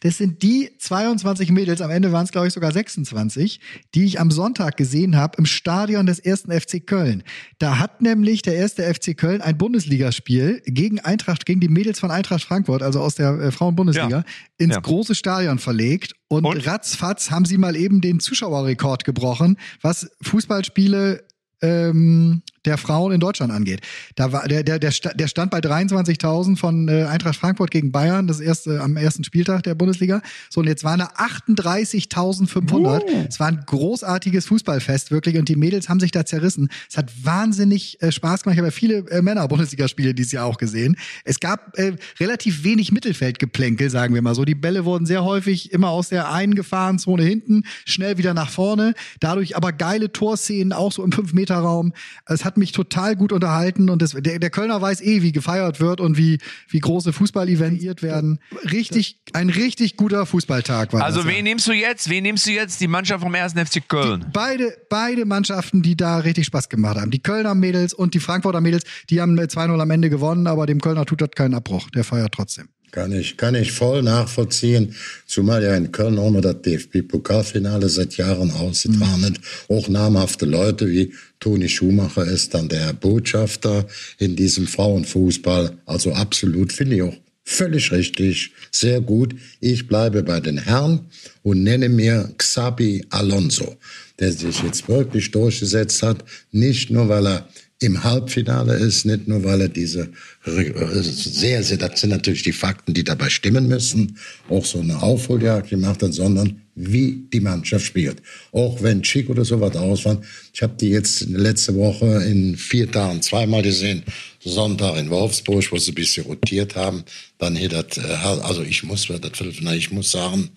Das 0.00 0.18
sind 0.18 0.42
die 0.42 0.70
22 0.78 1.50
Mädels, 1.50 1.80
am 1.80 1.90
Ende 1.90 2.12
waren 2.12 2.24
es, 2.24 2.32
glaube 2.32 2.46
ich, 2.46 2.52
sogar 2.52 2.72
26, 2.72 3.60
die 3.94 4.04
ich 4.04 4.20
am 4.20 4.30
Sonntag 4.30 4.76
gesehen 4.76 5.16
habe 5.16 5.38
im 5.38 5.46
Stadion 5.46 6.06
des 6.06 6.18
ersten 6.18 6.52
FC 6.52 6.86
Köln. 6.86 7.22
Da 7.58 7.78
hat 7.78 8.02
nämlich 8.02 8.42
der 8.42 8.54
erste 8.54 8.82
FC 8.82 9.16
Köln 9.16 9.40
ein 9.40 9.58
Bundesligaspiel 9.58 10.62
gegen 10.66 11.00
Eintracht, 11.00 11.46
gegen 11.46 11.60
die 11.60 11.68
Mädels 11.68 12.00
von 12.00 12.10
Eintracht 12.10 12.42
Frankfurt, 12.42 12.82
also 12.82 13.00
aus 13.00 13.14
der 13.14 13.38
äh, 13.38 13.52
Frauenbundesliga, 13.52 14.18
ja. 14.18 14.24
ins 14.58 14.74
ja. 14.74 14.80
große 14.80 15.14
Stadion 15.14 15.58
verlegt. 15.58 16.14
Und, 16.28 16.44
und 16.44 16.66
ratzfatz 16.66 17.30
haben 17.30 17.44
sie 17.44 17.58
mal 17.58 17.76
eben 17.76 18.00
den 18.00 18.20
Zuschauerrekord 18.20 19.04
gebrochen, 19.04 19.56
was 19.82 20.10
Fußballspiele 20.22 21.24
ähm, 21.62 22.42
der 22.64 22.78
Frauen 22.78 23.12
in 23.12 23.20
Deutschland 23.20 23.52
angeht. 23.52 23.80
Da 24.16 24.32
war 24.32 24.46
der 24.48 24.62
der 24.62 24.78
der, 24.78 24.90
der 24.90 25.28
stand 25.28 25.50
bei 25.50 25.58
23.000 25.58 26.56
von 26.56 26.88
äh, 26.88 27.04
Eintracht 27.04 27.36
Frankfurt 27.36 27.70
gegen 27.70 27.92
Bayern, 27.92 28.26
das 28.26 28.40
erste 28.40 28.80
am 28.80 28.96
ersten 28.96 29.24
Spieltag 29.24 29.62
der 29.62 29.74
Bundesliga. 29.74 30.22
So 30.48 30.60
und 30.60 30.66
jetzt 30.66 30.84
waren 30.84 30.98
da 30.98 31.06
38.500. 31.16 33.02
Uh. 33.02 33.26
Es 33.28 33.40
war 33.40 33.48
ein 33.48 33.62
großartiges 33.66 34.46
Fußballfest 34.46 35.10
wirklich 35.10 35.38
und 35.38 35.48
die 35.48 35.56
Mädels 35.56 35.88
haben 35.88 36.00
sich 36.00 36.10
da 36.10 36.24
zerrissen. 36.24 36.68
Es 36.88 36.96
hat 36.96 37.10
wahnsinnig 37.22 38.00
äh, 38.02 38.12
Spaß 38.12 38.42
gemacht. 38.42 38.54
Ich 38.54 38.58
habe 38.58 38.68
ja 38.68 38.72
viele 38.72 38.98
äh, 39.10 39.22
Männer 39.22 39.48
Bundesligaspiele 39.48 40.14
dieses 40.14 40.32
Jahr 40.32 40.46
auch 40.46 40.58
gesehen. 40.58 40.96
Es 41.24 41.40
gab 41.40 41.78
äh, 41.78 41.96
relativ 42.18 42.64
wenig 42.64 42.92
Mittelfeldgeplänkel, 42.92 43.90
sagen 43.90 44.14
wir 44.14 44.22
mal 44.22 44.34
so. 44.34 44.44
Die 44.44 44.54
Bälle 44.54 44.84
wurden 44.84 45.06
sehr 45.06 45.24
häufig 45.24 45.72
immer 45.72 45.90
aus 45.90 46.08
der 46.08 46.30
eingefahrenen 46.30 46.98
Zone 46.98 47.22
hinten 47.22 47.64
schnell 47.84 48.18
wieder 48.18 48.34
nach 48.34 48.50
vorne. 48.50 48.94
Dadurch 49.20 49.56
aber 49.56 49.72
geile 49.72 50.12
Torszenen 50.12 50.72
auch 50.72 50.92
so 50.92 51.04
im 51.04 51.12
5 51.12 51.32
Meter 51.32 51.56
Raum. 51.56 51.92
Es 52.26 52.44
hat 52.44 52.49
hat 52.50 52.56
mich 52.56 52.72
total 52.72 53.14
gut 53.14 53.32
unterhalten 53.32 53.90
und 53.90 54.02
das, 54.02 54.10
der, 54.10 54.40
der 54.40 54.50
Kölner 54.50 54.82
weiß 54.82 55.02
eh, 55.02 55.22
wie 55.22 55.30
gefeiert 55.30 55.78
wird 55.78 56.00
und 56.00 56.16
wie, 56.16 56.38
wie 56.68 56.80
große 56.80 57.12
Fußball-Events 57.12 58.02
werden. 58.02 58.40
Richtig, 58.72 59.20
ein 59.32 59.50
richtig 59.50 59.96
guter 59.96 60.26
Fußballtag 60.26 60.92
war 60.92 61.02
Also 61.04 61.20
das, 61.20 61.28
wen 61.28 61.36
ja. 61.36 61.42
nimmst 61.42 61.68
du 61.68 61.72
jetzt? 61.72 62.10
Wen 62.10 62.24
nimmst 62.24 62.46
du 62.46 62.50
jetzt? 62.50 62.80
Die 62.80 62.88
Mannschaft 62.88 63.22
vom 63.22 63.32
1. 63.32 63.52
FC 63.52 63.88
Köln? 63.88 64.22
Die, 64.26 64.26
beide, 64.32 64.76
beide 64.88 65.26
Mannschaften, 65.26 65.82
die 65.82 65.96
da 65.96 66.18
richtig 66.18 66.46
Spaß 66.46 66.68
gemacht 66.68 66.98
haben. 66.98 67.12
Die 67.12 67.22
Kölner 67.22 67.54
Mädels 67.54 67.94
und 67.94 68.14
die 68.14 68.20
Frankfurter 68.20 68.60
Mädels, 68.60 68.82
die 69.10 69.20
haben 69.20 69.38
2-0 69.38 69.80
am 69.80 69.90
Ende 69.90 70.10
gewonnen, 70.10 70.48
aber 70.48 70.66
dem 70.66 70.80
Kölner 70.80 71.06
tut 71.06 71.20
das 71.20 71.30
keinen 71.30 71.54
Abbruch. 71.54 71.88
Der 71.90 72.02
feiert 72.02 72.32
trotzdem. 72.34 72.68
Kann 72.90 73.12
ich, 73.12 73.36
kann 73.36 73.54
ich 73.54 73.70
voll 73.70 74.02
nachvollziehen. 74.02 74.96
Zumal 75.26 75.62
ja 75.62 75.76
in 75.76 75.92
Köln 75.92 76.18
auch 76.18 76.30
mal 76.30 76.40
das 76.40 76.62
DFB-Pokalfinale 76.62 77.88
seit 77.88 78.16
Jahren 78.16 78.50
ausgetragen 78.50 79.36
mhm. 79.68 79.76
Auch 79.76 79.88
namhafte 79.88 80.44
Leute 80.44 80.88
wie 80.90 81.12
Toni 81.38 81.68
Schumacher 81.68 82.24
ist 82.24 82.54
dann 82.54 82.68
der 82.68 82.92
Botschafter 82.92 83.86
in 84.18 84.34
diesem 84.34 84.66
Frauenfußball. 84.66 85.78
Also 85.86 86.12
absolut, 86.12 86.72
finde 86.72 86.96
ich 86.96 87.02
auch 87.02 87.16
völlig 87.44 87.90
richtig, 87.92 88.52
sehr 88.70 89.00
gut. 89.00 89.34
Ich 89.60 89.86
bleibe 89.86 90.22
bei 90.22 90.40
den 90.40 90.58
Herren 90.58 91.06
und 91.42 91.62
nenne 91.62 91.88
mir 91.88 92.32
Xabi 92.38 93.04
Alonso, 93.10 93.76
der 94.18 94.32
sich 94.32 94.62
jetzt 94.62 94.88
wirklich 94.88 95.30
durchgesetzt 95.30 96.02
hat. 96.02 96.24
Nicht 96.52 96.90
nur, 96.90 97.08
weil 97.08 97.26
er 97.26 97.48
im 97.80 98.04
Halbfinale 98.04 98.74
ist, 98.74 99.06
nicht 99.06 99.26
nur 99.26 99.42
weil 99.42 99.62
er 99.62 99.68
diese 99.68 100.10
sehr, 100.44 101.62
sehr, 101.62 101.78
das 101.78 102.00
sind 102.00 102.10
natürlich 102.10 102.42
die 102.42 102.52
Fakten, 102.52 102.92
die 102.92 103.04
dabei 103.04 103.30
stimmen 103.30 103.68
müssen, 103.68 104.18
auch 104.50 104.64
so 104.64 104.80
eine 104.80 105.02
Aufholjagd 105.02 105.70
gemacht 105.70 106.02
hat, 106.02 106.12
sondern 106.12 106.60
wie 106.74 107.24
die 107.32 107.40
Mannschaft 107.40 107.84
spielt. 107.84 108.22
Auch 108.52 108.82
wenn 108.82 109.02
Chic 109.02 109.28
oder 109.28 109.44
sowas 109.44 109.76
aus 109.76 110.04
waren. 110.04 110.24
Ich 110.52 110.62
habe 110.62 110.74
die 110.78 110.90
jetzt 110.90 111.22
letzte 111.28 111.74
Woche 111.74 112.22
in 112.24 112.56
vier 112.56 112.90
Tagen 112.90 113.22
zweimal 113.22 113.62
gesehen. 113.62 114.02
Sonntag 114.40 114.96
in 114.96 115.10
Wolfsburg, 115.10 115.64
wo 115.72 115.78
sie 115.78 115.92
ein 115.92 115.94
bisschen 115.94 116.24
rotiert 116.26 116.76
haben. 116.76 117.04
Dann 117.38 117.56
hier 117.56 117.68
das, 117.70 117.98
äh, 117.98 118.12
also 118.12 118.62
ich 118.62 118.82
muss, 118.82 119.08
ich 119.10 119.90
muss 119.90 120.10
sagen, 120.10 120.50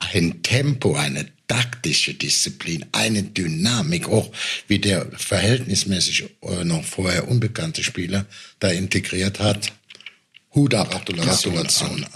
ein 0.00 0.42
Tempo, 0.42 0.94
eine 0.94 1.26
taktische 1.46 2.14
Disziplin, 2.14 2.86
eine 2.92 3.22
Dynamik, 3.22 4.08
auch 4.08 4.30
wie 4.68 4.78
der 4.78 5.10
verhältnismäßig 5.16 6.24
äh, 6.42 6.64
noch 6.64 6.84
vorher 6.84 7.28
unbekannte 7.28 7.82
Spieler 7.84 8.26
da 8.58 8.68
integriert 8.70 9.38
hat. 9.40 9.72
Hut 10.54 10.74
ab, 10.74 10.90
Gratulation. 10.90 12.06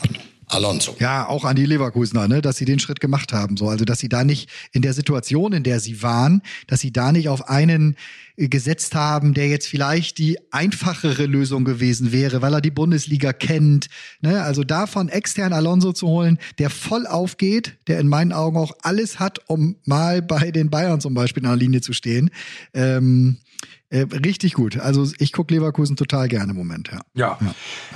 Alonso. 0.50 0.96
Ja, 0.98 1.28
auch 1.28 1.44
an 1.44 1.56
die 1.56 1.64
Leverkusener, 1.64 2.26
ne, 2.28 2.42
dass 2.42 2.56
sie 2.56 2.64
den 2.64 2.78
Schritt 2.78 3.00
gemacht 3.00 3.32
haben. 3.32 3.56
So, 3.56 3.68
also 3.68 3.84
dass 3.84 4.00
sie 4.00 4.08
da 4.08 4.24
nicht 4.24 4.50
in 4.72 4.82
der 4.82 4.94
Situation, 4.94 5.52
in 5.52 5.62
der 5.62 5.80
sie 5.80 6.02
waren, 6.02 6.42
dass 6.66 6.80
sie 6.80 6.92
da 6.92 7.12
nicht 7.12 7.28
auf 7.28 7.48
einen 7.48 7.96
gesetzt 8.36 8.94
haben, 8.94 9.34
der 9.34 9.48
jetzt 9.48 9.66
vielleicht 9.66 10.18
die 10.18 10.38
einfachere 10.50 11.26
Lösung 11.26 11.64
gewesen 11.64 12.10
wäre, 12.10 12.42
weil 12.42 12.54
er 12.54 12.60
die 12.60 12.70
Bundesliga 12.70 13.32
kennt. 13.32 13.88
Ne? 14.22 14.42
Also 14.42 14.64
davon 14.64 15.08
extern 15.08 15.52
Alonso 15.52 15.92
zu 15.92 16.08
holen, 16.08 16.38
der 16.58 16.70
voll 16.70 17.06
aufgeht, 17.06 17.76
der 17.86 18.00
in 18.00 18.08
meinen 18.08 18.32
Augen 18.32 18.56
auch 18.56 18.72
alles 18.82 19.20
hat, 19.20 19.40
um 19.48 19.76
mal 19.84 20.22
bei 20.22 20.50
den 20.50 20.70
Bayern 20.70 21.00
zum 21.00 21.14
Beispiel 21.14 21.42
in 21.42 21.48
der 21.48 21.56
Linie 21.56 21.80
zu 21.80 21.92
stehen. 21.92 22.30
Ähm, 22.72 23.38
äh, 23.90 24.06
richtig 24.24 24.54
gut. 24.54 24.78
Also 24.78 25.06
ich 25.18 25.32
gucke 25.32 25.52
Leverkusen 25.52 25.96
total 25.96 26.28
gerne 26.28 26.52
im 26.52 26.56
Moment. 26.58 26.90
Ja. 26.92 27.00
ja. 27.14 27.38
ja, 27.40 27.54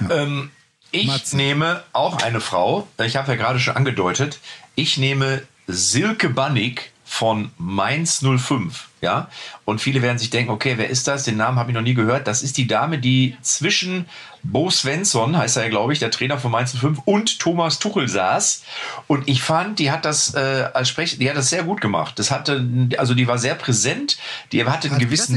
ja. 0.09 0.22
Ähm, 0.22 0.51
ich 0.95 1.07
Matze. 1.07 1.36
nehme 1.36 1.82
auch 1.92 2.22
eine 2.22 2.40
Frau. 2.40 2.86
Ich 3.05 3.16
habe 3.16 3.32
ja 3.32 3.36
gerade 3.36 3.59
schon 3.59 3.76
angedeutet. 3.76 4.38
Ich 4.74 4.97
nehme 4.97 5.42
Silke 5.66 6.28
Bannig 6.28 6.92
von 7.05 7.51
Mainz 7.59 8.24
05. 8.24 8.88
Ja, 9.01 9.28
und 9.66 9.82
viele 9.82 10.01
werden 10.01 10.16
sich 10.18 10.30
denken, 10.30 10.51
okay, 10.51 10.74
wer 10.78 10.88
ist 10.88 11.07
das? 11.07 11.24
Den 11.24 11.36
Namen 11.36 11.59
habe 11.59 11.70
ich 11.70 11.74
noch 11.74 11.82
nie 11.82 11.92
gehört. 11.92 12.26
Das 12.26 12.42
ist 12.42 12.57
die 12.57 12.66
Dame, 12.66 12.99
die 12.99 13.36
zwischen 13.42 14.07
Bo 14.42 14.70
Svensson, 14.70 15.36
heißt 15.36 15.59
er 15.59 15.64
ja, 15.64 15.68
glaube 15.68 15.92
ich, 15.92 15.99
der 15.99 16.11
Trainer 16.11 16.38
von 16.38 16.51
Mainz 16.51 16.74
05 16.74 17.01
und 17.05 17.38
Thomas 17.38 17.78
Tuchel 17.78 18.09
saß. 18.09 18.62
Und 19.07 19.28
ich 19.28 19.42
fand, 19.42 19.78
die 19.78 19.90
hat 19.90 20.07
das 20.07 20.32
äh, 20.34 20.68
als 20.72 20.88
Sprech, 20.88 21.18
die 21.18 21.28
hat 21.28 21.36
das 21.36 21.51
sehr 21.51 21.64
gut 21.64 21.82
gemacht. 21.82 22.18
Das 22.18 22.30
hatte, 22.30 22.66
also 22.97 23.14
die 23.14 23.28
war 23.28 23.36
sehr 23.36 23.55
präsent, 23.57 24.16
die 24.53 24.64
hatte 24.64 24.88
einen 24.88 24.99
gewissen 24.99 25.34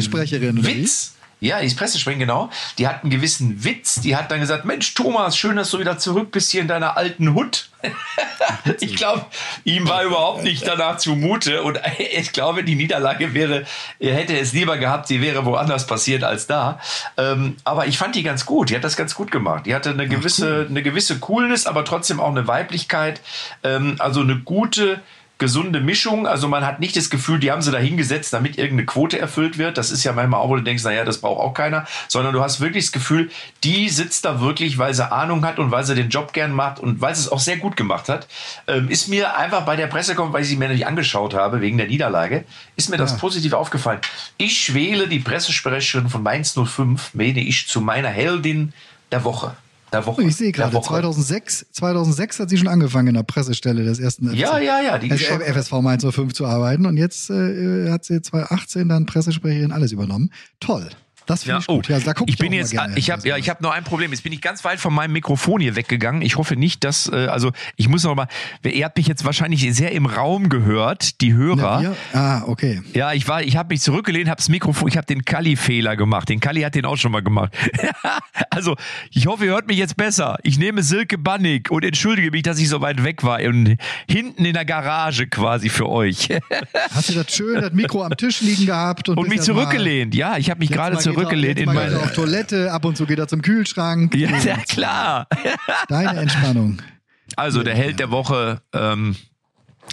Witz. 0.65 1.16
Ja, 1.39 1.59
die 1.59 1.67
ist 1.67 1.77
Pressesprecherin, 1.77 2.19
genau. 2.19 2.49
Die 2.79 2.87
hat 2.87 3.03
einen 3.03 3.11
gewissen 3.11 3.63
Witz. 3.63 4.01
Die 4.01 4.15
hat 4.15 4.31
dann 4.31 4.39
gesagt, 4.39 4.65
Mensch, 4.65 4.95
Thomas, 4.95 5.37
schön, 5.37 5.55
dass 5.55 5.69
du 5.69 5.79
wieder 5.79 5.99
zurück 5.99 6.31
bist 6.31 6.51
hier 6.51 6.61
in 6.61 6.67
deiner 6.67 6.97
alten 6.97 7.35
Hut. 7.35 7.69
ich 8.79 8.95
glaube, 8.95 9.25
ihm 9.63 9.87
war 9.87 10.03
überhaupt 10.03 10.41
nicht 10.41 10.65
danach 10.65 10.97
zumute. 10.97 11.61
Und 11.61 11.79
ich 11.99 12.31
glaube, 12.31 12.63
die 12.63 12.73
Niederlage 12.73 13.35
wäre, 13.35 13.65
er 13.99 14.15
hätte 14.15 14.35
es 14.35 14.53
lieber 14.53 14.77
gehabt, 14.77 15.07
sie 15.07 15.21
wäre 15.21 15.45
woanders 15.45 15.85
passiert 15.85 16.23
als 16.23 16.47
da. 16.47 16.79
Ähm, 17.17 17.57
aber 17.63 17.85
ich 17.85 17.99
fand 17.99 18.15
die 18.15 18.23
ganz 18.23 18.47
gut. 18.47 18.71
Die 18.71 18.75
hat 18.75 18.83
das 18.83 18.97
ganz 18.97 19.13
gut 19.13 19.29
gemacht. 19.29 19.67
Die 19.67 19.75
hatte 19.75 19.91
eine 19.91 20.07
gewisse, 20.07 20.65
eine 20.67 20.81
gewisse 20.81 21.19
Coolness, 21.19 21.67
aber 21.67 21.85
trotzdem 21.85 22.19
auch 22.19 22.31
eine 22.31 22.47
Weiblichkeit. 22.47 23.21
Ähm, 23.63 23.97
also 23.99 24.21
eine 24.21 24.39
gute, 24.39 25.01
gesunde 25.37 25.79
Mischung. 25.79 26.27
Also 26.27 26.47
man 26.47 26.65
hat 26.65 26.79
nicht 26.79 26.95
das 26.95 27.09
Gefühl, 27.09 27.39
die 27.39 27.51
haben 27.51 27.61
sie 27.61 27.71
da 27.71 27.77
hingesetzt, 27.77 28.33
damit 28.33 28.57
irgendeine 28.57 28.85
Quote 28.85 29.19
erfüllt 29.19 29.57
wird. 29.57 29.77
Das 29.77 29.91
ist 29.91 30.03
ja 30.03 30.13
manchmal 30.13 30.41
auch, 30.41 30.49
wo 30.49 30.55
du 30.55 30.63
denkst, 30.63 30.83
naja, 30.83 31.05
das 31.05 31.19
braucht 31.19 31.41
auch 31.41 31.53
keiner. 31.53 31.85
Sondern 32.07 32.33
du 32.33 32.41
hast 32.41 32.59
wirklich 32.59 32.85
das 32.85 32.91
Gefühl, 32.91 33.29
die 33.63 33.89
sitzt 33.89 34.25
da 34.25 34.41
wirklich, 34.41 34.77
weil 34.77 34.93
sie 34.93 35.11
Ahnung 35.11 35.45
hat 35.45 35.59
und 35.59 35.71
weil 35.71 35.83
sie 35.83 35.95
den 35.95 36.09
Job 36.09 36.33
gern 36.33 36.51
macht 36.51 36.79
und 36.79 37.01
weil 37.01 37.15
sie 37.15 37.21
es 37.21 37.31
auch 37.31 37.39
sehr 37.39 37.57
gut 37.57 37.75
gemacht 37.75 38.09
hat. 38.09 38.27
Ähm, 38.67 38.89
ist 38.89 39.07
mir 39.07 39.37
einfach 39.37 39.65
bei 39.65 39.75
der 39.75 39.87
Pressekonferenz, 39.87 40.33
weil 40.33 40.41
ich 40.43 40.49
sie 40.49 40.57
mir 40.57 40.69
nicht 40.69 40.87
angeschaut 40.87 41.33
habe, 41.33 41.61
wegen 41.61 41.77
der 41.77 41.87
Niederlage, 41.87 42.43
ist 42.75 42.89
mir 42.89 42.97
das 42.97 43.11
ja. 43.11 43.17
positiv 43.17 43.53
aufgefallen. 43.53 43.99
Ich 44.37 44.73
wähle 44.73 45.07
die 45.07 45.19
Pressesprecherin 45.19 46.09
von 46.09 46.23
Mainz 46.23 46.53
05, 46.53 47.13
meine 47.13 47.41
ich, 47.41 47.67
zu 47.67 47.81
meiner 47.81 48.09
Heldin 48.09 48.73
der 49.11 49.23
Woche 49.23 49.55
der 49.91 50.05
Woche. 50.05 50.23
Ich 50.23 50.35
sehe 50.35 50.51
gerade, 50.51 50.79
2006, 50.79 51.67
2006 51.71 52.39
hat 52.39 52.49
sie 52.49 52.57
schon 52.57 52.67
angefangen 52.67 53.09
in 53.09 53.13
der 53.13 53.23
Pressestelle 53.23 53.83
des 53.83 53.99
ersten 53.99 54.29
FC, 54.29 54.35
Ja, 54.35 54.59
ja, 54.59 54.81
ja. 54.81 54.97
Die 54.97 55.11
also 55.11 55.23
FSV 55.25 55.71
Mainz 55.81 56.05
05 56.05 56.33
zu 56.33 56.45
arbeiten 56.45 56.85
und 56.85 56.97
jetzt 56.97 57.29
äh, 57.29 57.89
hat 57.89 58.05
sie 58.05 58.21
2018 58.21 58.89
dann 58.89 59.05
Pressesprecherin 59.05 59.71
alles 59.71 59.91
übernommen. 59.91 60.31
Toll. 60.59 60.89
Das 61.27 61.43
finde 61.43 61.55
ja, 61.55 61.59
ich 61.59 61.67
gut. 61.67 61.89
Oh, 61.89 61.91
ja, 61.91 61.99
da 61.99 62.13
guck 62.13 62.27
ich, 62.29 62.35
ich 62.35 62.39
bin 62.39 62.53
jetzt, 62.53 62.73
ich 62.95 63.11
habe 63.11 63.27
ja, 63.27 63.37
ich 63.37 63.49
habe 63.49 63.61
nur 63.61 63.73
ein 63.73 63.83
Problem. 63.83 64.11
Jetzt 64.11 64.23
bin 64.23 64.31
ich 64.31 64.41
ganz 64.41 64.63
weit 64.63 64.79
von 64.79 64.93
meinem 64.93 65.11
Mikrofon 65.11 65.59
hier 65.59 65.75
weggegangen. 65.75 66.21
Ich 66.21 66.37
hoffe 66.37 66.55
nicht, 66.55 66.85
dass, 66.85 67.11
äh, 67.11 67.27
also 67.27 67.51
ich 67.75 67.89
muss 67.89 68.03
noch 68.03 68.15
mal, 68.15 68.27
ihr 68.63 68.85
habt 68.85 68.97
mich 68.97 69.07
jetzt 69.07 69.25
wahrscheinlich 69.25 69.75
sehr 69.75 69.91
im 69.91 70.05
Raum 70.05 70.47
gehört, 70.47 71.19
die 71.21 71.33
Hörer. 71.33 71.81
Ja, 71.81 71.95
ah, 72.13 72.43
okay. 72.47 72.81
Ja, 72.93 73.11
ich 73.11 73.27
war, 73.27 73.43
ich 73.43 73.57
habe 73.57 73.73
mich 73.73 73.81
zurückgelehnt, 73.81 74.29
habe 74.29 74.37
das 74.37 74.47
Mikrofon, 74.47 74.87
ich 74.87 74.95
habe 74.95 75.05
den 75.05 75.25
Kali-Fehler 75.25 75.97
gemacht. 75.97 76.29
Den 76.29 76.39
Kali 76.39 76.61
hat 76.61 76.75
den 76.75 76.85
auch 76.85 76.95
schon 76.97 77.11
mal 77.11 77.21
gemacht. 77.21 77.53
also 78.49 78.75
ich 79.11 79.27
hoffe, 79.27 79.45
ihr 79.45 79.51
hört 79.51 79.67
mich 79.67 79.77
jetzt 79.77 79.97
besser. 79.97 80.37
Ich 80.43 80.57
nehme 80.57 80.81
Silke 80.81 81.17
Bannig 81.17 81.69
und 81.69 81.83
entschuldige 81.83 82.31
mich, 82.31 82.43
dass 82.43 82.57
ich 82.57 82.69
so 82.69 82.79
weit 82.79 83.03
weg 83.03 83.23
war 83.23 83.41
und 83.41 83.77
hinten 84.09 84.45
in 84.45 84.53
der 84.53 84.65
Garage 84.65 85.27
quasi 85.27 85.67
für 85.67 85.89
euch. 85.89 86.29
Hast 86.91 87.09
du 87.09 87.13
das 87.13 87.35
schön, 87.35 87.61
das 87.61 87.73
Mikro 87.73 88.03
am 88.03 88.15
Tisch 88.15 88.39
liegen 88.39 88.65
gehabt 88.65 89.09
und, 89.09 89.17
und 89.17 89.27
mich 89.27 89.41
zurückgelehnt? 89.41 90.15
Ja, 90.15 90.37
ich 90.37 90.49
habe 90.49 90.59
mich 90.59 90.69
gerade 90.69 90.97
zurück 90.97 91.16
zurückgelehnt 91.17 91.59
in 91.59 91.65
meine. 91.65 91.97
auf 91.97 92.13
Toilette, 92.13 92.71
ab 92.71 92.85
und 92.85 92.97
zu 92.97 93.05
geht 93.05 93.19
er 93.19 93.27
zum 93.27 93.41
Kühlschrank. 93.41 94.15
Ja, 94.15 94.37
ja 94.43 94.57
klar. 94.57 95.27
Deine 95.87 96.19
Entspannung. 96.21 96.81
Also 97.35 97.63
der 97.63 97.75
Held 97.75 97.99
der 97.99 98.11
Woche, 98.11 98.61
ähm, 98.73 99.15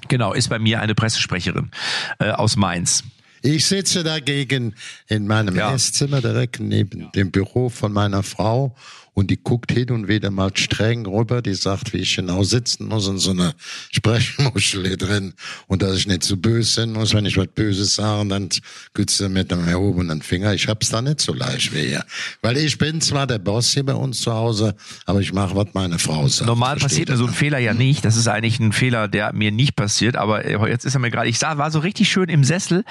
genau, 0.08 0.32
ist 0.32 0.48
bei 0.48 0.58
mir 0.58 0.80
eine 0.80 0.94
Pressesprecherin 0.94 1.70
äh, 2.18 2.30
aus 2.30 2.56
Mainz. 2.56 3.04
Ich 3.42 3.66
sitze 3.66 4.02
dagegen 4.02 4.74
in 5.06 5.26
meinem 5.26 5.54
ja. 5.56 5.74
Esszimmer 5.74 6.22
direkt 6.22 6.60
neben 6.60 7.12
dem 7.12 7.30
Büro 7.30 7.68
von 7.68 7.92
meiner 7.92 8.22
Frau 8.22 8.74
und 9.14 9.30
die 9.30 9.38
guckt 9.42 9.72
hin 9.72 9.90
und 9.90 10.08
wieder 10.08 10.30
mal 10.30 10.50
streng 10.54 11.06
rüber, 11.06 11.40
die 11.40 11.54
sagt, 11.54 11.92
wie 11.92 11.98
ich 11.98 12.16
genau 12.16 12.42
sitzen 12.42 12.86
muss 12.86 13.06
und 13.06 13.18
so 13.18 13.30
eine 13.30 13.54
Sprechmuschel 13.92 14.86
hier 14.86 14.96
drin 14.96 15.34
und 15.68 15.82
dass 15.82 15.96
ich 15.96 16.06
nicht 16.06 16.24
zu 16.24 16.30
so 16.30 16.36
böse 16.36 16.70
sein 16.70 16.92
muss, 16.92 17.14
wenn 17.14 17.24
ich 17.24 17.36
was 17.36 17.46
Böses 17.46 17.94
sage, 17.94 18.28
dann 18.28 18.48
gibt's 18.94 19.18
sie 19.18 19.28
mit 19.28 19.52
einem 19.52 19.66
erhobenen 19.68 20.22
Finger. 20.22 20.52
Ich 20.52 20.68
hab's 20.68 20.90
da 20.90 21.00
nicht 21.00 21.20
so 21.20 21.32
leicht 21.32 21.72
wie 21.72 21.92
ihr. 21.92 22.04
Weil 22.42 22.56
ich 22.56 22.76
bin 22.78 23.00
zwar 23.00 23.26
der 23.26 23.38
Boss 23.38 23.72
hier 23.72 23.84
bei 23.84 23.94
uns 23.94 24.20
zu 24.20 24.32
Hause, 24.32 24.74
aber 25.06 25.20
ich 25.20 25.32
mache, 25.32 25.54
was 25.54 25.68
meine 25.72 25.98
Frau 25.98 26.26
sagt. 26.26 26.46
Normal 26.46 26.76
passiert 26.76 27.08
mir 27.08 27.16
so 27.16 27.26
ein 27.26 27.32
Fehler 27.32 27.58
ja 27.58 27.74
nicht. 27.74 28.04
Das 28.04 28.16
ist 28.16 28.28
eigentlich 28.28 28.58
ein 28.58 28.72
Fehler, 28.72 29.08
der 29.08 29.32
mir 29.32 29.52
nicht 29.52 29.76
passiert, 29.76 30.16
aber 30.16 30.68
jetzt 30.68 30.84
ist 30.84 30.94
er 30.94 31.00
mir 31.00 31.10
gerade, 31.10 31.28
ich 31.28 31.38
sah, 31.38 31.56
war 31.58 31.70
so 31.70 31.78
richtig 31.78 32.08
schön 32.08 32.28
im 32.28 32.44
Sessel, 32.44 32.84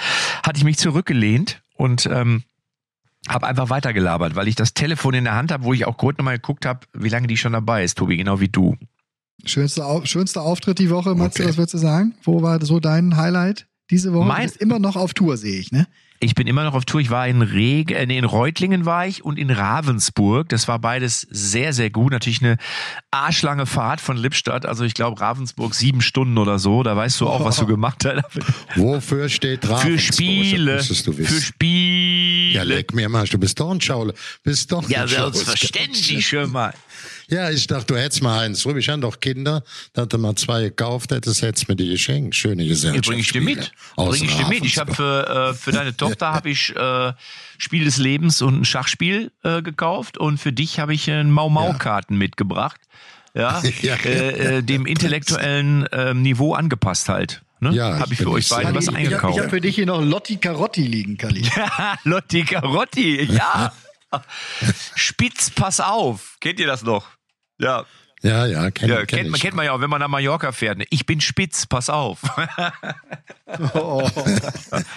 hatte 0.43 0.57
ich 0.57 0.63
mich 0.63 0.77
zurückgelehnt 0.77 1.61
und 1.75 2.05
ähm, 2.05 2.43
habe 3.27 3.47
einfach 3.47 3.69
weitergelabert, 3.69 4.35
weil 4.35 4.47
ich 4.47 4.55
das 4.55 4.73
Telefon 4.73 5.13
in 5.13 5.23
der 5.23 5.35
Hand 5.35 5.51
habe, 5.51 5.63
wo 5.63 5.73
ich 5.73 5.85
auch 5.85 5.97
kurz 5.97 6.17
nochmal 6.17 6.35
geguckt 6.35 6.65
habe, 6.65 6.81
wie 6.93 7.09
lange 7.09 7.27
die 7.27 7.37
schon 7.37 7.53
dabei 7.53 7.83
ist, 7.83 7.97
Tobi, 7.97 8.17
genau 8.17 8.39
wie 8.39 8.49
du. 8.49 8.75
Schönster, 9.45 10.01
schönster 10.05 10.41
Auftritt 10.41 10.79
die 10.79 10.89
Woche, 10.89 11.15
Matze, 11.15 11.41
okay. 11.41 11.49
was 11.49 11.57
würdest 11.57 11.73
du 11.73 11.77
sagen? 11.77 12.15
Wo 12.23 12.41
war 12.41 12.63
so 12.63 12.79
dein 12.79 13.17
Highlight 13.17 13.67
diese 13.89 14.13
Woche? 14.13 14.27
Mein, 14.27 14.47
du 14.47 14.53
bist 14.53 14.61
immer 14.61 14.79
noch 14.79 14.95
auf 14.95 15.13
Tour, 15.13 15.37
sehe 15.37 15.59
ich, 15.59 15.71
ne? 15.71 15.87
Ich 16.23 16.35
bin 16.35 16.47
immer 16.47 16.63
noch 16.63 16.73
auf 16.73 16.85
Tour. 16.85 17.01
Ich 17.01 17.09
war 17.09 17.27
in 17.27 17.41
Reg, 17.41 17.91
äh, 17.91 18.05
nee, 18.05 18.17
in 18.17 18.23
Reutlingen 18.23 18.85
war 18.85 19.05
ich 19.05 19.25
und 19.25 19.37
in 19.37 19.49
Ravensburg. 19.49 20.47
Das 20.47 20.69
war 20.69 20.79
beides 20.79 21.27
sehr, 21.29 21.73
sehr 21.73 21.89
gut. 21.89 22.13
Natürlich 22.13 22.41
eine 22.41 22.55
arschlange 23.11 23.65
Fahrt 23.65 23.99
von 23.99 24.15
Lippstadt. 24.15 24.65
Also 24.65 24.85
ich 24.85 24.93
glaube 24.93 25.19
Ravensburg 25.19 25.75
sieben 25.75 25.99
Stunden 26.01 26.37
oder 26.37 26.59
so. 26.59 26.81
Da 26.81 26.95
weißt 26.95 27.19
du 27.19 27.27
auch, 27.27 27.43
was 27.43 27.57
du 27.57 27.65
gemacht 27.67 28.05
hast. 28.05 28.23
Wofür 28.75 29.27
steht 29.27 29.67
Ravensburg? 29.67 29.91
Für 29.91 29.99
Spiele. 29.99 30.79
Für 30.81 31.41
Spiele. 31.41 32.53
Ja, 32.53 32.63
leck 32.63 32.93
mir 32.93 33.09
mal. 33.09 33.27
Du 33.27 33.37
bist 33.37 33.59
Dornschauler. 33.59 34.13
Bist 34.43 34.71
doch 34.71 34.87
Ja, 34.89 35.05
selbstverständlich 35.05 36.25
schon 36.25 36.51
mal. 36.51 36.73
Ja, 37.33 37.49
ich 37.49 37.65
dachte, 37.65 37.87
du 37.87 37.99
hättest 37.99 38.21
mal 38.21 38.41
eins. 38.41 38.63
Ich 38.63 38.89
habe 38.89 39.01
doch 39.01 39.19
Kinder, 39.19 39.63
da 39.93 40.03
hat 40.03 40.13
er 40.13 40.19
mal 40.19 40.35
zwei 40.35 40.61
gekauft, 40.61 41.11
hättest 41.11 41.41
hättest 41.41 41.67
mir 41.67 41.75
die 41.75 41.89
geschenkt. 41.89 42.35
Schöne 42.35 42.63
Gesellschaft. 42.67 43.07
Ja, 43.07 43.09
bring 43.09 43.19
ich 43.19 43.31
dir 43.31 43.41
mit. 43.41 43.71
Bring 43.95 44.23
ich 44.23 44.37
dir 44.37 44.47
mit. 44.47 44.63
Ich 44.63 44.77
habe 44.77 44.93
für, 44.93 45.49
äh, 45.49 45.53
für 45.55 45.71
deine 45.71 45.97
Tochter 45.97 46.31
habe 46.31 46.51
ich 46.51 46.75
äh, 46.75 47.13
Spiel 47.57 47.85
des 47.85 47.97
Lebens 47.97 48.43
und 48.43 48.61
ein 48.61 48.65
Schachspiel 48.65 49.31
äh, 49.43 49.63
gekauft 49.63 50.19
und 50.19 50.37
für 50.37 50.53
dich 50.53 50.79
habe 50.79 50.93
ich 50.93 51.09
ein 51.09 51.31
Mau 51.31 51.49
Mau 51.49 51.73
Karten 51.73 52.13
ja. 52.13 52.19
mitgebracht. 52.19 52.79
Ja, 53.35 53.63
ja, 53.81 53.95
äh, 53.95 54.57
äh, 54.57 54.61
dem 54.61 54.85
intellektuellen 54.85 55.87
äh, 55.87 56.13
Niveau 56.13 56.53
angepasst 56.53 57.09
halt. 57.09 57.41
Ne? 57.61 57.71
Ja, 57.73 57.97
habe 57.97 58.13
ich 58.13 58.19
für 58.19 58.29
euch 58.29 58.47
beide 58.47 58.75
was 58.75 58.89
eingekauft. 58.89 59.33
Ich 59.33 59.39
habe 59.39 59.45
hab 59.45 59.49
für 59.49 59.59
dich 59.59 59.73
hier 59.73 59.87
noch 59.87 60.03
Lotti 60.03 60.37
Carotti 60.37 60.83
liegen, 60.83 61.17
Kali. 61.17 61.41
Lotti 62.03 62.43
Carotti, 62.43 63.23
ja. 63.23 63.73
Spitz, 64.93 65.49
pass 65.49 65.79
auf. 65.79 66.37
Kennt 66.39 66.59
ihr 66.59 66.67
das 66.67 66.83
noch? 66.83 67.07
Ja. 67.63 67.85
Ja, 68.21 68.45
ja, 68.45 68.71
kenn, 68.71 68.87
ja 68.87 68.97
kenn 68.99 69.07
kennt, 69.07 69.29
man, 69.31 69.39
kennt 69.39 69.53
man 69.53 69.65
ja 69.65 69.73
auch, 69.73 69.81
wenn 69.81 69.89
man 69.89 69.99
nach 69.99 70.07
Mallorca 70.07 70.53
fährt. 70.53 70.77
Ne? 70.77 70.85
Ich 70.89 71.05
bin 71.05 71.19
spitz, 71.19 71.65
pass 71.65 71.89
auf. 71.89 72.19
oh. 73.73 74.09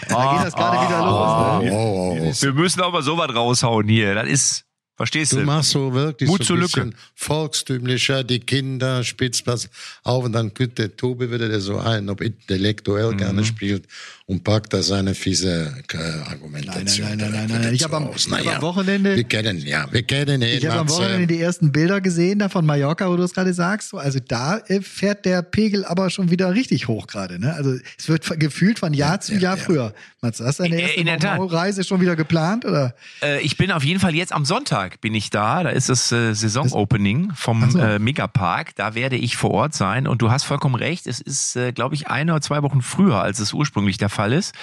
Da 0.09 0.37
geht 0.37 0.47
das 0.47 0.55
gerade 0.55 0.87
wieder 0.87 1.05
los. 1.05 1.65
Ne? 1.65 1.73
Oh, 1.73 2.19
oh, 2.21 2.33
Wir 2.41 2.53
müssen 2.53 2.83
auch 2.83 2.93
mal 2.93 3.03
sowas 3.03 3.35
raushauen 3.35 3.89
hier. 3.89 4.15
Das 4.15 4.29
ist, 4.29 4.67
Verstehst 4.97 5.33
du? 5.33 5.37
Du 5.37 5.43
machst 5.43 5.71
so 5.71 5.93
wirklich 5.93 6.27
Mut 6.27 6.43
so 6.43 6.55
ein 6.55 6.61
bisschen 6.61 6.85
Lücke. 6.87 6.99
volkstümlicher, 7.15 8.25
die 8.25 8.41
Kinder 8.41 9.05
spitzt 9.05 9.47
was 9.47 9.69
auf 10.05 10.25
und 10.25 10.33
dann 10.33 10.55
könnte 10.55 10.89
der 10.89 10.97
Tobi 10.97 11.31
wieder 11.31 11.49
der 11.49 11.61
so 11.61 11.79
ein, 11.79 12.09
ob 12.09 12.23
intellektuell 12.23 13.13
mhm. 13.13 13.19
gerne 13.19 13.45
spielt 13.45 13.87
und 14.29 14.43
packt 14.43 14.73
da 14.73 14.83
seine 14.83 15.15
fiese 15.15 15.73
äh, 15.93 15.97
Argumentation. 16.29 17.07
Nein, 17.07 17.19
nein, 17.19 17.31
nein, 17.31 17.31
nein, 17.31 17.49
nein, 17.49 17.63
nein. 17.63 17.75
Ich 17.75 17.85
habe 17.85 17.97
am, 17.97 18.11
naja, 18.29 18.51
hab 18.51 18.57
am 18.57 18.63
Wochenende. 18.63 19.15
Wir 19.15 19.23
kennen, 19.23 19.59
ja, 19.59 19.87
wir 19.93 20.03
kennen 20.03 20.43
ihn. 20.43 20.59
Ich 20.59 20.67
habe 20.67 20.81
am 20.81 20.89
Wochenende 20.89 21.29
die 21.29 21.41
ersten 21.41 21.71
Bilder 21.71 22.01
gesehen 22.01 22.41
da 22.41 22.49
von 22.49 22.67
Mallorca, 22.67 23.09
wo 23.09 23.17
du 23.17 23.23
es 23.23 23.35
gerade 23.35 23.55
sagst. 23.55 23.95
Also 23.95 24.19
da 24.19 24.59
äh, 24.67 24.81
fährt 24.81 25.27
der 25.27 25.43
Pegel 25.43 25.85
aber 25.85 26.11
schon 26.11 26.29
wieder 26.31 26.53
richtig 26.55 26.89
hoch 26.89 27.07
gerade. 27.07 27.39
Ne? 27.39 27.55
Also 27.55 27.77
es 27.97 28.09
wird 28.09 28.29
gefühlt 28.41 28.81
von 28.81 28.95
Jahr 28.95 29.13
ja, 29.13 29.21
zu 29.21 29.35
Jahr 29.37 29.57
ja. 29.59 29.63
früher. 29.63 29.95
Mats, 30.23 30.41
hast 30.41 30.59
du 30.59 30.65
deine 30.65 30.81
erste 30.81 31.53
Reise 31.53 31.85
schon 31.85 32.01
wieder 32.01 32.17
geplant 32.17 32.65
oder? 32.65 32.97
Äh, 33.23 33.41
ich 33.43 33.57
bin 33.57 33.71
auf 33.71 33.85
jeden 33.85 34.01
Fall 34.01 34.17
jetzt 34.17 34.33
am 34.33 34.45
Sonntag 34.45 35.01
bin 35.01 35.15
ich 35.15 35.31
da. 35.31 35.63
Da 35.63 35.71
ist 35.71 35.89
das 35.89 36.11
äh, 36.11 36.35
Saisonopening 36.35 37.31
vom 37.37 37.71
so. 37.71 37.79
äh, 37.79 38.01
Megapark. 38.01 38.75
Da 38.75 38.97
werde 38.97 39.15
ich 39.15 39.37
vor 39.37 39.53
Ort 39.53 39.75
sein. 39.75 40.09
Und 40.09 40.21
du 40.21 40.33
hast 40.33 40.43
vollkommen 40.43 40.75
recht. 40.75 41.07
Es 41.07 41.21
ist, 41.21 41.55
äh, 41.55 41.71
glaube 41.71 41.95
ich, 41.95 42.09
eine 42.09 42.33
oder 42.33 42.41
zwei 42.41 42.65
Wochen 42.65 42.83
früher, 42.83 43.23
als 43.23 43.39
es 43.39 43.53
ursprünglich 43.53 43.99
der 43.99 44.09
Fall 44.17 44.33
ist. 44.33 44.55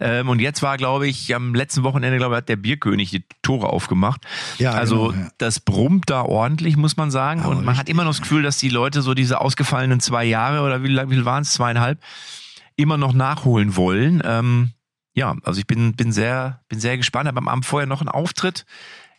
Ähm, 0.00 0.28
und 0.28 0.40
jetzt 0.40 0.62
war, 0.62 0.76
glaube 0.76 1.06
ich, 1.06 1.34
am 1.34 1.54
letzten 1.54 1.84
Wochenende, 1.84 2.18
glaube 2.18 2.34
ich, 2.34 2.38
hat 2.38 2.48
der 2.48 2.56
Bierkönig 2.56 3.10
die 3.10 3.24
Tore 3.42 3.68
aufgemacht. 3.68 4.22
Ja, 4.58 4.72
also 4.72 5.08
genau, 5.08 5.24
ja. 5.24 5.30
das 5.38 5.60
brummt 5.60 6.10
da 6.10 6.22
ordentlich, 6.22 6.76
muss 6.76 6.96
man 6.96 7.10
sagen. 7.10 7.40
Aber 7.40 7.50
und 7.50 7.56
man 7.58 7.68
richtig. 7.68 7.78
hat 7.80 7.88
immer 7.88 8.04
noch 8.04 8.10
das 8.10 8.22
Gefühl, 8.22 8.42
dass 8.42 8.58
die 8.58 8.68
Leute 8.68 9.02
so 9.02 9.14
diese 9.14 9.40
ausgefallenen 9.40 10.00
zwei 10.00 10.24
Jahre 10.24 10.62
oder 10.62 10.82
wie, 10.82 10.88
viel 10.88 11.24
waren 11.24 11.42
es, 11.42 11.52
zweieinhalb, 11.52 12.00
immer 12.76 12.96
noch 12.96 13.12
nachholen 13.12 13.76
wollen. 13.76 14.22
Ähm, 14.24 14.70
ja, 15.14 15.36
also 15.44 15.60
ich 15.60 15.66
bin, 15.66 15.94
bin 15.94 16.12
sehr, 16.12 16.60
bin 16.68 16.80
sehr 16.80 16.96
gespannt. 16.96 17.28
Aber 17.28 17.38
am 17.38 17.48
Abend 17.48 17.66
vorher 17.66 17.86
noch 17.86 18.00
ein 18.00 18.08
Auftritt. 18.08 18.64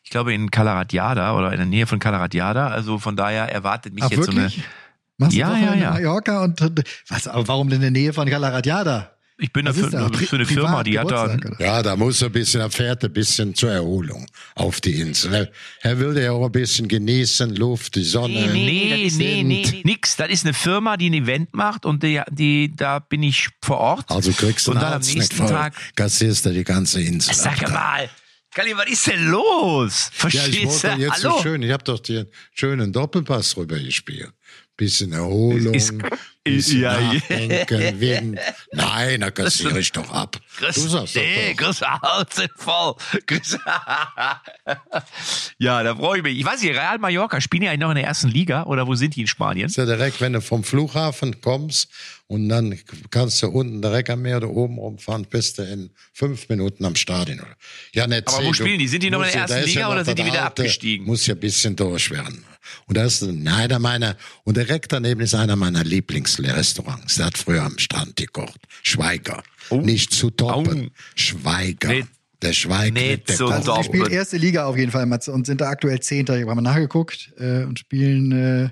Ich 0.03 0.09
glaube 0.09 0.33
in 0.33 0.51
Calaratiada 0.51 1.35
oder 1.35 1.51
in 1.51 1.57
der 1.57 1.65
Nähe 1.65 1.87
von 1.87 1.99
Calaratiada. 1.99 2.67
Also 2.67 2.99
von 2.99 3.15
daher 3.15 3.49
erwartet 3.51 3.93
mich 3.93 4.03
Ach, 4.03 4.11
jetzt 4.11 4.27
wirklich? 4.27 4.55
so 4.55 4.61
eine. 4.61 4.69
Machst 5.17 5.33
du 5.33 5.39
ja, 5.39 5.55
ja, 5.55 5.75
ja. 5.75 5.91
Mallorca 5.91 6.43
und 6.43 6.59
was, 7.07 7.27
aber 7.27 7.47
warum 7.47 7.71
in 7.71 7.81
der 7.81 7.91
Nähe 7.91 8.13
von 8.13 8.27
Calaratiada? 8.27 9.11
Ich 9.39 9.51
bin 9.51 9.65
da 9.65 9.71
Was 9.75 9.83
für, 9.85 9.89
da? 9.89 10.07
Pri- 10.07 10.27
für 10.27 10.35
eine 10.35 10.45
Firma, 10.45 10.83
die 10.83 10.99
hat 10.99 11.09
da. 11.09 11.35
Ja, 11.59 11.81
da 11.81 11.95
muss 11.95 12.21
er 12.21 12.27
ein 12.29 12.31
bisschen, 12.31 12.61
er 12.61 12.69
fährt 12.69 13.03
ein 13.03 13.11
bisschen 13.11 13.55
zur 13.55 13.71
Erholung 13.71 14.27
auf 14.55 14.79
die 14.79 14.99
Insel. 15.01 15.51
Er, 15.81 15.99
will 15.99 16.15
ja 16.17 16.31
auch 16.31 16.45
ein 16.45 16.51
bisschen 16.51 16.87
genießen, 16.87 17.55
Luft, 17.55 17.95
die 17.95 18.03
Sonne. 18.03 18.33
Nee, 18.33 18.47
nee, 18.47 19.03
Wind. 19.05 19.17
nee, 19.17 19.43
nee, 19.43 19.81
nix. 19.83 20.15
Das 20.15 20.29
ist 20.29 20.45
eine 20.45 20.53
Firma, 20.53 20.97
die 20.97 21.09
ein 21.09 21.13
Event 21.15 21.53
macht 21.53 21.85
und 21.85 22.03
die, 22.03 22.21
die 22.29 22.75
da 22.75 22.99
bin 22.99 23.23
ich 23.23 23.49
vor 23.63 23.77
Ort. 23.77 24.11
Also 24.11 24.31
kriegst 24.31 24.67
du 24.67 24.71
und 24.71 24.77
einen 24.77 24.83
dann 24.83 24.91
am 24.93 24.97
Arzt 24.99 25.09
nicht 25.09 25.17
nächsten 25.17 25.37
voll, 25.37 25.47
Tag. 25.49 25.73
kassierst 25.95 26.45
du 26.45 26.51
die 26.51 26.63
ganze 26.63 27.01
Insel. 27.01 27.33
Sag 27.33 27.63
ab. 27.63 27.71
mal, 27.71 28.09
Kalli, 28.53 28.77
was 28.77 28.85
ist 28.87 29.07
denn 29.07 29.25
los? 29.31 30.11
Ja, 30.11 30.27
ich 30.27 30.35
Verstehst 30.35 30.83
wollte 30.83 31.01
jetzt 31.01 31.23
Hallo? 31.23 31.37
so 31.37 31.41
schön, 31.41 31.63
ich 31.63 31.71
habe 31.71 31.83
doch 31.83 31.99
den 31.99 32.27
schönen 32.53 32.93
Doppelpass 32.93 33.57
rüber 33.57 33.79
gespielt. 33.79 34.29
Bisschen 34.77 35.11
Erholung, 35.11 35.73
Ist- 36.45 36.73
ja, 36.73 36.99
ja. 36.99 37.13
nachdenken, 37.13 37.99
Wind. 38.01 38.39
Nein, 38.73 39.21
da 39.21 39.31
kassiere 39.31 39.79
ich 39.79 39.93
doch 39.93 40.11
ab. 40.11 40.37
Chris, 40.57 40.75
du 40.75 40.89
sagst 40.89 41.15
nee, 41.15 41.55
sind 42.31 42.51
voll. 42.57 42.95
Chris, 43.25 43.57
ja, 45.57 45.83
da 45.83 45.95
freue 45.95 46.17
ich 46.17 46.23
mich. 46.23 46.37
Ich 46.37 46.45
weiß 46.45 46.61
nicht, 46.61 46.75
Real 46.75 46.97
Mallorca, 46.99 47.39
spielen 47.39 47.63
eigentlich 47.69 47.79
noch 47.79 47.91
in 47.91 47.95
der 47.95 48.05
ersten 48.05 48.27
Liga 48.27 48.63
oder 48.63 48.87
wo 48.87 48.95
sind 48.95 49.15
die 49.15 49.21
in 49.21 49.27
Spanien? 49.27 49.67
Ist 49.67 49.77
ja 49.77 49.85
direkt, 49.85 50.19
wenn 50.19 50.33
du 50.33 50.41
vom 50.41 50.65
Flughafen 50.65 51.39
kommst 51.39 51.89
und 52.33 52.49
dann 52.49 52.77
kannst 53.11 53.41
du 53.43 53.47
unten 53.47 53.81
direkt 53.81 54.09
am 54.09 54.21
Meer 54.21 54.37
oder 54.37 54.49
oben 54.49 54.77
rumfahren, 54.77 55.25
bist 55.29 55.57
du 55.59 55.61
in 55.63 55.91
fünf 56.13 56.49
Minuten 56.49 56.83
am 56.85 56.95
Stadion. 56.95 57.39
Ja, 57.93 58.07
nicht 58.07 58.27
Aber 58.27 58.37
wo 58.39 58.41
zehn, 58.51 58.53
spielen 58.55 58.79
die? 58.79 58.87
Sind 58.87 59.03
die 59.03 59.09
noch 59.09 59.19
in 59.19 59.25
der 59.31 59.33
ja- 59.35 59.41
ersten 59.41 59.63
Liga 59.65 59.81
noch 59.83 59.91
oder 59.93 60.05
sind 60.05 60.17
die 60.19 60.23
der 60.23 60.31
wieder 60.31 60.43
alte, 60.45 60.61
abgestiegen? 60.63 61.05
Muss 61.05 61.25
ja 61.27 61.35
ein 61.35 61.39
bisschen 61.39 61.75
durch 61.75 62.11
werden. 62.11 62.43
Und 62.87 62.97
da 62.97 63.05
ist 63.05 63.21
einer 63.23 63.79
meiner, 63.79 64.15
und 64.45 64.57
direkt 64.57 64.91
daneben 64.93 65.21
ist 65.21 65.35
einer 65.35 65.55
meiner 65.55 65.83
Lieblingsrestaurants. 65.83 67.15
Der 67.15 67.25
hat 67.27 67.37
früher 67.37 67.63
am 67.63 67.77
Strand 67.77 68.15
gekocht. 68.15 68.59
Schweiger. 68.83 69.43
Nicht 69.71 70.13
zu 70.13 70.29
toppen. 70.29 70.91
Schweiger. 71.15 71.89
Nicht- 71.89 72.07
der 72.41 72.51
Schweiger. 72.53 72.99
nicht 72.99 73.29
der 73.29 73.35
zu 73.37 73.45
kocht. 73.45 73.53
Also 73.55 73.75
sie 73.77 73.83
spielen 73.85 74.11
erste 74.11 74.35
Liga 74.37 74.65
auf 74.65 74.77
jeden 74.77 74.91
Fall, 74.91 75.05
Matze, 75.05 75.31
und 75.31 75.45
sind 75.45 75.61
da 75.61 75.69
aktuell 75.69 76.01
Zehnter. 76.01 76.35
Ich 76.35 76.41
habe 76.45 76.55
mal 76.55 76.61
nachgeguckt 76.61 77.31
äh, 77.37 77.63
und 77.63 77.79
spielen. 77.79 78.31
Äh, 78.33 78.69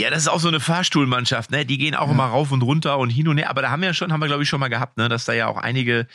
Ja, 0.00 0.08
das 0.08 0.20
ist 0.20 0.28
auch 0.28 0.40
so 0.40 0.48
eine 0.48 0.60
Fahrstuhlmannschaft, 0.60 1.50
ne? 1.50 1.66
Die 1.66 1.76
gehen 1.76 1.94
auch 1.94 2.10
immer 2.10 2.24
rauf 2.24 2.52
und 2.52 2.62
runter 2.62 2.96
und 2.96 3.10
hin 3.10 3.28
und 3.28 3.36
her. 3.36 3.50
Aber 3.50 3.60
da 3.60 3.70
haben 3.70 3.82
wir 3.82 3.88
ja 3.88 3.94
schon, 3.94 4.10
haben 4.10 4.20
wir 4.20 4.28
glaube 4.28 4.42
ich 4.42 4.48
schon 4.48 4.58
mal 4.58 4.68
gehabt, 4.68 4.96
ne? 4.96 5.10
Dass 5.10 5.26
da 5.26 5.34
ja 5.34 5.46
auch 5.46 5.58
einige 5.58 6.06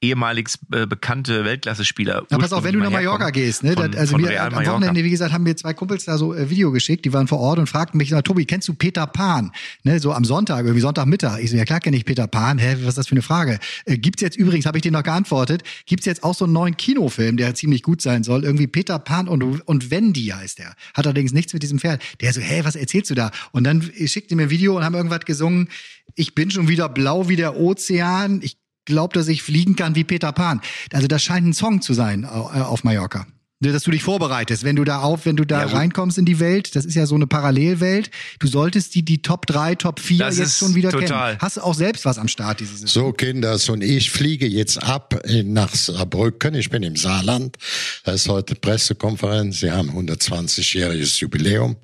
ehemalig 0.00 0.48
äh, 0.72 0.86
bekannte 0.86 1.44
Weltklasse-Spieler. 1.44 2.24
Na, 2.30 2.38
pass 2.38 2.54
auf, 2.54 2.64
wenn 2.64 2.72
du 2.72 2.80
nach 2.80 2.90
Mallorca 2.90 3.28
gehst, 3.28 3.62
ne? 3.62 3.74
Von, 3.74 3.90
das, 3.90 4.00
also 4.00 4.12
von 4.12 4.22
mir 4.22 4.30
Real 4.30 4.46
am 4.46 4.54
Mallorca. 4.54 4.76
Wochenende, 4.76 5.04
wie 5.04 5.10
gesagt, 5.10 5.34
haben 5.34 5.44
mir 5.44 5.56
zwei 5.56 5.74
Kumpels 5.74 6.06
da 6.06 6.16
so 6.16 6.32
äh, 6.32 6.48
Video 6.48 6.72
geschickt, 6.72 7.04
die 7.04 7.12
waren 7.12 7.28
vor 7.28 7.38
Ort 7.38 7.58
und 7.58 7.66
fragten 7.66 7.98
mich, 7.98 8.10
na, 8.10 8.22
Tobi, 8.22 8.46
kennst 8.46 8.66
du 8.68 8.72
Peter 8.72 9.06
Pan? 9.06 9.52
Ne, 9.82 10.00
so 10.00 10.14
am 10.14 10.24
Sonntag, 10.24 10.64
irgendwie 10.64 10.80
Sonntagmittag. 10.80 11.40
Ich 11.40 11.50
so, 11.50 11.56
ja 11.58 11.66
klar 11.66 11.80
kenne 11.80 11.98
ich 11.98 12.06
Peter 12.06 12.26
Pan. 12.26 12.56
Hä, 12.56 12.76
was 12.80 12.90
ist 12.90 12.98
das 12.98 13.08
für 13.08 13.12
eine 13.12 13.22
Frage? 13.22 13.58
Äh, 13.84 13.98
gibt's 13.98 14.22
jetzt 14.22 14.38
übrigens, 14.38 14.64
habe 14.64 14.78
ich 14.78 14.82
dir 14.82 14.92
noch 14.92 15.02
geantwortet, 15.02 15.64
gibt's 15.84 16.06
jetzt 16.06 16.24
auch 16.24 16.34
so 16.34 16.46
einen 16.46 16.54
neuen 16.54 16.78
Kinofilm, 16.78 17.36
der 17.36 17.54
ziemlich 17.54 17.82
gut 17.82 18.00
sein 18.00 18.24
soll. 18.24 18.42
Irgendwie 18.42 18.68
Peter 18.68 18.98
Pan 18.98 19.28
und, 19.28 19.42
und 19.42 19.90
Wendy 19.90 20.32
heißt 20.34 20.60
der. 20.60 20.74
Hat 20.94 21.06
allerdings 21.06 21.34
nichts 21.34 21.52
mit 21.52 21.62
diesem 21.62 21.78
Pferd. 21.78 22.00
Der 22.22 22.32
so, 22.32 22.40
hä, 22.40 22.60
was 22.64 22.74
erzählst 22.74 23.10
du 23.10 23.14
da? 23.14 23.30
Und 23.52 23.64
dann 23.64 23.82
schickte 23.82 24.36
mir 24.36 24.44
ein 24.44 24.50
Video 24.50 24.76
und 24.76 24.84
haben 24.84 24.94
irgendwas 24.94 25.24
gesungen. 25.24 25.68
Ich 26.14 26.34
bin 26.34 26.50
schon 26.50 26.68
wieder 26.68 26.88
blau 26.88 27.28
wie 27.28 27.36
der 27.36 27.56
Ozean. 27.56 28.40
Ich 28.42 28.58
glaube, 28.84 29.14
dass 29.14 29.28
ich 29.28 29.42
fliegen 29.42 29.76
kann 29.76 29.94
wie 29.94 30.04
Peter 30.04 30.32
Pan. 30.32 30.60
Also 30.92 31.06
das 31.06 31.22
scheint 31.22 31.46
ein 31.46 31.52
Song 31.52 31.80
zu 31.80 31.94
sein 31.94 32.24
äh, 32.24 32.26
auf 32.26 32.84
Mallorca. 32.84 33.26
Ne, 33.60 33.72
Dass 33.72 33.84
du 33.84 33.92
dich 33.92 34.02
vorbereitest, 34.02 34.64
wenn 34.64 34.74
du 34.74 34.82
da 34.82 34.98
auf, 35.00 35.26
wenn 35.26 35.36
du 35.36 35.44
da 35.44 35.60
Ja, 35.60 35.66
reinkommst 35.68 36.18
in 36.18 36.24
die 36.24 36.40
Welt, 36.40 36.74
das 36.74 36.84
ist 36.84 36.96
ja 36.96 37.06
so 37.06 37.14
eine 37.14 37.28
Parallelwelt. 37.28 38.10
Du 38.40 38.48
solltest 38.48 38.96
die, 38.96 39.04
die 39.04 39.22
Top 39.22 39.46
3, 39.46 39.76
Top 39.76 40.00
4 40.00 40.18
Das 40.18 40.38
jetzt 40.38 40.48
ist 40.48 40.58
schon 40.58 40.74
wieder 40.74 40.90
total. 40.90 41.30
kennen. 41.30 41.38
Hast 41.40 41.56
du 41.56 41.60
auch 41.62 41.74
selbst 41.74 42.04
was 42.04 42.18
am 42.18 42.26
Start 42.26 42.58
diese 42.58 42.72
Saison? 42.72 42.88
So, 42.88 43.12
Kinders, 43.12 43.68
und 43.68 43.82
ich 43.82 44.10
fliege 44.10 44.46
jetzt 44.46 44.82
ab 44.82 45.22
nach 45.44 45.72
Saarbrücken. 45.72 46.54
Ich 46.56 46.68
bin 46.68 46.82
im 46.82 46.96
Saarland. 46.96 47.56
Da 48.04 48.12
ist 48.12 48.28
heute 48.28 48.56
Pressekonferenz. 48.56 49.60
Sie 49.60 49.70
haben 49.70 49.88
120-jähriges 49.90 51.20
Jubiläum. 51.20 51.76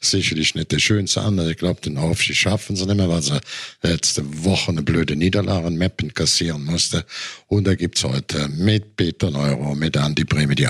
Sicherlich 0.00 0.54
nicht 0.54 0.72
der 0.72 0.78
schönste 0.78 1.20
Anlass. 1.20 1.48
Ich 1.50 1.58
glaube, 1.58 1.82
den 1.82 1.98
Aufstieg 1.98 2.36
schaffen 2.36 2.74
sie 2.74 2.86
nicht 2.86 2.96
mehr, 2.96 3.10
weil 3.10 3.22
sie 3.22 3.38
letzte 3.82 4.22
Woche 4.44 4.70
eine 4.72 4.82
blöde 4.82 5.14
Niederlage 5.14 5.68
in 5.68 5.76
Meppen 5.76 6.14
kassieren 6.14 6.64
musste. 6.64 7.04
Und 7.48 7.66
da 7.66 7.74
gibt's 7.74 8.02
heute 8.02 8.48
mit 8.48 8.96
Peter 8.96 9.30
Neuro, 9.30 9.74
mit 9.74 9.96
Andi 9.96 10.24
Breme, 10.24 10.54
die 10.54 10.66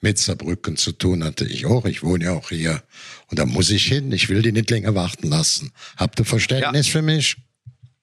Mit 0.00 0.18
Saarbrücken 0.18 0.76
zu 0.76 0.92
tun 0.92 1.24
hatte. 1.24 1.44
Ich 1.46 1.66
auch. 1.66 1.84
Ich 1.86 2.02
wohne 2.02 2.24
ja 2.26 2.32
auch 2.32 2.48
hier. 2.50 2.82
Und 3.28 3.38
da 3.38 3.46
muss 3.46 3.70
ich 3.70 3.84
hin. 3.86 4.12
Ich 4.12 4.28
will 4.28 4.42
die 4.42 4.52
nicht 4.52 4.70
länger 4.70 4.94
warten 4.94 5.28
lassen. 5.28 5.72
Habt 5.96 6.18
ihr 6.20 6.24
Verständnis 6.24 6.86
für 6.88 7.02
mich? 7.02 7.36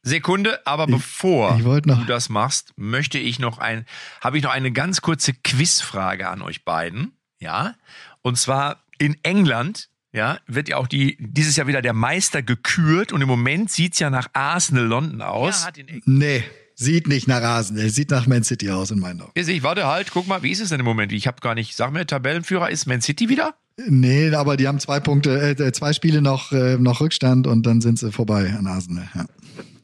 Sekunde, 0.03 0.65
aber 0.65 0.87
bevor 0.87 1.57
ich 1.59 1.63
wollte 1.63 1.89
noch- 1.89 1.99
du 1.99 2.05
das 2.05 2.29
machst, 2.29 2.73
möchte 2.75 3.19
ich 3.19 3.37
noch 3.37 3.59
ein, 3.59 3.85
habe 4.19 4.37
ich 4.37 4.43
noch 4.43 4.49
eine 4.51 4.71
ganz 4.71 5.01
kurze 5.01 5.31
Quizfrage 5.33 6.27
an 6.27 6.41
euch 6.41 6.65
beiden. 6.65 7.11
Ja, 7.39 7.75
und 8.21 8.37
zwar 8.37 8.83
in 8.97 9.15
England. 9.23 9.89
Ja, 10.13 10.39
wird 10.45 10.67
ja 10.67 10.75
auch 10.75 10.87
die, 10.87 11.15
dieses 11.21 11.55
Jahr 11.55 11.67
wieder 11.67 11.81
der 11.81 11.93
Meister 11.93 12.41
gekürt 12.41 13.13
und 13.13 13.21
im 13.21 13.29
Moment 13.29 13.71
sieht's 13.71 13.97
ja 13.99 14.09
nach 14.09 14.27
Arsenal 14.33 14.83
London 14.85 15.21
aus. 15.21 15.63
Ja, 15.77 15.83
Nee, 16.05 16.43
sieht 16.81 17.07
nicht 17.07 17.27
nach 17.27 17.41
Arsenal, 17.41 17.89
sieht 17.89 18.09
nach 18.11 18.27
Man 18.27 18.43
City 18.43 18.69
aus 18.71 18.91
in 18.91 18.99
meinen 18.99 19.21
Augen. 19.21 19.31
ich 19.35 19.63
warte 19.63 19.85
halt, 19.87 20.11
guck 20.11 20.27
mal, 20.27 20.43
wie 20.43 20.51
ist 20.51 20.59
es 20.61 20.69
denn 20.69 20.79
im 20.79 20.85
Moment? 20.85 21.11
Ich 21.13 21.27
habe 21.27 21.37
gar 21.39 21.55
nicht, 21.55 21.75
sag 21.75 21.93
mir, 21.93 22.05
Tabellenführer 22.05 22.69
ist 22.69 22.87
Man 22.87 23.01
City 23.01 23.29
wieder? 23.29 23.53
Nee, 23.87 24.33
aber 24.33 24.57
die 24.57 24.67
haben 24.67 24.79
zwei 24.79 24.99
Punkte, 24.99 25.55
äh, 25.57 25.71
zwei 25.71 25.93
Spiele 25.93 26.21
noch, 26.21 26.51
äh, 26.51 26.77
noch 26.77 26.99
Rückstand 27.01 27.47
und 27.47 27.65
dann 27.65 27.81
sind 27.81 27.99
sie 27.99 28.11
vorbei 28.11 28.53
an 28.57 28.67
Arsenal. 28.67 29.07
Ja. 29.15 29.25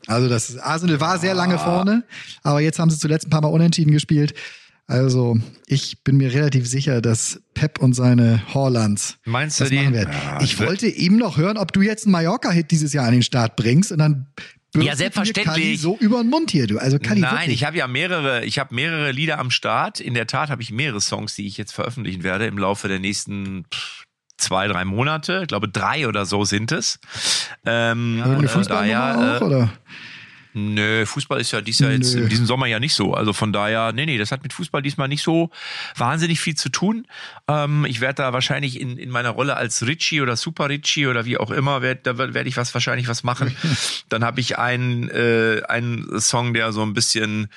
Also 0.07 0.27
das 0.29 0.57
Arsenal 0.57 0.99
war 0.99 1.19
sehr 1.19 1.33
lange 1.33 1.57
vorne, 1.59 2.03
aber 2.43 2.61
jetzt 2.61 2.79
haben 2.79 2.89
sie 2.89 2.97
zuletzt 2.97 3.27
ein 3.27 3.29
paar 3.29 3.41
Mal 3.41 3.49
unentschieden 3.49 3.91
gespielt. 3.91 4.33
Also 4.89 5.37
ich 5.65 6.03
bin 6.05 6.15
mir 6.15 6.33
relativ 6.33 6.65
sicher, 6.65 7.01
dass 7.01 7.41
Pep 7.53 7.79
und 7.79 7.93
seine 7.93 8.41
Horlands 8.53 9.17
Meinst 9.25 9.59
du 9.59 9.65
das 9.65 9.71
die? 9.71 9.75
machen 9.77 9.93
werden. 9.93 10.13
Ja, 10.13 10.41
ich 10.41 10.59
wollte 10.61 10.87
eben 10.87 11.17
noch 11.17 11.37
hören, 11.37 11.57
ob 11.57 11.73
du 11.73 11.81
jetzt 11.81 12.05
einen 12.05 12.13
Mallorca-Hit 12.13 12.71
dieses 12.71 12.93
Jahr 12.93 13.05
an 13.05 13.11
den 13.11 13.23
Start 13.23 13.57
bringst 13.57 13.91
und 13.91 13.97
dann 13.97 14.27
Ja, 14.81 14.95
selbstverständlich. 14.95 15.81
So 15.81 15.97
über 15.99 16.21
den 16.21 16.29
Mund 16.29 16.51
hier, 16.51 16.67
du. 16.67 16.77
Also 16.77 16.99
Kalli, 16.99 17.21
Nein, 17.21 17.31
wirklich. 17.33 17.55
ich 17.55 17.63
habe 17.65 17.77
ja 17.77 17.87
mehrere, 17.87 18.45
ich 18.45 18.59
habe 18.59 18.73
mehrere 18.73 19.11
Lieder 19.11 19.39
am 19.39 19.51
Start. 19.51 19.99
In 19.99 20.13
der 20.13 20.27
Tat 20.27 20.49
habe 20.49 20.61
ich 20.61 20.71
mehrere 20.71 21.01
Songs, 21.01 21.35
die 21.35 21.47
ich 21.47 21.57
jetzt 21.57 21.73
veröffentlichen 21.73 22.23
werde 22.23 22.45
im 22.45 22.57
Laufe 22.57 22.87
der 22.87 22.99
nächsten 22.99 23.65
pff, 23.73 24.05
zwei, 24.37 24.67
drei 24.67 24.85
Monate. 24.85 25.39
Ich 25.41 25.47
glaube, 25.47 25.67
drei 25.67 26.07
oder 26.07 26.25
so 26.25 26.45
sind 26.45 26.71
es. 26.71 26.99
Ähm, 27.65 28.21
Aber 28.23 28.37
eine 28.37 28.45
äh, 28.47 28.63
daher, 28.67 29.39
auch, 29.39 29.45
oder? 29.45 29.73
Nö, 30.57 31.05
Fußball 31.05 31.39
ist 31.39 31.51
ja 31.51 31.61
dies 31.61 31.79
Jahr 31.79 31.91
jetzt 31.91 32.15
Nö. 32.15 32.23
in 32.23 32.29
diesem 32.29 32.45
Sommer 32.45 32.65
ja 32.65 32.79
nicht 32.79 32.93
so. 32.93 33.13
Also 33.13 33.31
von 33.33 33.53
daher, 33.53 33.93
nee, 33.93 34.05
nee, 34.05 34.17
das 34.17 34.31
hat 34.31 34.43
mit 34.43 34.53
Fußball 34.53 34.81
diesmal 34.81 35.07
nicht 35.07 35.21
so 35.21 35.51
wahnsinnig 35.95 36.39
viel 36.39 36.55
zu 36.55 36.69
tun. 36.69 37.05
Ähm, 37.47 37.85
ich 37.85 38.01
werde 38.01 38.23
da 38.23 38.33
wahrscheinlich 38.33 38.79
in, 38.79 38.97
in 38.97 39.09
meiner 39.09 39.29
Rolle 39.29 39.55
als 39.55 39.85
Richie 39.85 40.21
oder 40.21 40.35
Super 40.35 40.69
Richie 40.69 41.07
oder 41.07 41.25
wie 41.25 41.37
auch 41.37 41.51
immer, 41.51 41.81
werd, 41.81 42.07
da 42.07 42.17
werde 42.17 42.47
ich 42.49 42.57
was 42.57 42.73
wahrscheinlich 42.73 43.07
was 43.07 43.23
machen. 43.23 43.55
Dann 44.09 44.23
habe 44.23 44.39
ich 44.39 44.57
einen, 44.57 45.09
äh, 45.09 45.61
einen 45.67 46.19
Song, 46.19 46.53
der 46.53 46.71
so 46.71 46.81
ein 46.81 46.93
bisschen 46.93 47.49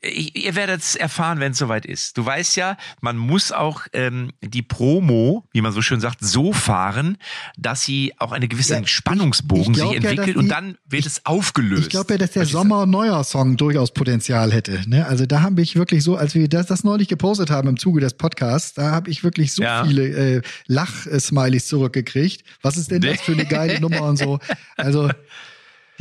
ich, 0.00 0.34
ihr 0.36 0.54
werdet 0.56 0.80
es 0.80 0.96
erfahren, 0.96 1.38
wenn 1.38 1.52
es 1.52 1.58
soweit 1.58 1.86
ist. 1.86 2.16
Du 2.18 2.24
weißt 2.26 2.56
ja, 2.56 2.76
man 3.00 3.16
muss 3.16 3.52
auch 3.52 3.82
ähm, 3.92 4.32
die 4.42 4.62
Promo, 4.62 5.44
wie 5.52 5.60
man 5.60 5.72
so 5.72 5.82
schön 5.82 6.00
sagt, 6.00 6.18
so 6.24 6.52
fahren, 6.52 7.18
dass 7.56 7.82
sie 7.82 8.12
auch 8.18 8.32
eine 8.32 8.48
gewisse 8.48 8.74
Ja, 8.74 8.86
Spannungsbogen 8.86 9.74
sich 9.74 9.84
ja, 9.84 9.92
entwickelt 9.94 10.36
und 10.36 10.44
die- 10.44 10.48
dann 10.50 10.76
wird 10.88 11.06
es 11.06 11.24
aufgelöst. 11.26 11.82
Ich 11.82 11.88
glaube 11.90 12.14
ja, 12.14 12.18
dass 12.18 12.32
der? 12.32 12.46
Sommer 12.46 12.86
neuer 12.86 13.22
Song 13.24 13.56
durchaus 13.56 13.92
Potenzial 13.92 14.52
hätte. 14.52 14.80
Ne? 14.88 15.06
Also 15.06 15.26
da 15.26 15.42
habe 15.42 15.62
ich 15.62 15.76
wirklich 15.76 16.02
so, 16.02 16.16
als 16.16 16.34
wir 16.34 16.48
das, 16.48 16.66
das 16.66 16.82
neulich 16.84 17.08
gepostet 17.08 17.50
haben 17.50 17.68
im 17.68 17.76
Zuge 17.78 18.00
des 18.00 18.14
Podcasts, 18.14 18.74
da 18.74 18.90
habe 18.90 19.10
ich 19.10 19.22
wirklich 19.22 19.52
so 19.52 19.62
Ja. 19.62 19.84
viele 19.84 20.08
äh, 20.36 20.42
Lach-Smileys 20.66 21.68
zurückgekriegt. 21.68 22.44
Was 22.62 22.76
ist 22.76 22.90
denn 22.90 23.02
das 23.02 23.20
für 23.20 23.32
eine 23.32 23.44
geile 23.46 23.80
Nummer 23.80 24.02
und 24.02 24.16
so? 24.16 24.38
Also 24.76 25.10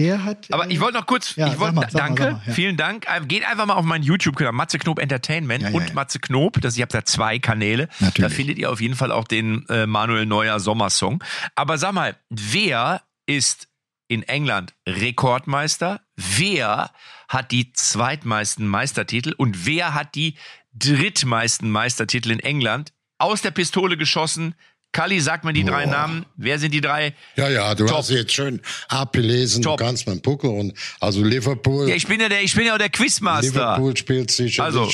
der 0.01 0.23
hat. 0.23 0.47
Aber 0.51 0.65
äh, 0.69 0.73
ich 0.73 0.79
wollte 0.79 0.97
noch 0.97 1.05
kurz, 1.05 1.35
Ja, 1.35 1.47
ich 1.47 1.59
wollte, 1.59 1.75
mal, 1.75 1.81
mal, 1.81 1.89
danke, 1.91 2.23
sag 2.23 2.31
mal, 2.33 2.41
ja. 2.47 2.53
vielen 2.53 2.77
Dank. 2.77 3.05
Ähm, 3.15 3.27
Geht 3.27 3.47
einfach 3.47 3.65
mal 3.65 3.75
auf 3.75 3.85
meinen 3.85 4.03
YouTube-Kanal, 4.03 4.53
Matze 4.53 4.77
Knob 4.79 4.99
Entertainment 4.99 5.63
Ja, 5.63 5.69
und. 5.71 5.93
Matze 5.93 6.19
Knob. 6.19 6.59
Das, 6.61 6.75
ich 6.75 6.81
habe 6.81 6.91
da 6.91 7.05
zwei 7.05 7.39
Kanäle. 7.39 7.87
Natürlich. 7.99 8.31
Da 8.31 8.35
findet 8.35 8.57
ihr 8.57 8.71
auf 8.71 8.81
jeden 8.81 8.95
Fall 8.95 9.11
auch 9.11 9.25
den 9.27 9.65
äh, 9.69 9.85
Manuel 9.85 10.25
Neuer 10.25 10.59
Sommersong. 10.59 11.23
Aber 11.55 11.77
sag 11.77 11.93
mal, 11.93 12.15
wer 12.29 13.01
ist 13.25 13.67
in 14.07 14.23
England 14.23 14.73
Rekordmeister? 14.87 16.01
Wer 16.15 16.91
hat 17.29 17.51
die 17.51 17.71
zweitmeisten 17.73 18.67
Meistertitel? 18.67 19.33
Und 19.37 19.65
wer 19.65 19.93
hat 19.93 20.15
die 20.15 20.37
drittmeisten 20.73 21.69
Meistertitel 21.69 22.31
in 22.31 22.39
England? 22.39 22.93
Aus 23.17 23.41
der 23.41 23.51
Pistole 23.51 23.97
geschossen. 23.97 24.55
Kali, 24.93 25.21
sag 25.21 25.45
mir 25.45 25.53
die 25.53 25.63
drei 25.63 25.85
Boah. 25.85 25.91
Namen. 25.91 26.25
Wer 26.35 26.59
sind 26.59 26.73
die 26.73 26.81
drei? 26.81 27.13
Ja, 27.37 27.49
ja, 27.49 27.73
du 27.75 27.85
Top. 27.85 27.99
hast 27.99 28.09
jetzt 28.09 28.33
schön 28.33 28.59
abgelesen, 28.89 29.61
Top. 29.63 29.77
du 29.77 29.85
kannst 29.85 30.05
mit 30.05 30.17
dem 30.17 30.21
Puckel 30.21 30.49
und 30.49 30.73
also 30.99 31.23
Liverpool. 31.23 31.87
Ja, 31.87 31.95
ich 31.95 32.07
bin 32.07 32.19
ja 32.19 32.27
der, 32.27 32.41
ich 32.43 32.53
bin 32.53 32.65
ja 32.65 32.73
auch 32.73 32.77
der 32.77 32.89
Quizmaster. 32.89 33.47
Liverpool 33.47 33.95
spielt 33.95 34.31
sicherlich 34.31 34.59
Also. 34.77 34.91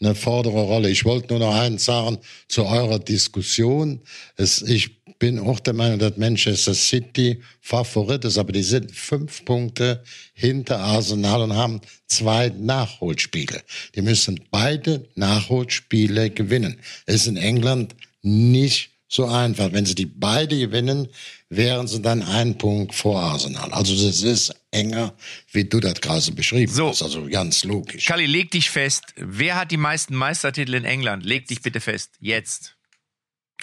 eine 0.00 0.14
vordere 0.14 0.60
Rolle. 0.60 0.90
Ich 0.90 1.04
wollte 1.06 1.28
nur 1.32 1.38
noch 1.40 1.54
eins 1.54 1.86
sagen 1.86 2.18
zu 2.48 2.66
eurer 2.66 2.98
Diskussion. 2.98 4.00
Es, 4.36 4.60
ich 4.60 4.98
bin 5.18 5.38
auch 5.40 5.60
der 5.60 5.72
Meinung, 5.72 5.98
dass 5.98 6.16
Manchester 6.18 6.74
City 6.74 7.42
Favorit 7.62 8.24
ist, 8.26 8.36
aber 8.38 8.52
die 8.52 8.62
sind 8.62 8.94
fünf 8.94 9.44
Punkte 9.46 10.04
hinter 10.34 10.78
Arsenal 10.78 11.40
und 11.42 11.54
haben 11.56 11.80
zwei 12.06 12.50
Nachholspiele. 12.50 13.62
Die 13.94 14.02
müssen 14.02 14.40
beide 14.50 15.08
Nachholspiele 15.14 16.28
gewinnen. 16.30 16.78
Es 17.06 17.22
ist 17.22 17.26
in 17.28 17.36
England 17.38 17.96
nicht 18.22 18.90
so 19.08 19.26
einfach. 19.26 19.72
Wenn 19.72 19.86
sie 19.86 19.94
die 19.94 20.06
beide 20.06 20.58
gewinnen, 20.58 21.08
wären 21.48 21.88
sie 21.88 22.00
dann 22.02 22.22
ein 22.22 22.58
Punkt 22.58 22.94
vor 22.94 23.20
Arsenal. 23.20 23.72
Also 23.72 23.94
das 23.94 24.22
ist 24.22 24.54
enger, 24.70 25.14
wie 25.50 25.64
du 25.64 25.80
das 25.80 26.00
gerade 26.00 26.30
beschrieben 26.32 26.72
So. 26.72 26.88
hast. 26.90 27.02
Also 27.02 27.26
ganz 27.26 27.64
logisch. 27.64 28.04
Kalli, 28.06 28.26
leg 28.26 28.50
dich 28.50 28.70
fest. 28.70 29.04
Wer 29.16 29.56
hat 29.56 29.70
die 29.70 29.76
meisten 29.78 30.14
Meistertitel 30.14 30.74
in 30.74 30.84
England? 30.84 31.24
Leg 31.24 31.48
dich 31.48 31.62
bitte 31.62 31.80
fest. 31.80 32.10
Jetzt. 32.20 32.74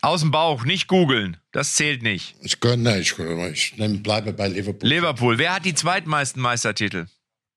Aus 0.01 0.21
dem 0.21 0.31
Bauch, 0.31 0.65
nicht 0.65 0.87
googeln. 0.87 1.37
Das 1.51 1.75
zählt 1.75 2.03
nicht. 2.03 2.35
Ich 2.41 2.59
gönne, 2.59 2.99
ich, 2.99 3.13
ich 3.53 3.73
bleibe 4.03 4.33
bei 4.33 4.47
Liverpool. 4.49 4.89
Liverpool. 4.89 5.37
Wer 5.37 5.55
hat 5.55 5.65
die 5.65 5.73
zweitmeisten 5.73 6.41
Meistertitel? 6.41 7.05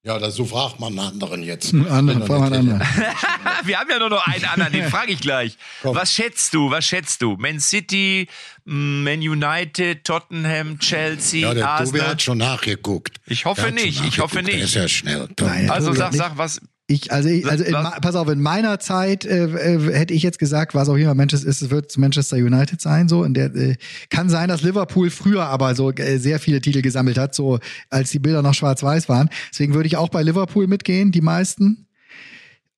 Ja, 0.08 0.18
das, 0.18 0.34
so 0.36 0.44
fragt 0.46 0.80
man 0.80 0.98
einen 0.98 1.06
anderen 1.12 1.42
jetzt. 1.42 1.72
Anderen, 1.74 2.20
doch 2.20 2.26
fragen 2.26 2.50
wir 2.50 2.50
nicht 2.62 2.70
einen 2.72 2.80
anderen. 2.80 2.88
Wir 3.64 3.78
haben 3.78 3.90
ja 3.90 3.98
nur 3.98 4.08
noch 4.10 4.26
einen 4.26 4.44
anderen, 4.46 4.72
den 4.72 4.88
frage 4.88 5.12
ich 5.12 5.20
gleich. 5.20 5.56
Komm. 5.82 5.94
Was 5.94 6.12
schätzt 6.14 6.54
du? 6.54 6.70
Was 6.70 6.86
schätzt 6.86 7.20
du? 7.22 7.36
Man 7.38 7.60
City, 7.60 8.26
mm, 8.64 9.02
Man 9.04 9.18
United, 9.20 10.04
Tottenham, 10.04 10.78
Chelsea, 10.78 11.40
Ja, 11.40 11.52
der 11.54 11.64
Tobi 11.64 11.68
Arsenal? 11.82 12.08
hat 12.08 12.22
schon 12.22 12.38
nachgeguckt. 12.38 13.18
Ich 13.26 13.44
hoffe 13.44 13.70
nicht, 13.72 14.02
ich 14.04 14.18
hoffe 14.20 14.36
nachgeguckt. 14.36 14.48
Der 14.48 14.54
nicht. 14.54 14.64
ist 14.64 14.74
ja 14.74 14.88
schnell. 14.88 15.28
Nein, 15.40 15.70
Also 15.70 15.88
Tobi 15.88 15.98
sag, 15.98 16.12
nicht. 16.12 16.18
sag 16.18 16.38
was. 16.38 16.60
Ich, 16.90 17.12
also, 17.12 17.28
ich, 17.28 17.46
also 17.46 17.64
in, 17.64 17.74
pass 17.74 18.14
auf, 18.14 18.28
in 18.30 18.40
meiner 18.40 18.80
Zeit 18.80 19.26
äh, 19.26 19.44
äh, 19.44 19.92
hätte 19.94 20.14
ich 20.14 20.22
jetzt 20.22 20.38
gesagt, 20.38 20.74
was 20.74 20.88
auch 20.88 20.94
immer 20.96 21.14
Manchester 21.14 21.46
ist, 21.46 21.60
es 21.60 21.68
wird 21.68 21.96
Manchester 21.98 22.38
United 22.38 22.80
sein. 22.80 23.10
So, 23.10 23.24
in 23.24 23.34
der 23.34 23.54
äh, 23.54 23.76
kann 24.08 24.30
sein, 24.30 24.48
dass 24.48 24.62
Liverpool 24.62 25.10
früher 25.10 25.44
aber 25.44 25.74
so 25.74 25.90
äh, 25.92 26.16
sehr 26.16 26.38
viele 26.40 26.62
Titel 26.62 26.80
gesammelt 26.80 27.18
hat, 27.18 27.34
so 27.34 27.58
als 27.90 28.10
die 28.10 28.18
Bilder 28.18 28.40
noch 28.40 28.54
schwarz-weiß 28.54 29.10
waren. 29.10 29.28
Deswegen 29.52 29.74
würde 29.74 29.86
ich 29.86 29.98
auch 29.98 30.08
bei 30.08 30.22
Liverpool 30.22 30.66
mitgehen, 30.66 31.12
die 31.12 31.20
meisten. 31.20 31.86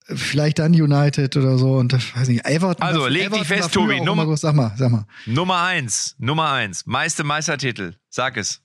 Äh, 0.09 0.17
Vielleicht 0.17 0.59
dann 0.59 0.73
United 0.73 1.37
oder 1.37 1.57
so 1.57 1.75
und 1.77 1.93
das 1.93 2.03
weiß 2.17 2.27
nicht. 2.31 2.45
Everton. 2.45 2.83
Also, 2.85 3.07
leg 3.07 3.19
dich 3.23 3.27
Everton 3.29 3.45
fest, 3.47 3.63
war 3.63 3.69
früher 3.85 3.95
Tobi, 3.95 4.01
Nummer- 4.05 4.25
groß. 4.25 4.41
Sag 4.41 4.57
mal, 4.57 4.73
sag 4.77 4.91
mal. 4.91 5.07
Nummer 5.27 5.63
eins, 5.63 6.17
Nummer 6.19 6.51
eins. 6.51 6.85
Meiste 6.85 7.23
Meistertitel. 7.23 7.93
Sag 8.09 8.37
es. 8.37 8.61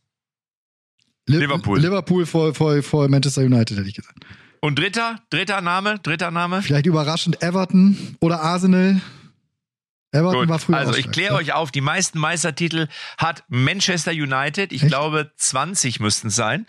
Li- 1.27 1.37
Liverpool. 1.37 1.79
Liverpool 1.79 2.25
vor, 2.25 2.55
vor, 2.55 2.81
vor 2.81 3.07
Manchester 3.09 3.43
United 3.43 3.77
hätte 3.77 3.87
ich 3.89 3.93
gesagt. 3.95 4.25
Und 4.65 4.79
dritter, 4.79 5.19
dritter 5.29 5.61
Name, 5.61 5.99
dritter 5.99 6.31
Name. 6.31 6.63
Vielleicht 6.63 6.87
überraschend 6.87 7.43
Everton 7.43 8.17
oder 8.19 8.41
Arsenal. 8.41 8.99
Everton 10.11 10.39
Gut. 10.39 10.49
war 10.49 10.57
früher 10.57 10.77
Also 10.77 10.95
ich 10.95 11.11
kläre 11.11 11.33
ja. 11.33 11.39
euch 11.39 11.53
auf, 11.53 11.69
die 11.69 11.81
meisten 11.81 12.17
Meistertitel 12.17 12.87
hat 13.19 13.43
Manchester 13.47 14.09
United. 14.11 14.73
Ich 14.73 14.81
Echt? 14.81 14.89
glaube 14.89 15.31
20 15.37 15.99
müssten 15.99 16.29
es 16.29 16.35
sein. 16.35 16.65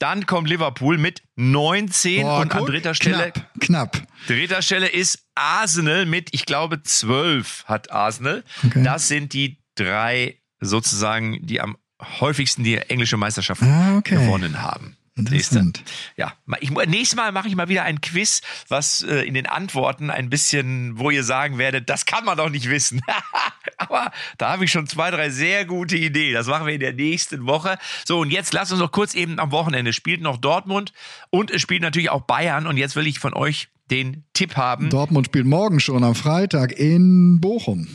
Dann 0.00 0.26
kommt 0.26 0.48
Liverpool 0.48 0.98
mit 0.98 1.22
19 1.36 2.22
Boah, 2.22 2.40
und 2.40 2.52
an 2.52 2.58
guck, 2.58 2.66
dritter 2.68 2.94
Stelle 2.94 3.30
Knapp, 3.30 3.60
knapp. 3.60 4.02
Dritter 4.26 4.60
Stelle 4.60 4.88
ist 4.88 5.20
Arsenal 5.36 6.04
mit, 6.04 6.30
ich 6.32 6.46
glaube, 6.46 6.82
12 6.82 7.66
hat 7.66 7.92
Arsenal. 7.92 8.42
Okay. 8.66 8.82
Das 8.82 9.06
sind 9.06 9.34
die 9.34 9.62
drei 9.76 10.40
sozusagen, 10.58 11.46
die 11.46 11.60
am 11.60 11.76
häufigsten 12.02 12.64
die 12.64 12.76
englische 12.76 13.16
Meisterschaft 13.16 13.62
Ah, 13.62 13.98
okay. 13.98 14.16
gewonnen 14.16 14.62
haben. 14.62 14.95
Interessant. 15.16 15.82
Ja, 16.18 16.34
ich, 16.60 16.70
nächstes 16.70 17.16
Mal 17.16 17.32
mache 17.32 17.48
ich 17.48 17.56
mal 17.56 17.70
wieder 17.70 17.84
ein 17.84 18.02
Quiz, 18.02 18.42
was 18.68 19.02
äh, 19.02 19.22
in 19.22 19.32
den 19.32 19.46
Antworten 19.46 20.10
ein 20.10 20.28
bisschen, 20.28 20.98
wo 20.98 21.10
ihr 21.10 21.24
sagen 21.24 21.56
werdet, 21.56 21.88
das 21.88 22.04
kann 22.04 22.26
man 22.26 22.36
doch 22.36 22.50
nicht 22.50 22.68
wissen. 22.68 23.00
Aber 23.78 24.12
da 24.36 24.50
habe 24.50 24.66
ich 24.66 24.70
schon 24.70 24.86
zwei, 24.86 25.10
drei 25.10 25.30
sehr 25.30 25.64
gute 25.64 25.96
Ideen. 25.96 26.34
Das 26.34 26.46
machen 26.48 26.66
wir 26.66 26.74
in 26.74 26.80
der 26.80 26.92
nächsten 26.92 27.46
Woche. 27.46 27.78
So, 28.06 28.20
und 28.20 28.30
jetzt 28.30 28.52
lasst 28.52 28.72
uns 28.72 28.80
noch 28.80 28.92
kurz 28.92 29.14
eben 29.14 29.38
am 29.38 29.52
Wochenende 29.52 29.94
spielt 29.94 30.20
noch 30.20 30.36
Dortmund 30.36 30.92
und 31.30 31.50
es 31.50 31.62
spielt 31.62 31.80
natürlich 31.80 32.10
auch 32.10 32.22
Bayern. 32.22 32.66
Und 32.66 32.76
jetzt 32.76 32.94
will 32.94 33.06
ich 33.06 33.18
von 33.18 33.32
euch 33.32 33.68
den 33.90 34.24
Tipp 34.34 34.56
haben. 34.56 34.90
Dortmund 34.90 35.28
spielt 35.28 35.46
morgen 35.46 35.80
schon 35.80 36.04
am 36.04 36.14
Freitag 36.14 36.72
in 36.72 37.40
Bochum. 37.40 37.88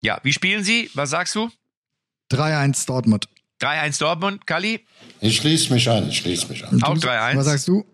Ja, 0.00 0.20
wie 0.22 0.32
spielen 0.32 0.64
sie? 0.64 0.90
Was 0.94 1.10
sagst 1.10 1.34
du? 1.34 1.50
3-1 2.30 2.86
Dortmund. 2.86 3.28
3-1 3.60 3.98
Dortmund, 4.00 4.46
Kali? 4.46 4.84
Ich 5.20 5.36
schließe 5.36 5.72
mich 5.72 5.88
an, 5.88 6.08
ich 6.08 6.18
schließe 6.18 6.46
mich 6.48 6.66
an. 6.66 6.82
Auch 6.82 6.94
Du- 6.94 7.00
3-1. 7.06 7.36
Was 7.36 7.46
sagst 7.46 7.68
du? 7.68 7.84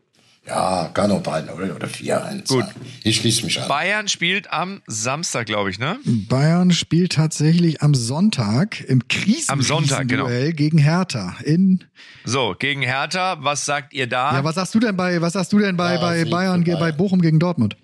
Ja, 0.45 0.91
kann 0.93 1.13
auch 1.13 1.23
3-0 1.23 1.73
oder 1.73 1.87
4-1 1.87 2.49
Gut. 2.49 2.65
sein. 2.65 2.75
Ich 3.05 3.19
schließe 3.19 3.45
mich 3.45 3.61
an. 3.63 3.69
Bayern 3.69 4.09
spielt 4.09 4.53
am 4.53 4.83
Samstag, 4.89 5.47
glaube 5.47 5.71
ich, 5.71 5.79
ne? 5.79 5.99
Bayern 6.05 6.73
spielt 6.73 7.13
tatsächlich 7.13 7.81
am 7.81 7.95
Sonntag 7.95 8.81
im 8.81 9.07
Krisen 9.07 9.53
Am 9.53 9.63
Sonntag, 9.63 10.09
genau. 10.09 10.25
Duell 10.25 10.53
gegen 10.53 10.79
Hertha 10.79 11.37
in 11.45 11.85
So, 12.25 12.57
gegen 12.59 12.83
Hertha, 12.83 13.37
was 13.41 13.65
sagt 13.65 13.95
ihr 13.95 14.09
da? 14.09 14.33
Ja, 14.35 14.43
was 14.43 14.57
sagst 14.57 14.75
du 14.75 14.81
denn 14.81 14.97
bei 14.97 15.21
was 15.21 15.35
sagst 15.35 15.53
du 15.53 15.61
denn 15.61 15.77
bei 15.77 15.95
Ja, 15.95 16.01
bei 16.01 16.25
Bayern 16.25 16.65
ge- 16.65 16.75
bei 16.75 16.81
Bayern. 16.81 16.97
Bochum 16.97 17.23
gegen 17.23 17.39
Dortmund? 17.39 17.77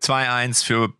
2-1 0.00 0.62
für 0.62 0.92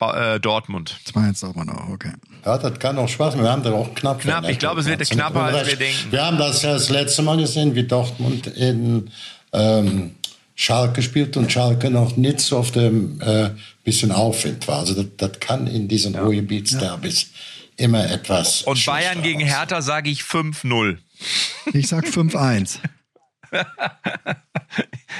äh, 0.00 0.40
Dortmund. 0.40 0.98
2-1 1.06 1.40
Dortmund 1.40 1.70
auch, 1.70 1.88
okay. 1.88 2.12
Ja, 2.44 2.58
das 2.58 2.78
kann 2.78 2.98
auch 2.98 3.08
Spaß 3.08 3.34
machen. 3.34 3.44
Wir 3.44 3.52
haben 3.52 3.62
da 3.62 3.72
auch 3.72 3.94
knapp. 3.94 4.20
Knapp, 4.20 4.48
ich 4.48 4.58
glaube, 4.58 4.80
es 4.80 4.86
wird 4.86 5.08
knapper, 5.08 5.42
als 5.44 5.68
wir 5.68 5.76
denken. 5.76 6.10
Wir 6.10 6.24
haben 6.24 6.38
das 6.38 6.62
ja 6.62 6.72
das 6.72 6.88
letzte 6.88 7.22
Mal 7.22 7.36
gesehen, 7.36 7.74
wie 7.74 7.84
Dortmund 7.84 8.46
in 8.46 9.10
ähm, 9.52 10.14
Schalke 10.54 11.02
spielt 11.02 11.36
und 11.36 11.52
Schalke 11.52 11.90
noch 11.90 12.16
nicht 12.16 12.40
so 12.40 12.58
auf 12.58 12.70
dem 12.70 13.20
äh, 13.20 13.50
bisschen 13.84 14.12
Aufwind 14.12 14.66
war. 14.68 14.80
Also 14.80 14.94
das, 14.94 15.06
das 15.16 15.40
kann 15.40 15.66
in 15.66 15.88
diesen 15.88 16.14
Ruhrgebietsderbys 16.14 17.30
immer 17.76 18.10
etwas. 18.10 18.62
Und 18.62 18.84
Bayern 18.86 19.22
gegen 19.22 19.42
aussehen. 19.42 19.56
Hertha 19.56 19.82
sage 19.82 20.10
ich 20.10 20.22
5-0. 20.22 20.98
Ich 21.72 21.88
sag 21.88 22.04
5-1. 22.06 22.78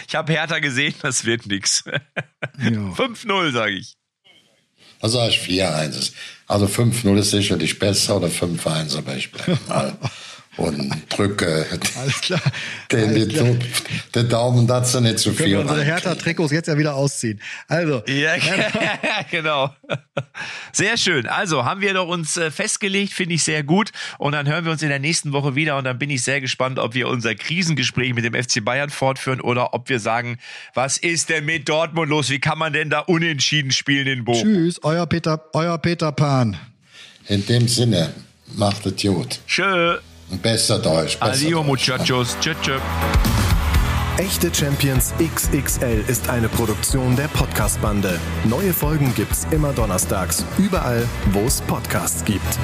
Ich 0.07 0.15
habe 0.17 0.33
Hertha 0.33 0.59
gesehen, 0.59 0.95
das 1.03 1.25
wird 1.25 1.47
nix. 1.47 1.85
ja. 1.87 2.71
5-0 2.71 3.53
sage 3.53 3.73
ich. 3.73 3.97
Also 5.01 5.19
sage 5.19 5.31
ich 5.31 5.41
4-1. 5.41 6.13
Also 6.47 6.67
5-0 6.67 7.19
ist 7.19 7.31
sicherlich 7.31 7.79
besser 7.79 8.17
oder 8.17 8.29
5-1, 8.29 8.99
aber 8.99 9.17
ich 9.17 9.33
bleibe 9.33 9.59
mal 9.69 9.97
und 10.57 10.93
drücke 11.09 11.65
Alles 11.97 12.21
klar. 12.21 12.41
den, 12.91 13.09
Alles 13.11 13.29
klar. 13.29 13.45
den, 13.45 13.59
den 14.15 14.29
Daumen 14.29 14.67
dazu 14.67 15.01
nicht 15.01 15.19
zu 15.21 15.31
Können 15.33 15.37
viel. 15.39 15.49
wir 15.53 15.61
unsere. 15.61 15.85
Hertha-Trikots 15.85 16.53
jetzt 16.53 16.67
ja 16.67 16.77
wieder 16.77 16.95
ausziehen. 16.97 17.41
Also, 17.69 18.03
Ja, 18.07 18.35
genau. 19.31 19.75
Sehr 20.73 20.97
schön. 20.97 21.27
Also 21.27 21.65
haben 21.65 21.81
wir 21.81 21.95
doch 21.95 22.09
uns 22.09 22.37
äh, 22.37 22.51
festgelegt, 22.51 23.13
finde 23.13 23.37
ich 23.37 23.45
sehr 23.45 23.63
gut. 23.63 23.91
Und 24.19 24.33
dann 24.33 24.49
hören 24.49 24.65
wir 24.65 24.73
uns 24.73 24.83
in 24.83 24.89
der 24.89 24.99
nächsten 24.99 25.33
Woche 25.33 25.55
wieder. 25.55 25.77
Und 25.79 25.85
dann 25.85 25.99
bin 25.99 26.11
ich 26.11 26.23
sehr 26.23 26.41
gespannt, 26.41 26.79
ob 26.79 26.95
wir 26.95 27.09
unser 27.09 27.35
Krisengespräch 27.35 28.13
mit 28.15 28.25
dem 28.25 28.35
FC 28.35 28.65
Bayern 28.65 28.91
fortführen 28.91 29.41
oder 29.41 29.73
ob 29.73 29.89
wir 29.89 30.01
sagen, 30.01 30.39
was 30.75 30.99
ist 30.99 31.29
denn 31.29 31.45
mit 31.45 31.69
Dortmund 31.69 32.11
los? 32.11 32.29
Wie 32.29 32.41
kann 32.41 32.59
man 32.59 32.73
denn 32.73 32.91
da 32.91 33.01
unentschieden 33.01 33.71
spielen 33.71 34.07
in 34.09 34.25
Bochum? 34.25 34.43
tschüss, 34.43 34.83
euer 34.83 35.07
Peter, 35.07 35.43
euer 35.53 35.79
Peter 35.79 36.13
Pan. 36.13 36.57
In 37.29 37.47
dem 37.47 37.69
Sinne, 37.69 38.13
macht 38.57 38.85
es 38.87 39.01
gut. 39.01 39.39
Tschö. 39.47 39.99
Besser 40.31 40.79
Deutsch. 40.79 41.19
Besser 41.19 41.33
Adio, 41.33 41.59
Deutsch. 41.59 41.67
muchachos. 41.67 42.37
Tschö, 42.41 42.55
tschö. 42.63 42.79
Echte 44.19 44.55
Champions 44.55 45.15
XXL 45.19 46.05
ist 46.07 46.29
eine 46.29 46.49
Produktion 46.49 47.17
der 47.17 47.29
Podcast-Bande. 47.29 48.21
Neue 48.45 48.73
Folgen 48.73 49.15
gibt's 49.15 49.47
immer 49.51 49.73
donnerstags, 49.73 50.45
überall, 50.59 51.09
wo 51.33 51.41
es 51.41 51.63
Podcasts 51.63 52.25
gibt. 52.25 52.59